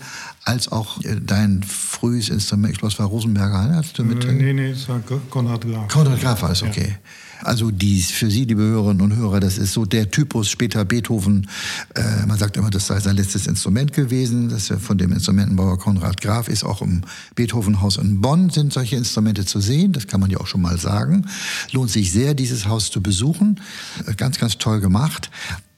als 0.44 0.70
auch 0.70 1.02
äh, 1.02 1.16
dein 1.22 1.62
frühes 1.62 2.28
Instrument, 2.28 2.74
ich 2.74 2.78
glaube, 2.78 2.92
es 2.92 2.98
war 2.98 3.06
Rosenberger, 3.06 3.68
ne? 3.68 3.76
hast 3.76 3.98
du 3.98 4.04
mit? 4.04 4.24
Äh, 4.24 4.32
nee, 4.32 4.52
nee, 4.52 4.70
es 4.70 4.88
war 4.88 5.00
Konrad 5.30 5.62
Graf. 5.62 5.88
Konrad 5.88 6.20
Graf 6.20 6.42
war 6.42 6.50
es, 6.50 6.62
okay. 6.62 6.88
Ja. 6.88 6.96
Also 7.44 7.70
die, 7.70 8.00
für 8.00 8.30
Sie, 8.30 8.44
liebe 8.44 8.62
Hörerinnen 8.62 9.02
und 9.02 9.16
Hörer, 9.16 9.40
das 9.40 9.58
ist 9.58 9.72
so 9.72 9.84
der 9.84 10.10
Typus 10.10 10.48
später 10.48 10.84
Beethoven. 10.84 11.48
Äh, 11.94 12.26
man 12.26 12.38
sagt 12.38 12.56
immer, 12.56 12.70
das 12.70 12.86
sei 12.86 12.98
sein 13.00 13.16
letztes 13.16 13.46
Instrument 13.46 13.92
gewesen. 13.92 14.48
Das 14.48 14.72
von 14.80 14.98
dem 14.98 15.12
Instrumentenbauer 15.12 15.78
Konrad 15.78 16.20
Graf 16.20 16.48
ist 16.48 16.64
auch 16.64 16.82
im 16.82 17.02
Beethovenhaus 17.34 17.96
in 17.98 18.20
Bonn 18.20 18.50
sind 18.50 18.72
solche 18.72 18.96
Instrumente 18.96 19.44
zu 19.44 19.60
sehen. 19.60 19.92
Das 19.92 20.06
kann 20.06 20.20
man 20.20 20.30
ja 20.30 20.38
auch 20.38 20.46
schon 20.46 20.62
mal 20.62 20.78
sagen. 20.78 21.26
Lohnt 21.72 21.90
sich 21.90 22.12
sehr, 22.12 22.34
dieses 22.34 22.66
Haus 22.66 22.90
zu 22.90 23.02
besuchen. 23.02 23.60
Äh, 24.06 24.14
ganz, 24.14 24.38
ganz 24.38 24.58
toll 24.58 24.80
gemacht. 24.80 25.30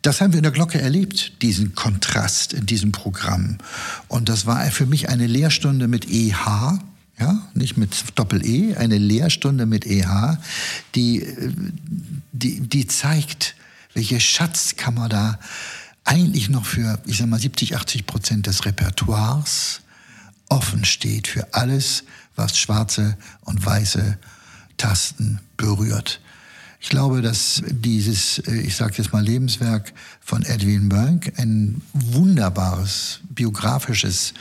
Das 0.03 0.21
haben 0.21 0.33
wir 0.33 0.39
in 0.39 0.45
der 0.45 0.53
Glocke 0.53 0.81
erlebt, 0.81 1.43
diesen 1.43 1.75
Kontrast 1.75 2.53
in 2.53 2.65
diesem 2.65 2.93
Programm. 2.93 3.59
Und 4.07 4.29
das 4.29 4.47
war 4.47 4.63
für 4.71 4.87
mich 4.87 5.09
eine 5.09 5.27
Lehrstunde 5.27 5.89
mit 5.89 6.09
EH 6.09 6.79
ja, 7.19 7.49
nicht 7.55 7.77
mit 7.77 7.95
Doppel-E, 8.15 8.77
eine 8.77 8.99
Lehrstunde 8.99 9.67
mit 9.67 9.87
EH, 9.87 10.39
die, 10.95 11.27
die, 12.33 12.61
die 12.61 12.87
zeigt, 12.87 13.57
welche 13.95 14.21
Schatzkammer 14.21 15.09
da 15.09 15.39
eigentlich 16.05 16.51
noch 16.51 16.67
für, 16.67 17.01
ich 17.07 17.19
sag 17.19 17.27
mal, 17.29 17.41
70, 17.41 17.77
80 17.77 18.07
Prozent 18.07 18.47
des 18.47 18.65
Repertoires 18.65 19.81
offen 20.49 20.85
steht 20.85 21.27
für 21.27 21.55
alles, 21.55 22.05
was 22.37 22.59
schwarze 22.59 23.17
und 23.43 23.65
weiße 23.65 24.19
Tasten 24.77 25.41
berührt. 25.57 26.21
Ich 26.81 26.91
glaube, 26.91 27.23
dass 27.23 27.63
dieses, 27.69 28.39
äh, 28.41 28.61
ich 28.61 28.77
sage 28.77 28.95
jetzt 28.99 29.13
mal, 29.13 29.25
Lebenswerk 29.25 29.93
von 30.21 30.43
Edwin 30.43 30.89
Burke 30.89 31.33
ein 31.37 31.81
wunderbares 31.93 33.21
biografisches 33.31 34.35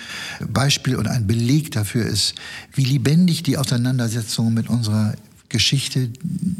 Beispiel 0.47 0.95
und 0.95 1.07
ein 1.07 1.27
Beleg 1.27 1.71
dafür 1.71 2.05
ist, 2.05 2.35
wie 2.73 2.85
lebendig 2.85 3.43
die 3.43 3.57
Auseinandersetzung 3.57 4.53
mit 4.53 4.69
unserer 4.69 5.15
Geschichte 5.49 6.09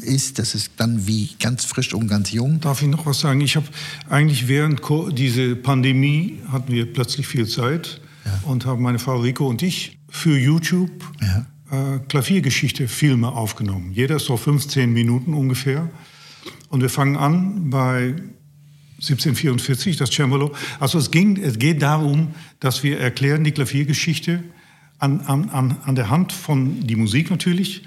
ist. 0.02 0.40
Das 0.40 0.56
ist 0.56 0.72
dann 0.78 1.08
wie 1.08 1.30
ganz 1.40 1.66
frisch 1.66 1.94
und 1.94 2.08
ganz 2.08 2.32
jung. 2.32 2.62
Darf 2.62 2.82
ich 2.82 2.88
noch 2.88 3.06
was 3.06 3.20
sagen? 3.20 3.42
Ich 3.42 3.56
habe 3.56 3.68
eigentlich 4.10 4.48
während 4.48 4.82
dieser 5.18 5.56
Pandemie 5.56 6.40
hatten 6.52 6.72
wir 6.72 6.92
plötzlich 6.92 7.28
viel 7.28 7.48
Zeit 7.48 8.00
ja. 8.26 8.40
und 8.44 8.66
haben 8.66 8.82
meine 8.82 9.00
Frau 9.00 9.18
Rico 9.18 9.48
und 9.48 9.62
ich 9.62 9.98
für 10.10 10.38
YouTube 10.38 10.92
ja 11.22 11.46
äh, 11.72 11.99
Klaviergeschichte 12.07 12.88
Filme 12.88 13.32
aufgenommen. 13.32 13.91
Jeder 13.91 14.18
ist 14.18 14.26
so 14.26 14.38
15 14.38 14.91
Minuten 14.91 15.34
ungefähr. 15.34 15.89
Und 16.70 16.82
wir 16.82 16.89
fangen 16.89 17.18
an 17.18 17.70
bei 17.70 18.16
1744, 18.95 19.97
das 19.97 20.11
Cembalo. 20.11 20.53
Also 20.80 20.97
es, 20.97 21.11
ging, 21.11 21.38
es 21.38 21.59
geht 21.59 21.82
darum, 21.82 22.34
dass 22.59 22.84
wir 22.84 22.99
erklären 22.99 23.43
die 23.43 23.51
Klaviergeschichte 23.51 24.43
an, 24.99 25.22
an, 25.22 25.78
an 25.84 25.95
der 25.95 26.09
Hand 26.09 26.32
von 26.32 26.82
die 26.88 26.95
Musik 26.95 27.30
natürlich, 27.30 27.84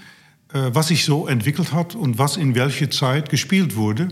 äh, 0.53 0.71
was 0.73 0.89
sich 0.89 1.05
so 1.05 1.27
entwickelt 1.27 1.73
hat 1.73 1.95
und 1.95 2.19
was 2.19 2.37
in 2.37 2.55
welche 2.55 2.91
Zeit 2.91 3.31
gespielt 3.31 3.77
wurde. 3.77 4.09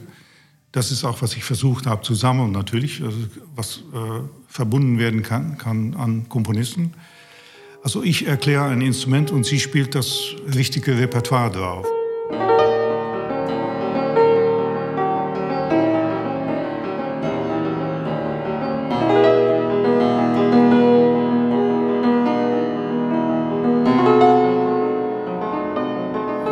Das 0.72 0.90
ist 0.90 1.04
auch, 1.04 1.22
was 1.22 1.36
ich 1.36 1.44
versucht 1.44 1.86
habe 1.86 2.02
zu 2.02 2.14
sammeln 2.14 2.52
natürlich, 2.52 3.02
also 3.02 3.18
was 3.54 3.78
äh, 3.92 4.20
verbunden 4.48 4.98
werden 4.98 5.22
kann, 5.22 5.58
kann 5.58 5.94
an 5.94 6.28
Komponisten. 6.28 6.94
Also 7.86 8.02
ich 8.02 8.26
erkläre 8.26 8.64
ein 8.64 8.80
Instrument 8.80 9.30
und 9.30 9.46
sie 9.46 9.60
spielt 9.60 9.94
das 9.94 10.34
richtige 10.52 10.98
Repertoire 10.98 11.52
drauf. 11.52 11.86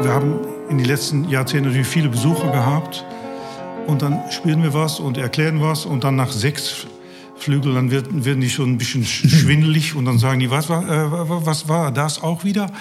Wir 0.03 0.13
haben 0.13 0.39
in 0.71 0.79
den 0.79 0.87
letzten 0.87 1.29
Jahrzehnten 1.29 1.67
natürlich 1.67 1.89
viele 1.89 2.11
Besucher 2.11 2.53
gehabt 2.53 3.05
und 3.89 4.03
dann 4.03 4.21
spielen 4.31 4.63
wir 4.63 4.73
was 4.73 5.01
und 5.01 5.19
erklären 5.19 5.61
was 5.61 5.85
und 5.85 6.05
dann 6.05 6.15
nach 6.15 6.31
sechs 6.31 6.87
Flügel, 7.45 7.75
dann 7.75 7.91
werden, 7.91 8.25
werden 8.25 8.41
die 8.41 8.49
schon 8.49 8.71
ein 8.71 8.79
bisschen 8.79 9.05
schwindelig 9.05 9.95
und 9.95 10.07
dann 10.07 10.19
sagen 10.19 10.41
die, 10.41 10.51
was 10.51 10.71
war, 10.71 10.83
äh, 10.83 11.11
was 11.45 11.69
war 11.69 11.93
das 11.93 12.23
auch 12.23 12.43
wieder? 12.43 12.73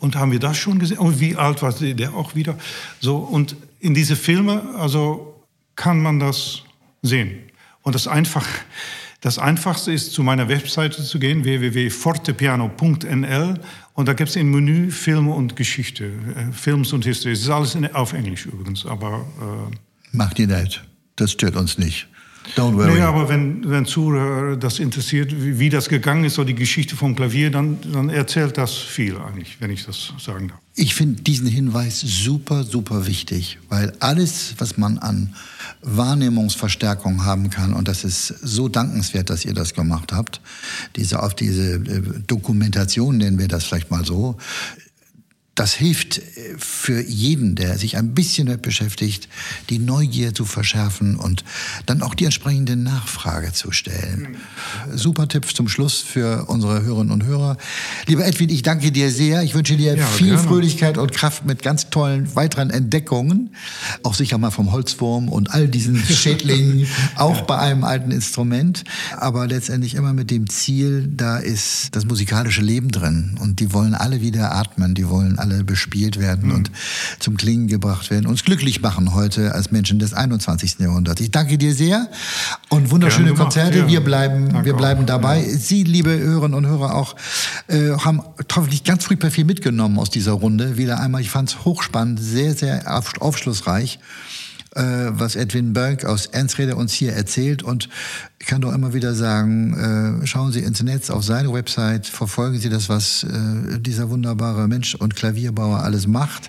Und 0.00 0.16
haben 0.16 0.32
wir 0.32 0.40
das 0.40 0.56
schon 0.56 0.80
gesehen? 0.80 0.98
Und 0.98 1.20
wie 1.20 1.36
alt 1.36 1.62
war 1.62 1.72
der 1.72 2.14
auch 2.14 2.34
wieder? 2.34 2.58
So, 2.98 3.18
und 3.18 3.54
in 3.78 3.94
diese 3.94 4.16
Filme, 4.16 4.74
also 4.76 5.40
kann 5.76 6.02
man 6.02 6.18
das 6.18 6.64
sehen. 7.00 7.38
Und 7.82 7.94
das 7.94 8.08
einfach, 8.08 8.44
das 9.20 9.38
Einfachste 9.38 9.92
ist, 9.92 10.12
zu 10.12 10.24
meiner 10.24 10.48
Webseite 10.48 11.04
zu 11.04 11.20
gehen, 11.20 11.44
www.fortepiano.nl 11.44 13.60
und 13.94 14.08
da 14.08 14.14
gibt 14.14 14.30
es 14.30 14.36
im 14.36 14.50
Menü 14.50 14.90
Filme 14.90 15.32
und 15.32 15.54
Geschichte, 15.54 16.06
äh, 16.06 16.50
Films 16.52 16.92
und 16.92 17.04
History. 17.04 17.34
Das 17.34 17.42
ist 17.42 17.50
alles 17.50 17.76
in, 17.76 17.86
auf 17.94 18.14
Englisch 18.14 18.46
übrigens, 18.46 18.84
aber... 18.84 19.24
Äh, 19.40 19.70
Macht 20.10 20.40
ihr 20.40 20.48
nicht. 20.48 20.82
Das 21.14 21.30
stört 21.30 21.54
uns 21.54 21.78
nicht. 21.78 22.08
Don't 22.56 22.76
worry. 22.76 22.94
Nee, 22.94 23.00
aber 23.00 23.28
wenn, 23.28 23.68
wenn 23.68 23.84
Zuhörer 23.84 24.56
das 24.56 24.78
interessiert, 24.78 25.32
wie, 25.32 25.58
wie, 25.58 25.68
das 25.68 25.88
gegangen 25.88 26.24
ist, 26.24 26.34
so 26.34 26.44
die 26.44 26.54
Geschichte 26.54 26.96
vom 26.96 27.14
Klavier, 27.14 27.50
dann, 27.50 27.78
dann 27.92 28.10
erzählt 28.10 28.58
das 28.58 28.74
viel 28.74 29.16
eigentlich, 29.16 29.60
wenn 29.60 29.70
ich 29.70 29.84
das 29.84 30.12
sagen 30.18 30.48
darf. 30.48 30.58
Ich 30.74 30.94
finde 30.94 31.22
diesen 31.22 31.48
Hinweis 31.48 32.00
super, 32.00 32.62
super 32.62 33.06
wichtig, 33.06 33.58
weil 33.68 33.92
alles, 33.98 34.54
was 34.58 34.76
man 34.76 34.98
an 34.98 35.34
Wahrnehmungsverstärkung 35.82 37.24
haben 37.24 37.50
kann, 37.50 37.72
und 37.72 37.88
das 37.88 38.04
ist 38.04 38.26
so 38.26 38.68
dankenswert, 38.68 39.30
dass 39.30 39.44
ihr 39.44 39.54
das 39.54 39.74
gemacht 39.74 40.12
habt, 40.12 40.40
diese, 40.96 41.22
auf 41.22 41.34
diese 41.34 41.74
äh, 41.74 42.02
Dokumentation 42.26 43.16
nennen 43.16 43.38
wir 43.38 43.48
das 43.48 43.64
vielleicht 43.64 43.90
mal 43.90 44.04
so, 44.04 44.36
das 45.58 45.74
hilft 45.74 46.18
äh, 46.18 46.22
für 46.56 47.00
jeden, 47.02 47.56
der 47.56 47.78
sich 47.78 47.96
ein 47.96 48.14
bisschen 48.14 48.46
damit 48.46 48.62
beschäftigt, 48.62 49.28
die 49.70 49.78
Neugier 49.78 50.32
zu 50.34 50.44
verschärfen 50.44 51.16
und 51.16 51.44
dann 51.86 52.02
auch 52.02 52.14
die 52.14 52.24
entsprechende 52.24 52.76
Nachfrage 52.76 53.52
zu 53.52 53.72
stellen. 53.72 54.36
Super 54.94 55.26
Tipp 55.26 55.44
zum 55.54 55.68
Schluss 55.68 55.98
für 56.00 56.44
unsere 56.46 56.82
Hörerinnen 56.82 57.12
und 57.12 57.24
Hörer. 57.24 57.56
Lieber 58.06 58.24
Edwin, 58.24 58.50
ich 58.50 58.62
danke 58.62 58.92
dir 58.92 59.10
sehr. 59.10 59.42
Ich 59.42 59.54
wünsche 59.54 59.76
dir 59.76 59.96
ja, 59.96 60.06
viel 60.06 60.28
gerne. 60.28 60.42
Fröhlichkeit 60.42 60.96
und 60.96 61.12
Kraft 61.12 61.44
mit 61.44 61.62
ganz 61.62 61.90
tollen 61.90 62.34
weiteren 62.36 62.70
Entdeckungen. 62.70 63.54
Auch 64.02 64.14
sicher 64.14 64.38
mal 64.38 64.50
vom 64.50 64.70
Holzwurm 64.70 65.28
und 65.28 65.50
all 65.50 65.66
diesen 65.68 65.96
Schädlingen, 66.04 66.86
auch 67.16 67.42
bei 67.42 67.58
einem 67.58 67.82
alten 67.84 68.12
Instrument. 68.12 68.84
Aber 69.16 69.46
letztendlich 69.48 69.94
immer 69.94 70.12
mit 70.12 70.30
dem 70.30 70.48
Ziel, 70.48 71.08
da 71.08 71.38
ist 71.38 71.96
das 71.96 72.04
musikalische 72.04 72.62
Leben 72.62 72.90
drin. 72.92 73.36
Und 73.40 73.58
die 73.60 73.72
wollen 73.72 73.94
alle 73.94 74.20
wieder 74.20 74.54
atmen, 74.54 74.94
die 74.94 75.08
wollen 75.08 75.38
alle 75.38 75.47
alle 75.48 75.64
bespielt 75.64 76.18
werden 76.18 76.48
mhm. 76.48 76.54
und 76.54 76.70
zum 77.18 77.36
Klingen 77.36 77.68
gebracht 77.68 78.10
werden, 78.10 78.26
uns 78.26 78.44
glücklich 78.44 78.80
machen 78.80 79.14
heute 79.14 79.54
als 79.54 79.70
Menschen 79.70 79.98
des 79.98 80.12
21. 80.12 80.78
Jahrhunderts. 80.78 81.20
Ich 81.20 81.30
danke 81.30 81.58
dir 81.58 81.74
sehr 81.74 82.08
und 82.68 82.90
wunderschöne 82.90 83.34
Konzerte. 83.34 83.88
Wir 83.88 84.00
bleiben, 84.00 84.64
wir 84.64 84.74
bleiben 84.74 85.06
dabei. 85.06 85.40
Ja. 85.40 85.56
Sie, 85.56 85.84
liebe 85.84 86.10
Hörerinnen 86.10 86.54
und 86.54 86.66
Hörer, 86.66 86.94
auch 86.94 87.16
äh, 87.68 87.90
haben 87.98 88.22
hoffentlich 88.54 88.84
ganz 88.84 89.04
furchtbar 89.04 89.30
viel 89.30 89.44
mitgenommen 89.44 89.98
aus 89.98 90.10
dieser 90.10 90.32
Runde. 90.32 90.76
Wieder 90.76 91.00
einmal, 91.00 91.20
ich 91.20 91.30
fand 91.30 91.50
es 91.50 91.64
hochspannend, 91.64 92.20
sehr, 92.20 92.54
sehr 92.54 93.02
aufschlussreich. 93.20 93.98
Äh, 94.78 95.18
was 95.18 95.34
Edwin 95.34 95.72
Berg 95.72 96.04
aus 96.04 96.26
Enschede 96.26 96.76
uns 96.76 96.92
hier 96.92 97.12
erzählt. 97.12 97.64
Und 97.64 97.88
ich 98.38 98.46
kann 98.46 98.60
doch 98.60 98.72
immer 98.72 98.94
wieder 98.94 99.12
sagen, 99.12 100.20
äh, 100.22 100.26
schauen 100.26 100.52
Sie 100.52 100.60
ins 100.60 100.80
Netz 100.84 101.10
auf 101.10 101.24
seine 101.24 101.52
Website, 101.52 102.06
verfolgen 102.06 102.60
Sie 102.60 102.68
das, 102.68 102.88
was 102.88 103.24
äh, 103.24 103.80
dieser 103.80 104.08
wunderbare 104.08 104.68
Mensch 104.68 104.94
und 104.94 105.16
Klavierbauer 105.16 105.80
alles 105.80 106.06
macht. 106.06 106.48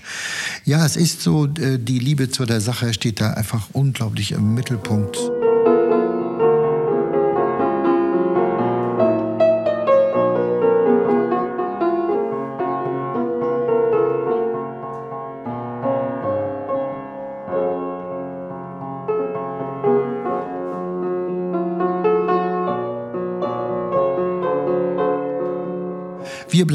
Ja, 0.64 0.86
es 0.86 0.96
ist 0.96 1.22
so, 1.22 1.48
die 1.48 2.00
Liebe 2.00 2.30
zu 2.30 2.46
der 2.46 2.62
Sache 2.62 2.94
steht 2.94 3.20
da 3.20 3.32
einfach 3.32 3.70
unglaublich 3.74 4.34
im 4.34 4.54
Mittelpunkt. 4.54 5.18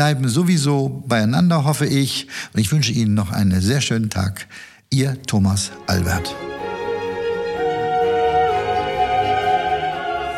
Bleiben 0.05 0.29
sowieso 0.29 1.03
beieinander, 1.09 1.65
hoffe 1.65 1.87
ich. 1.87 2.29
Und 2.53 2.61
ich 2.61 2.71
wünsche 2.71 2.93
Ihnen 2.93 3.15
noch 3.15 3.33
einen 3.33 3.63
sehr 3.63 3.81
schönen 3.81 4.11
Tag. 4.11 4.49
Ihr 4.91 5.17
Thomas 5.23 5.73
Albert. 5.87 6.37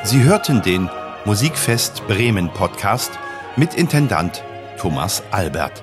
Sie 0.05 0.23
hörten 0.23 0.63
den 0.63 0.89
Musikfest 1.25 2.07
Bremen 2.07 2.49
Podcast 2.51 3.11
mit 3.57 3.75
Intendant 3.75 4.45
Thomas 4.79 5.25
Albert. 5.33 5.83